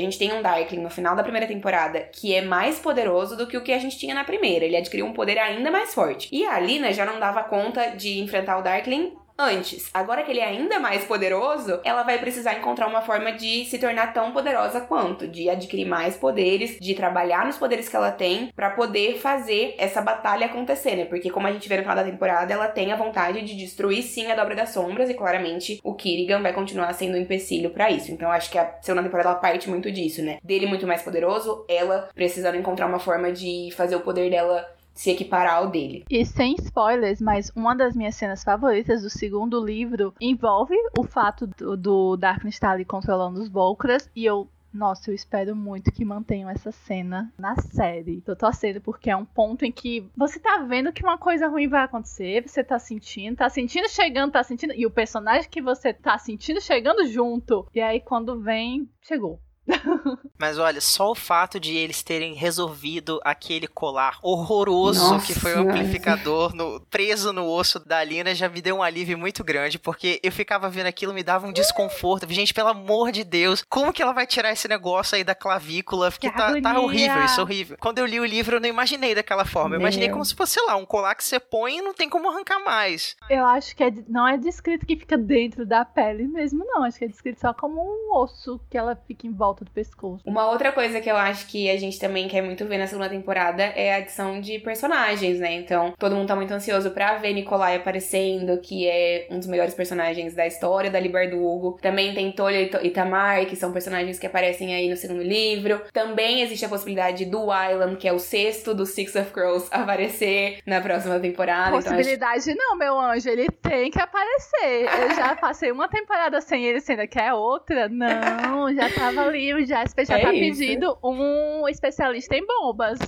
gente 0.00 0.18
tem 0.18 0.32
um 0.32 0.42
Darkling 0.42 0.82
no 0.82 0.90
final 0.90 1.16
da 1.16 1.22
primeira 1.22 1.46
temporada 1.46 2.00
que 2.00 2.34
é 2.34 2.42
mais 2.42 2.78
poderoso 2.78 3.36
do 3.36 3.46
que 3.46 3.56
o 3.56 3.62
que 3.62 3.72
a 3.72 3.78
gente 3.78 3.98
tinha 3.98 4.14
na 4.14 4.24
primeira. 4.24 4.64
Ele 4.64 4.76
adquiriu 4.76 5.06
um 5.06 5.14
poder 5.14 5.38
ainda 5.38 5.70
mais 5.70 5.94
forte. 5.94 6.28
E 6.30 6.44
a 6.44 6.56
Alina 6.56 6.92
já 6.92 7.06
não 7.06 7.18
dava 7.18 7.42
conta 7.44 7.96
de 7.96 8.20
enfrentar 8.20 8.58
o 8.58 8.62
Darkling 8.62 9.12
antes. 9.40 9.90
Agora 9.94 10.22
que 10.22 10.30
ele 10.30 10.40
é 10.40 10.44
ainda 10.44 10.78
mais 10.78 11.04
poderoso, 11.04 11.80
ela 11.84 12.02
vai 12.02 12.18
precisar 12.18 12.54
encontrar 12.54 12.86
uma 12.86 13.02
forma 13.02 13.32
de 13.32 13.64
se 13.64 13.78
tornar 13.78 14.12
tão 14.12 14.32
poderosa 14.32 14.80
quanto, 14.80 15.26
de 15.26 15.48
adquirir 15.48 15.86
mais 15.86 16.16
poderes, 16.16 16.78
de 16.78 16.94
trabalhar 16.94 17.46
nos 17.46 17.56
poderes 17.56 17.88
que 17.88 17.96
ela 17.96 18.12
tem 18.12 18.52
para 18.54 18.70
poder 18.70 19.18
fazer 19.18 19.74
essa 19.78 20.00
batalha 20.00 20.46
acontecer, 20.46 20.96
né? 20.96 21.04
Porque 21.06 21.30
como 21.30 21.46
a 21.46 21.52
gente 21.52 21.68
vê 21.68 21.76
no 21.76 21.82
final 21.82 21.96
da 21.96 22.04
temporada, 22.04 22.52
ela 22.52 22.68
tem 22.68 22.92
a 22.92 22.96
vontade 22.96 23.42
de 23.42 23.56
destruir 23.56 24.02
sim 24.02 24.30
a 24.30 24.34
Dobra 24.34 24.54
das 24.54 24.70
Sombras 24.70 25.08
e 25.08 25.14
claramente 25.14 25.80
o 25.82 25.94
Kirigan 25.94 26.42
vai 26.42 26.52
continuar 26.52 26.92
sendo 26.92 27.16
um 27.16 27.20
empecilho 27.20 27.70
para 27.70 27.90
isso. 27.90 28.12
Então 28.12 28.30
acho 28.30 28.50
que 28.50 28.58
a 28.58 28.74
segunda 28.82 29.02
temporada 29.02 29.30
ela 29.30 29.38
parte 29.38 29.68
muito 29.68 29.90
disso, 29.90 30.22
né? 30.22 30.38
Dele 30.42 30.66
muito 30.66 30.86
mais 30.86 31.02
poderoso, 31.02 31.64
ela 31.68 32.08
precisando 32.14 32.56
encontrar 32.56 32.86
uma 32.86 32.98
forma 32.98 33.32
de 33.32 33.70
fazer 33.76 33.96
o 33.96 34.00
poder 34.00 34.30
dela 34.30 34.66
se 35.00 35.10
equiparar 35.10 35.54
ao 35.54 35.70
dele. 35.70 36.04
E 36.10 36.26
sem 36.26 36.54
spoilers, 36.58 37.22
mas 37.22 37.50
uma 37.56 37.74
das 37.74 37.96
minhas 37.96 38.14
cenas 38.14 38.44
favoritas 38.44 39.00
do 39.00 39.08
segundo 39.08 39.64
livro 39.64 40.14
envolve 40.20 40.76
o 40.98 41.04
fato 41.04 41.46
do, 41.46 41.74
do 41.74 42.16
Darkness 42.18 42.56
estar 42.56 42.72
ali 42.72 42.84
controlando 42.84 43.40
os 43.40 43.48
Volcras 43.48 44.10
e 44.14 44.26
eu 44.26 44.46
nossa, 44.72 45.10
eu 45.10 45.14
espero 45.16 45.56
muito 45.56 45.90
que 45.90 46.04
mantenham 46.04 46.48
essa 46.48 46.70
cena 46.70 47.32
na 47.36 47.56
série. 47.56 48.20
Tô 48.20 48.36
torcendo 48.36 48.80
porque 48.80 49.10
é 49.10 49.16
um 49.16 49.24
ponto 49.24 49.64
em 49.64 49.72
que 49.72 50.08
você 50.16 50.38
tá 50.38 50.58
vendo 50.58 50.92
que 50.92 51.02
uma 51.02 51.18
coisa 51.18 51.48
ruim 51.48 51.66
vai 51.66 51.82
acontecer, 51.82 52.46
você 52.46 52.62
tá 52.62 52.78
sentindo, 52.78 53.38
tá 53.38 53.48
sentindo 53.48 53.88
chegando, 53.88 54.30
tá 54.30 54.44
sentindo. 54.44 54.72
E 54.72 54.86
o 54.86 54.90
personagem 54.90 55.50
que 55.50 55.60
você 55.60 55.92
tá 55.92 56.16
sentindo 56.18 56.60
chegando 56.60 57.04
junto. 57.08 57.66
E 57.74 57.80
aí 57.80 58.00
quando 58.00 58.40
vem, 58.40 58.88
chegou. 59.02 59.40
Mas 60.38 60.58
olha, 60.58 60.80
só 60.80 61.10
o 61.10 61.14
fato 61.14 61.60
de 61.60 61.76
eles 61.76 62.02
terem 62.02 62.34
resolvido 62.34 63.20
aquele 63.24 63.66
colar 63.66 64.18
horroroso 64.22 65.12
Nossa, 65.12 65.26
que 65.26 65.38
foi 65.38 65.54
o 65.54 65.60
amplificador 65.60 66.54
no, 66.54 66.80
preso 66.80 67.32
no 67.32 67.46
osso 67.46 67.78
da 67.78 68.02
Lina 68.02 68.34
já 68.34 68.48
me 68.48 68.62
deu 68.62 68.76
um 68.76 68.82
alívio 68.82 69.18
muito 69.18 69.44
grande, 69.44 69.78
porque 69.78 70.20
eu 70.22 70.32
ficava 70.32 70.68
vendo 70.68 70.86
aquilo, 70.86 71.12
me 71.12 71.22
dava 71.22 71.46
um 71.46 71.52
desconforto. 71.52 72.30
Gente, 72.32 72.54
pelo 72.54 72.68
amor 72.68 73.12
de 73.12 73.24
Deus, 73.24 73.64
como 73.68 73.92
que 73.92 74.02
ela 74.02 74.12
vai 74.12 74.26
tirar 74.26 74.52
esse 74.52 74.68
negócio 74.68 75.16
aí 75.16 75.24
da 75.24 75.34
clavícula? 75.34 76.10
Porque 76.10 76.30
tá, 76.30 76.60
tá, 76.60 76.80
horrível, 76.80 77.24
isso 77.24 77.40
horrível. 77.40 77.76
Quando 77.78 77.98
eu 77.98 78.06
li 78.06 78.20
o 78.20 78.24
livro, 78.24 78.56
eu 78.56 78.60
não 78.60 78.68
imaginei 78.68 79.14
daquela 79.14 79.44
forma. 79.44 79.76
Eu 79.76 79.80
imaginei 79.80 80.08
como 80.08 80.24
se 80.24 80.34
fosse, 80.34 80.54
sei 80.54 80.66
lá, 80.66 80.76
um 80.76 80.86
colar 80.86 81.14
que 81.14 81.24
você 81.24 81.38
põe 81.38 81.78
e 81.78 81.82
não 81.82 81.94
tem 81.94 82.08
como 82.08 82.30
arrancar 82.30 82.64
mais. 82.64 83.16
Eu 83.28 83.44
acho 83.46 83.76
que 83.76 83.84
é, 83.84 83.92
não 84.08 84.26
é 84.26 84.36
descrito 84.36 84.86
que 84.86 84.96
fica 84.96 85.16
dentro 85.16 85.66
da 85.66 85.84
pele 85.84 86.26
mesmo, 86.26 86.64
não. 86.64 86.84
Acho 86.84 86.98
que 86.98 87.04
é 87.04 87.08
descrito 87.08 87.40
só 87.40 87.52
como 87.52 87.80
um 87.80 88.16
osso 88.16 88.60
que 88.70 88.76
ela 88.76 88.96
fica 89.06 89.26
em 89.26 89.32
volta 89.32 89.59
volta 89.60 89.64
do 89.64 89.70
pescoço. 89.70 90.22
Uma 90.24 90.50
outra 90.50 90.72
coisa 90.72 91.00
que 91.00 91.10
eu 91.10 91.16
acho 91.16 91.46
que 91.46 91.70
a 91.70 91.76
gente 91.76 91.98
também 91.98 92.26
quer 92.28 92.42
muito 92.42 92.64
ver 92.64 92.78
na 92.78 92.86
segunda 92.86 93.08
temporada 93.08 93.62
é 93.62 93.94
a 93.94 93.96
adição 93.98 94.40
de 94.40 94.58
personagens, 94.58 95.38
né? 95.38 95.52
Então, 95.52 95.94
todo 95.98 96.16
mundo 96.16 96.28
tá 96.28 96.36
muito 96.36 96.52
ansioso 96.52 96.90
pra 96.90 97.16
ver 97.16 97.32
Nikolai 97.34 97.76
aparecendo, 97.76 98.58
que 98.58 98.88
é 98.88 99.26
um 99.30 99.38
dos 99.38 99.46
melhores 99.46 99.74
personagens 99.74 100.34
da 100.34 100.46
história 100.46 100.90
da 100.90 100.98
Liber 100.98 101.30
do 101.30 101.44
Hugo. 101.44 101.78
Também 101.80 102.14
tem 102.14 102.32
Tolia 102.32 102.70
e 102.82 102.90
Tamar, 102.90 103.46
que 103.46 103.56
são 103.56 103.72
personagens 103.72 104.18
que 104.18 104.26
aparecem 104.26 104.74
aí 104.74 104.88
no 104.88 104.96
segundo 104.96 105.22
livro. 105.22 105.82
Também 105.92 106.42
existe 106.42 106.64
a 106.64 106.68
possibilidade 106.68 107.24
do 107.24 107.46
Wylan, 107.46 107.96
que 107.96 108.08
é 108.08 108.12
o 108.12 108.18
sexto 108.18 108.74
dos 108.74 108.90
Six 108.90 109.14
of 109.16 109.30
Crows, 109.30 109.68
aparecer 109.72 110.58
na 110.66 110.80
próxima 110.80 111.20
temporada. 111.20 111.70
Possibilidade 111.70 112.50
então, 112.50 112.52
acho... 112.52 112.70
não, 112.70 112.76
meu 112.76 112.98
anjo, 112.98 113.28
ele 113.28 113.48
tem 113.50 113.90
que 113.90 114.00
aparecer. 114.00 114.88
Eu 115.02 115.14
já 115.14 115.36
passei 115.36 115.70
uma 115.70 115.88
temporada 115.88 116.40
sem 116.40 116.64
ele, 116.64 116.80
você 116.80 116.92
ainda 116.92 117.06
quer 117.06 117.32
outra? 117.32 117.88
Não, 117.88 118.72
já 118.74 118.88
tava 118.90 119.22
ali 119.22 119.49
o 119.54 119.64
Jasper 119.64 120.06
já 120.06 120.18
é 120.18 120.22
tá 120.22 120.32
isso. 120.32 120.58
pedindo 120.58 120.98
um 121.02 121.68
especialista 121.68 122.36
em 122.36 122.46
bombas. 122.46 122.98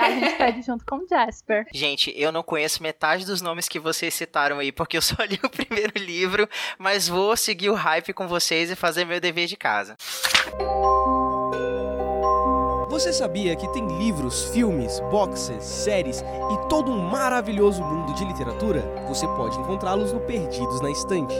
A 0.00 0.10
gente 0.10 0.34
pede 0.38 0.62
junto 0.62 0.84
com 0.84 0.96
o 0.96 1.06
Jasper. 1.08 1.66
Gente, 1.72 2.12
eu 2.16 2.32
não 2.32 2.42
conheço 2.42 2.82
metade 2.82 3.24
dos 3.24 3.40
nomes 3.40 3.68
que 3.68 3.78
vocês 3.78 4.14
citaram 4.14 4.58
aí, 4.58 4.72
porque 4.72 4.96
eu 4.96 5.02
só 5.02 5.22
li 5.24 5.38
o 5.42 5.48
primeiro 5.50 5.92
livro, 5.96 6.48
mas 6.78 7.08
vou 7.08 7.36
seguir 7.36 7.70
o 7.70 7.74
hype 7.74 8.12
com 8.12 8.26
vocês 8.26 8.70
e 8.70 8.76
fazer 8.76 9.04
meu 9.04 9.20
dever 9.20 9.46
de 9.46 9.56
casa. 9.56 9.96
Você 12.94 13.12
sabia 13.12 13.56
que 13.56 13.66
tem 13.72 13.84
livros, 13.98 14.44
filmes, 14.50 15.00
boxes, 15.10 15.64
séries 15.64 16.20
e 16.20 16.68
todo 16.68 16.92
um 16.92 16.98
maravilhoso 16.98 17.82
mundo 17.82 18.14
de 18.14 18.24
literatura? 18.24 18.82
Você 19.08 19.26
pode 19.26 19.58
encontrá-los 19.58 20.12
no 20.12 20.20
Perdidos 20.20 20.80
na 20.80 20.90
Estante. 20.92 21.34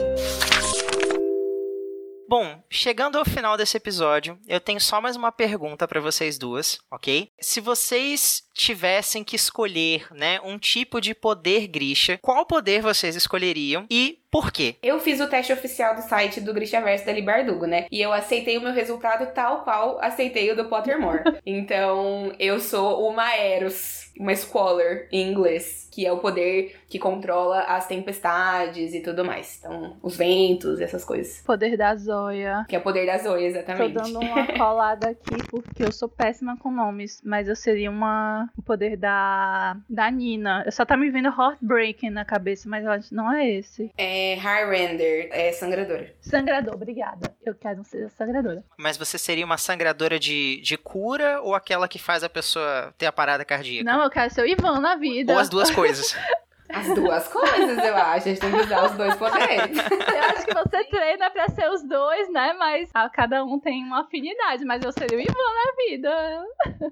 Bom, 2.27 2.63
chegando 2.71 3.19
ao 3.19 3.25
final 3.25 3.55
desse 3.55 3.77
episódio, 3.77 4.39
eu 4.47 4.59
tenho 4.59 4.81
só 4.81 4.99
mais 4.99 5.15
uma 5.15 5.31
pergunta 5.31 5.87
para 5.87 6.01
vocês 6.01 6.39
duas, 6.39 6.79
ok? 6.89 7.29
Se 7.39 7.61
vocês 7.61 8.43
tivessem 8.55 9.23
que 9.23 9.35
escolher, 9.35 10.07
né, 10.11 10.39
um 10.41 10.57
tipo 10.57 11.01
de 11.01 11.13
poder 11.13 11.67
Grisha, 11.67 12.17
qual 12.21 12.45
poder 12.45 12.81
vocês 12.81 13.15
escolheriam 13.15 13.85
e 13.91 14.19
por 14.35 14.51
quê? 14.51 14.75
Eu 14.83 14.99
fiz 14.99 15.21
o 15.21 15.27
teste 15.27 15.53
oficial 15.53 15.95
do 15.95 16.01
site 16.01 16.41
do 16.41 16.53
Grishaverso 16.53 17.05
da 17.05 17.13
Libardugo, 17.13 17.65
né? 17.65 17.85
E 17.89 18.01
eu 18.01 18.11
aceitei 18.11 18.57
o 18.57 18.61
meu 18.61 18.73
resultado 18.73 19.33
tal 19.33 19.63
qual 19.63 19.97
aceitei 20.01 20.51
o 20.51 20.55
do 20.57 20.65
Pottermore. 20.65 21.23
então, 21.45 22.33
eu 22.37 22.59
sou 22.59 23.07
uma 23.07 23.33
Eros, 23.33 24.11
uma 24.19 24.35
Scholar 24.35 25.07
em 25.09 25.31
inglês, 25.31 25.87
que 25.89 26.05
é 26.05 26.11
o 26.11 26.17
poder 26.17 26.75
que 26.89 26.99
controla 26.99 27.61
as 27.61 27.87
tempestades 27.87 28.93
e 28.93 28.99
tudo 28.99 29.23
mais. 29.23 29.59
Então, 29.59 29.95
os 30.03 30.17
ventos, 30.17 30.81
essas 30.81 31.05
coisas. 31.05 31.41
Poder 31.45 31.77
da 31.77 31.95
Zoya. 31.95 32.65
Que 32.67 32.75
é 32.75 32.79
o 32.79 32.81
poder 32.81 33.05
da 33.05 33.17
Zoya, 33.17 33.47
exatamente. 33.47 33.93
Tô 33.93 34.01
dando 34.01 34.19
uma 34.19 34.47
colada 34.59 35.11
aqui 35.11 35.37
porque 35.49 35.81
eu 35.81 35.93
sou 35.93 36.09
péssima 36.09 36.57
com 36.57 36.69
nomes, 36.69 37.21
mas 37.23 37.47
eu 37.47 37.55
seria 37.55 37.89
uma 37.89 38.44
o 38.57 38.61
poder 38.61 38.97
da 38.97 39.77
da 39.89 40.09
Nina. 40.09 40.63
Eu 40.65 40.71
só 40.71 40.85
tá 40.85 40.97
me 40.97 41.09
vindo 41.09 41.27
Heartbreaking 41.29 42.09
na 42.09 42.25
cabeça, 42.25 42.67
mas 42.69 42.83
eu 42.83 42.91
acho 42.91 43.09
que 43.09 43.15
não 43.15 43.31
é 43.31 43.49
esse. 43.49 43.91
É 43.97 44.35
Highrender, 44.35 45.29
é 45.31 45.51
sangradora. 45.51 46.13
Sangrador, 46.21 46.75
obrigada. 46.75 47.33
Eu 47.45 47.55
quero 47.55 47.83
ser 47.83 48.09
sangradora. 48.11 48.63
Mas 48.77 48.97
você 48.97 49.17
seria 49.17 49.45
uma 49.45 49.57
sangradora 49.57 50.19
de, 50.19 50.59
de 50.61 50.77
cura 50.77 51.41
ou 51.41 51.53
aquela 51.53 51.87
que 51.87 51.99
faz 51.99 52.23
a 52.23 52.29
pessoa 52.29 52.93
ter 52.97 53.05
a 53.05 53.11
parada 53.11 53.45
cardíaca? 53.45 53.89
Não, 53.89 54.03
eu 54.03 54.09
quero 54.09 54.33
ser 54.33 54.41
o 54.41 54.47
Ivan 54.47 54.79
na 54.79 54.95
vida. 54.95 55.33
Ou 55.33 55.39
as 55.39 55.49
duas 55.49 55.71
coisas. 55.71 56.15
As 56.75 56.93
duas 56.93 57.27
coisas, 57.27 57.77
eu 57.77 57.95
acho. 57.95 58.15
A 58.15 58.19
gente 58.19 58.41
tem 58.41 58.51
que 58.51 58.57
usar 58.57 58.85
os 58.85 58.91
dois 58.97 59.15
poderes. 59.15 59.77
Eu 59.77 60.23
acho 60.23 60.45
que 60.45 60.53
você 60.53 60.83
treina 60.85 61.29
pra 61.29 61.47
ser 61.49 61.69
os 61.69 61.83
dois, 61.83 62.29
né? 62.31 62.53
Mas 62.53 62.89
a, 62.93 63.09
cada 63.09 63.43
um 63.45 63.59
tem 63.59 63.83
uma 63.83 64.01
afinidade. 64.01 64.65
Mas 64.65 64.83
eu 64.83 64.91
seria 64.91 65.17
o 65.17 65.21
Ivan 65.21 65.33
na 65.33 65.85
vida. 65.87 66.45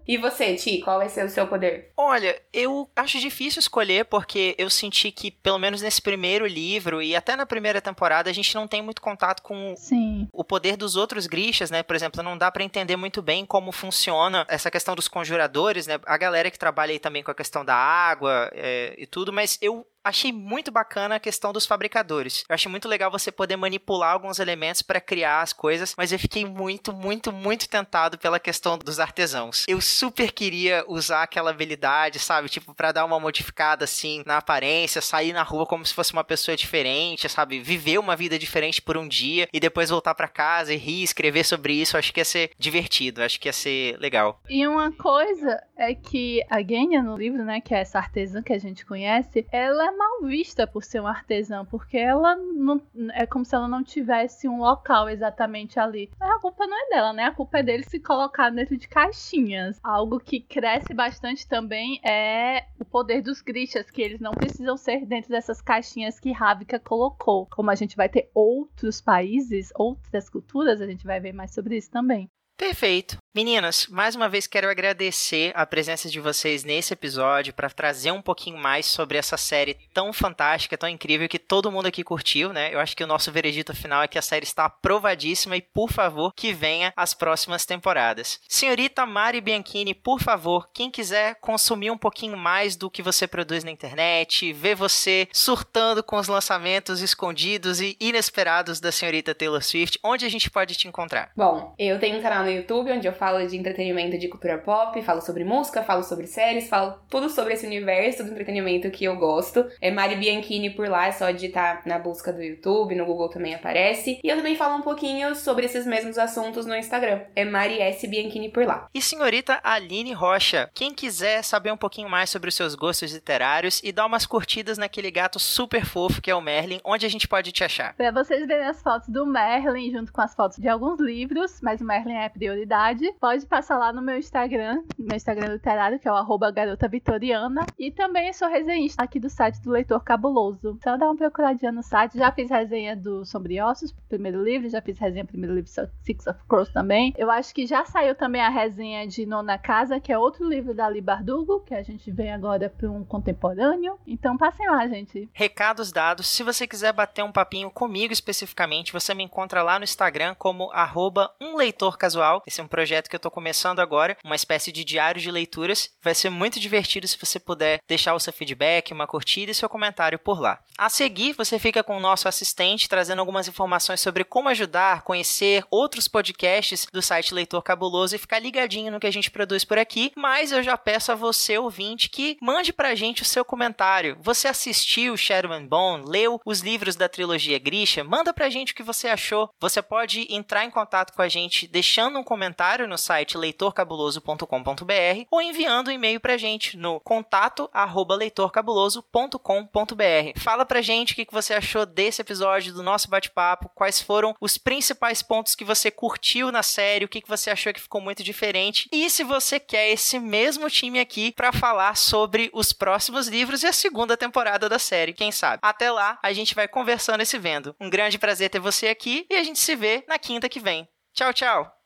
E 0.07 0.17
você, 0.17 0.55
Ti, 0.55 0.79
qual 0.79 0.99
vai 0.99 1.09
ser 1.09 1.25
o 1.25 1.29
seu 1.29 1.47
poder? 1.47 1.91
Olha, 1.97 2.41
eu 2.53 2.89
acho 2.95 3.19
difícil 3.19 3.59
escolher 3.59 4.05
porque 4.05 4.55
eu 4.57 4.69
senti 4.69 5.11
que, 5.11 5.31
pelo 5.31 5.59
menos 5.59 5.81
nesse 5.81 6.01
primeiro 6.01 6.45
livro 6.45 7.01
e 7.01 7.15
até 7.15 7.35
na 7.35 7.45
primeira 7.45 7.81
temporada, 7.81 8.29
a 8.29 8.33
gente 8.33 8.55
não 8.55 8.67
tem 8.67 8.81
muito 8.81 9.01
contato 9.01 9.41
com 9.41 9.73
Sim. 9.75 10.27
o 10.31 10.43
poder 10.43 10.77
dos 10.77 10.95
outros 10.95 11.27
Grishas, 11.27 11.69
né? 11.69 11.83
Por 11.83 11.95
exemplo, 11.95 12.23
não 12.23 12.37
dá 12.37 12.51
pra 12.51 12.63
entender 12.63 12.95
muito 12.95 13.21
bem 13.21 13.45
como 13.45 13.71
funciona 13.71 14.45
essa 14.47 14.71
questão 14.71 14.95
dos 14.95 15.07
conjuradores, 15.07 15.87
né? 15.87 15.99
A 16.05 16.17
galera 16.17 16.49
que 16.49 16.59
trabalha 16.59 16.91
aí 16.91 16.99
também 16.99 17.23
com 17.23 17.31
a 17.31 17.35
questão 17.35 17.65
da 17.65 17.75
água 17.75 18.49
é, 18.53 18.93
e 18.97 19.05
tudo, 19.05 19.33
mas 19.33 19.57
eu 19.61 19.72
eu 19.73 19.92
achei 20.03 20.31
muito 20.31 20.71
bacana 20.71 21.15
a 21.15 21.19
questão 21.19 21.53
dos 21.53 21.65
fabricadores. 21.65 22.43
Eu 22.47 22.53
achei 22.53 22.69
muito 22.69 22.87
legal 22.87 23.09
você 23.09 23.31
poder 23.31 23.55
manipular 23.55 24.13
alguns 24.13 24.39
elementos 24.39 24.81
para 24.81 24.99
criar 24.99 25.41
as 25.41 25.53
coisas, 25.53 25.93
mas 25.97 26.11
eu 26.11 26.19
fiquei 26.19 26.45
muito, 26.45 26.91
muito, 26.93 27.31
muito 27.31 27.69
tentado 27.69 28.17
pela 28.17 28.39
questão 28.39 28.77
dos 28.77 28.99
artesãos. 28.99 29.65
Eu 29.67 29.79
super 29.79 30.31
queria 30.31 30.83
usar 30.87 31.23
aquela 31.23 31.51
habilidade, 31.51 32.19
sabe? 32.19 32.49
Tipo, 32.49 32.73
para 32.73 32.91
dar 32.91 33.05
uma 33.05 33.19
modificada 33.19 33.85
assim 33.85 34.23
na 34.25 34.37
aparência, 34.37 35.01
sair 35.01 35.33
na 35.33 35.43
rua 35.43 35.65
como 35.65 35.85
se 35.85 35.93
fosse 35.93 36.13
uma 36.13 36.23
pessoa 36.23 36.57
diferente, 36.57 37.29
sabe? 37.29 37.61
Viver 37.61 37.97
uma 37.97 38.15
vida 38.15 38.37
diferente 38.37 38.81
por 38.81 38.97
um 38.97 39.07
dia 39.07 39.47
e 39.53 39.59
depois 39.59 39.89
voltar 39.89 40.15
para 40.15 40.27
casa 40.27 40.73
e 40.73 40.77
rir, 40.77 41.03
escrever 41.03 41.43
sobre 41.43 41.73
isso. 41.73 41.95
Eu 41.95 41.99
acho 41.99 42.13
que 42.13 42.19
ia 42.19 42.25
ser 42.25 42.51
divertido, 42.57 43.23
acho 43.23 43.39
que 43.39 43.47
ia 43.47 43.53
ser 43.53 43.97
legal. 43.99 44.41
E 44.49 44.67
uma 44.67 44.91
coisa 44.91 45.61
é 45.77 45.93
que 45.93 46.43
a 46.49 46.61
Genya 46.61 47.01
no 47.01 47.17
livro, 47.17 47.43
né, 47.43 47.61
que 47.61 47.73
é 47.73 47.79
essa 47.79 47.99
artesã 47.99 48.41
que 48.41 48.53
a 48.53 48.59
gente 48.59 48.85
conhece, 48.85 49.45
ela 49.51 49.92
mal 49.93 50.21
vista 50.23 50.67
por 50.67 50.83
ser 50.83 50.99
uma 50.99 51.09
artesã, 51.09 51.65
porque 51.65 51.97
ela 51.97 52.35
não 52.35 52.81
é 53.13 53.25
como 53.25 53.45
se 53.45 53.55
ela 53.55 53.67
não 53.67 53.83
tivesse 53.83 54.47
um 54.47 54.59
local 54.59 55.09
exatamente 55.09 55.79
ali. 55.79 56.09
Mas 56.19 56.29
a 56.29 56.39
culpa 56.39 56.67
não 56.67 56.77
é 56.77 56.89
dela, 56.89 57.13
né? 57.13 57.25
A 57.25 57.31
culpa 57.31 57.59
é 57.59 57.63
dele 57.63 57.83
se 57.83 57.99
colocar 57.99 58.49
dentro 58.49 58.77
de 58.77 58.87
caixinhas. 58.87 59.79
Algo 59.83 60.19
que 60.19 60.39
cresce 60.39 60.93
bastante 60.93 61.47
também 61.47 61.99
é 62.03 62.65
o 62.79 62.85
poder 62.85 63.21
dos 63.21 63.41
Grishas, 63.41 63.89
que 63.89 64.01
eles 64.01 64.19
não 64.19 64.31
precisam 64.31 64.77
ser 64.77 65.05
dentro 65.05 65.29
dessas 65.29 65.61
caixinhas 65.61 66.19
que 66.19 66.31
Ravika 66.31 66.79
colocou. 66.79 67.47
Como 67.47 67.69
a 67.69 67.75
gente 67.75 67.95
vai 67.95 68.09
ter 68.09 68.29
outros 68.33 69.01
países, 69.01 69.71
outras 69.75 70.29
culturas, 70.29 70.81
a 70.81 70.87
gente 70.87 71.05
vai 71.05 71.19
ver 71.19 71.33
mais 71.33 71.53
sobre 71.53 71.77
isso 71.77 71.89
também. 71.89 72.29
Perfeito. 72.57 73.22
Meninas, 73.35 73.87
mais 73.87 74.15
uma 74.15 74.29
vez 74.29 74.45
quero 74.45 74.69
agradecer 74.69 75.51
a 75.55 75.65
presença 75.65 76.07
de 76.07 76.19
vocês 76.19 76.63
nesse 76.63 76.93
episódio 76.93 77.51
para 77.51 77.67
trazer 77.67 78.11
um 78.11 78.21
pouquinho 78.21 78.59
mais 78.59 78.85
sobre 78.85 79.17
essa 79.17 79.37
série 79.37 79.75
tão 79.91 80.13
fantástica, 80.13 80.77
tão 80.77 80.87
incrível 80.87 81.27
que 81.27 81.39
todo 81.39 81.71
mundo 81.71 81.87
aqui 81.87 82.03
curtiu, 82.03 82.53
né? 82.53 82.71
Eu 82.71 82.79
acho 82.79 82.95
que 82.95 83.03
o 83.03 83.07
nosso 83.07 83.31
veredito 83.31 83.75
final 83.75 84.03
é 84.03 84.07
que 84.07 84.19
a 84.19 84.21
série 84.21 84.43
está 84.43 84.65
aprovadíssima 84.65 85.57
e, 85.57 85.63
por 85.63 85.91
favor, 85.91 86.31
que 86.35 86.53
venha 86.53 86.93
as 86.95 87.15
próximas 87.15 87.65
temporadas. 87.65 88.39
Senhorita 88.47 89.03
Mari 89.03 89.41
Bianchini, 89.41 89.95
por 89.95 90.21
favor, 90.21 90.69
quem 90.71 90.91
quiser 90.91 91.33
consumir 91.41 91.89
um 91.89 91.97
pouquinho 91.97 92.37
mais 92.37 92.75
do 92.75 92.87
que 92.87 93.01
você 93.01 93.25
produz 93.25 93.63
na 93.63 93.71
internet, 93.71 94.53
ver 94.53 94.75
você 94.75 95.27
surtando 95.33 96.03
com 96.03 96.17
os 96.17 96.27
lançamentos 96.27 97.01
escondidos 97.01 97.81
e 97.81 97.97
inesperados 97.99 98.79
da 98.79 98.91
senhorita 98.91 99.33
Taylor 99.33 99.63
Swift, 99.63 99.97
onde 100.03 100.23
a 100.23 100.29
gente 100.29 100.51
pode 100.51 100.75
te 100.75 100.87
encontrar? 100.87 101.31
Bom, 101.35 101.73
eu 101.79 101.99
tenho 101.99 102.19
um 102.19 102.21
canal 102.21 102.43
no 102.43 102.51
YouTube 102.51 102.91
onde 102.91 103.07
eu 103.07 103.22
falo 103.23 103.47
de 103.47 103.55
entretenimento 103.55 104.17
de 104.17 104.27
cultura 104.27 104.57
pop, 104.57 105.01
falo 105.01 105.21
sobre 105.21 105.45
música, 105.45 105.81
falo 105.81 106.03
sobre 106.03 106.27
séries, 106.27 106.67
falo 106.67 106.99
tudo 107.09 107.29
sobre 107.29 107.53
esse 107.53 107.65
universo 107.65 108.21
do 108.21 108.31
entretenimento 108.31 108.91
que 108.91 109.05
eu 109.05 109.15
gosto. 109.15 109.65
É 109.79 109.89
Mari 109.89 110.17
Bianchini 110.17 110.71
por 110.71 110.89
lá, 110.89 111.07
é 111.07 111.13
só 111.13 111.31
digitar 111.31 111.83
na 111.85 111.97
busca 111.97 112.33
do 112.33 112.43
YouTube, 112.43 112.95
no 112.95 113.05
Google 113.05 113.29
também 113.29 113.55
aparece. 113.55 114.19
E 114.21 114.27
eu 114.27 114.35
também 114.35 114.57
falo 114.57 114.75
um 114.75 114.81
pouquinho 114.81 115.33
sobre 115.35 115.65
esses 115.65 115.85
mesmos 115.85 116.17
assuntos 116.17 116.65
no 116.65 116.75
Instagram. 116.75 117.21
É 117.33 117.45
Mari 117.45 117.79
S 117.79 118.05
Bianchini 118.05 118.49
por 118.49 118.65
lá. 118.65 118.89
E 118.93 119.01
senhorita 119.01 119.57
Aline 119.63 120.11
Rocha, 120.11 120.69
quem 120.73 120.93
quiser 120.93 121.45
saber 121.45 121.71
um 121.71 121.77
pouquinho 121.77 122.09
mais 122.09 122.29
sobre 122.29 122.49
os 122.49 122.55
seus 122.55 122.75
gostos 122.75 123.13
literários 123.13 123.79
e 123.85 123.93
dar 123.93 124.05
umas 124.05 124.25
curtidas 124.25 124.77
naquele 124.77 125.09
gato 125.09 125.39
super 125.39 125.85
fofo 125.85 126.21
que 126.21 126.29
é 126.29 126.35
o 126.35 126.41
Merlin, 126.41 126.81
onde 126.83 127.05
a 127.05 127.09
gente 127.09 127.25
pode 127.25 127.53
te 127.53 127.63
achar? 127.63 127.93
Pra 127.95 128.11
vocês 128.11 128.45
verem 128.45 128.67
as 128.67 128.81
fotos 128.81 129.07
do 129.07 129.25
Merlin 129.25 129.91
junto 129.91 130.11
com 130.11 130.19
as 130.19 130.35
fotos 130.35 130.57
de 130.57 130.67
alguns 130.67 130.99
livros, 130.99 131.61
mas 131.61 131.79
o 131.79 131.85
Merlin 131.85 132.15
é 132.15 132.27
prioridade, 132.27 133.12
pode 133.19 133.45
passar 133.45 133.77
lá 133.77 133.93
no 133.93 134.01
meu 134.01 134.17
Instagram, 134.17 134.83
meu 134.97 135.15
Instagram 135.15 135.53
literário, 135.53 135.99
que 135.99 136.07
é 136.07 136.11
o 136.11 136.15
arroba 136.15 136.51
garota 136.51 136.87
vitoriana. 136.87 137.65
E 137.77 137.91
também 137.91 138.31
sou 138.33 138.47
resenhista 138.47 139.03
aqui 139.03 139.19
do 139.19 139.29
site 139.29 139.61
do 139.61 139.71
Leitor 139.71 140.03
Cabuloso. 140.03 140.77
Então 140.79 140.97
dá 140.97 141.05
uma 141.05 141.15
procuradinha 141.15 141.71
no 141.71 141.83
site. 141.83 142.17
Já 142.17 142.31
fiz 142.31 142.49
resenha 142.49 142.95
do 142.95 143.25
Sombriossos, 143.25 143.93
primeiro 144.09 144.43
livro, 144.43 144.69
já 144.69 144.81
fiz 144.81 144.99
resenha 144.99 145.23
do 145.23 145.27
primeiro 145.27 145.55
livro 145.55 145.69
Six 146.01 146.27
of 146.27 146.39
Crows 146.47 146.69
também. 146.69 147.13
Eu 147.17 147.31
acho 147.31 147.53
que 147.53 147.65
já 147.65 147.85
saiu 147.85 148.15
também 148.15 148.41
a 148.41 148.49
resenha 148.49 149.07
de 149.07 149.25
Nona 149.25 149.57
Casa, 149.57 149.99
que 149.99 150.11
é 150.11 150.17
outro 150.17 150.47
livro 150.47 150.73
da 150.73 150.89
Li 150.89 151.01
Bardugo, 151.01 151.61
que 151.61 151.73
a 151.73 151.83
gente 151.83 152.11
vem 152.11 152.31
agora 152.31 152.69
para 152.69 152.89
um 152.89 153.03
contemporâneo. 153.03 153.97
Então 154.05 154.37
passem 154.37 154.69
lá, 154.69 154.87
gente. 154.87 155.29
Recados 155.33 155.91
dados. 155.91 156.27
Se 156.27 156.43
você 156.43 156.67
quiser 156.67 156.93
bater 156.93 157.23
um 157.23 157.31
papinho 157.31 157.69
comigo 157.69 158.13
especificamente, 158.13 158.93
você 158.93 159.13
me 159.13 159.23
encontra 159.23 159.63
lá 159.63 159.77
no 159.77 159.83
Instagram 159.83 160.35
como 160.35 160.71
arroba 160.71 161.31
um 161.39 161.55
leitor 161.55 161.97
casual. 161.97 162.41
Esse 162.45 162.61
é 162.61 162.63
um 162.63 162.67
projeto 162.67 163.02
que 163.09 163.15
eu 163.15 163.19
tô 163.19 163.31
começando 163.31 163.79
agora, 163.79 164.17
uma 164.23 164.35
espécie 164.35 164.71
de 164.71 164.83
diário 164.83 165.21
de 165.21 165.31
leituras. 165.31 165.89
Vai 166.01 166.15
ser 166.15 166.29
muito 166.29 166.59
divertido 166.59 167.07
se 167.07 167.17
você 167.17 167.39
puder 167.39 167.79
deixar 167.87 168.13
o 168.13 168.19
seu 168.19 168.33
feedback, 168.33 168.91
uma 168.91 169.07
curtida 169.07 169.51
e 169.51 169.55
seu 169.55 169.69
comentário 169.69 170.19
por 170.19 170.39
lá. 170.39 170.59
A 170.77 170.89
seguir, 170.89 171.33
você 171.33 171.59
fica 171.59 171.83
com 171.83 171.97
o 171.97 171.99
nosso 171.99 172.27
assistente 172.27 172.89
trazendo 172.89 173.19
algumas 173.19 173.47
informações 173.47 174.01
sobre 174.01 174.23
como 174.23 174.49
ajudar, 174.49 175.03
conhecer 175.03 175.63
outros 175.69 176.07
podcasts 176.07 176.87
do 176.91 177.01
site 177.01 177.33
Leitor 177.33 177.61
Cabuloso 177.61 178.15
e 178.15 178.19
ficar 178.19 178.39
ligadinho 178.39 178.91
no 178.91 178.99
que 178.99 179.07
a 179.07 179.11
gente 179.11 179.31
produz 179.31 179.63
por 179.63 179.77
aqui. 179.77 180.11
Mas 180.15 180.51
eu 180.51 180.63
já 180.63 180.77
peço 180.77 181.11
a 181.11 181.15
você, 181.15 181.57
ouvinte, 181.57 182.09
que 182.09 182.37
mande 182.41 182.73
pra 182.73 182.95
gente 182.95 183.21
o 183.21 183.25
seu 183.25 183.45
comentário. 183.45 184.17
Você 184.21 184.47
assistiu 184.47 185.15
and 185.51 185.65
Bone, 185.65 186.03
leu 186.07 186.39
os 186.45 186.61
livros 186.61 186.95
da 186.95 187.09
trilogia 187.09 187.59
Grisha? 187.59 188.03
Manda 188.03 188.33
pra 188.33 188.49
gente 188.49 188.73
o 188.73 188.75
que 188.75 188.83
você 188.83 189.07
achou. 189.07 189.49
Você 189.59 189.81
pode 189.81 190.27
entrar 190.33 190.65
em 190.65 190.71
contato 190.71 191.13
com 191.13 191.21
a 191.21 191.27
gente 191.27 191.67
deixando 191.67 192.19
um 192.19 192.23
comentário 192.23 192.87
no 192.93 192.97
site 192.97 193.37
leitorcabuloso.com.br 193.37 195.25
ou 195.31 195.41
enviando 195.41 195.87
um 195.87 195.91
e-mail 195.91 196.19
pra 196.19 196.37
gente 196.37 196.77
no 196.77 196.99
contato 196.99 197.69
arroba 197.73 198.15
leitorcabuloso.com.br. 198.15 200.37
Fala 200.37 200.65
pra 200.65 200.81
gente 200.81 201.13
o 201.13 201.15
que 201.15 201.25
você 201.31 201.55
achou 201.55 201.85
desse 201.85 202.21
episódio 202.21 202.73
do 202.73 202.83
nosso 202.83 203.09
bate-papo, 203.09 203.71
quais 203.73 203.99
foram 203.99 204.35
os 204.39 204.57
principais 204.57 205.23
pontos 205.23 205.55
que 205.55 205.65
você 205.65 205.89
curtiu 205.89 206.51
na 206.51 206.61
série, 206.61 207.05
o 207.05 207.09
que 207.09 207.23
você 207.27 207.49
achou 207.49 207.73
que 207.73 207.81
ficou 207.81 207.99
muito 207.99 208.23
diferente 208.23 208.87
e 208.91 209.09
se 209.09 209.23
você 209.23 209.59
quer 209.59 209.89
esse 209.89 210.19
mesmo 210.19 210.69
time 210.69 210.99
aqui 210.99 211.31
para 211.31 211.51
falar 211.51 211.97
sobre 211.97 212.51
os 212.53 212.71
próximos 212.71 213.27
livros 213.27 213.63
e 213.63 213.67
a 213.67 213.73
segunda 213.73 214.15
temporada 214.15 214.69
da 214.69 214.77
série, 214.77 215.13
quem 215.13 215.31
sabe. 215.31 215.59
Até 215.63 215.91
lá, 215.91 216.19
a 216.21 216.31
gente 216.31 216.53
vai 216.53 216.67
conversando 216.67 217.21
e 217.21 217.25
se 217.25 217.39
vendo. 217.39 217.75
Um 217.79 217.89
grande 217.89 218.19
prazer 218.19 218.51
ter 218.51 218.59
você 218.59 218.87
aqui 218.87 219.25
e 219.29 219.35
a 219.35 219.43
gente 219.43 219.59
se 219.59 219.75
vê 219.75 220.03
na 220.07 220.19
quinta 220.19 220.47
que 220.47 220.59
vem. 220.59 220.87
Tchau, 221.13 221.33
tchau! 221.33 221.82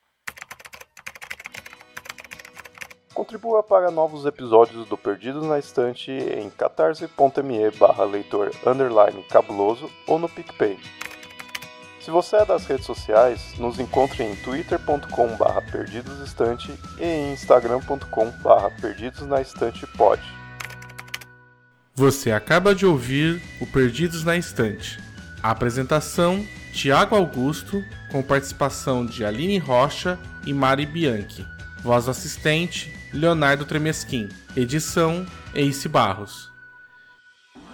Contribua 3.17 3.63
para 3.63 3.89
novos 3.89 4.27
episódios 4.27 4.87
do 4.87 4.95
Perdidos 4.95 5.43
na 5.43 5.57
Estante 5.57 6.11
em 6.11 6.51
catarse.me 6.51 7.71
barra 7.71 8.03
leitor 8.03 8.51
underline 8.63 9.23
cabuloso 9.23 9.89
ou 10.05 10.19
no 10.19 10.29
PicPay. 10.29 10.77
Se 11.99 12.11
você 12.11 12.35
é 12.35 12.45
das 12.45 12.67
redes 12.67 12.85
sociais, 12.85 13.57
nos 13.57 13.79
encontre 13.79 14.23
em 14.23 14.35
twitter.com 14.35 15.35
barra 15.35 15.63
perdidosestante 15.63 16.71
e 16.99 17.03
em 17.03 17.33
instagram.com 17.33 18.29
barra 18.43 18.69
perdidosnaestantepod. 18.79 20.21
Você 21.95 22.31
acaba 22.31 22.75
de 22.75 22.85
ouvir 22.85 23.41
o 23.59 23.65
Perdidos 23.65 24.23
na 24.23 24.37
Estante. 24.37 24.99
A 25.41 25.49
apresentação, 25.49 26.45
Tiago 26.71 27.15
Augusto, 27.15 27.83
com 28.11 28.21
participação 28.21 29.03
de 29.03 29.25
Aline 29.25 29.57
Rocha 29.57 30.19
e 30.45 30.53
Mari 30.53 30.85
Bianchi. 30.85 31.56
Voz 31.87 32.09
assistente, 32.09 32.93
Leonardo 33.13 33.63
Tremesquim. 33.63 34.27
Edição, 34.57 35.25
Ace 35.55 35.87
Barros. 35.87 36.51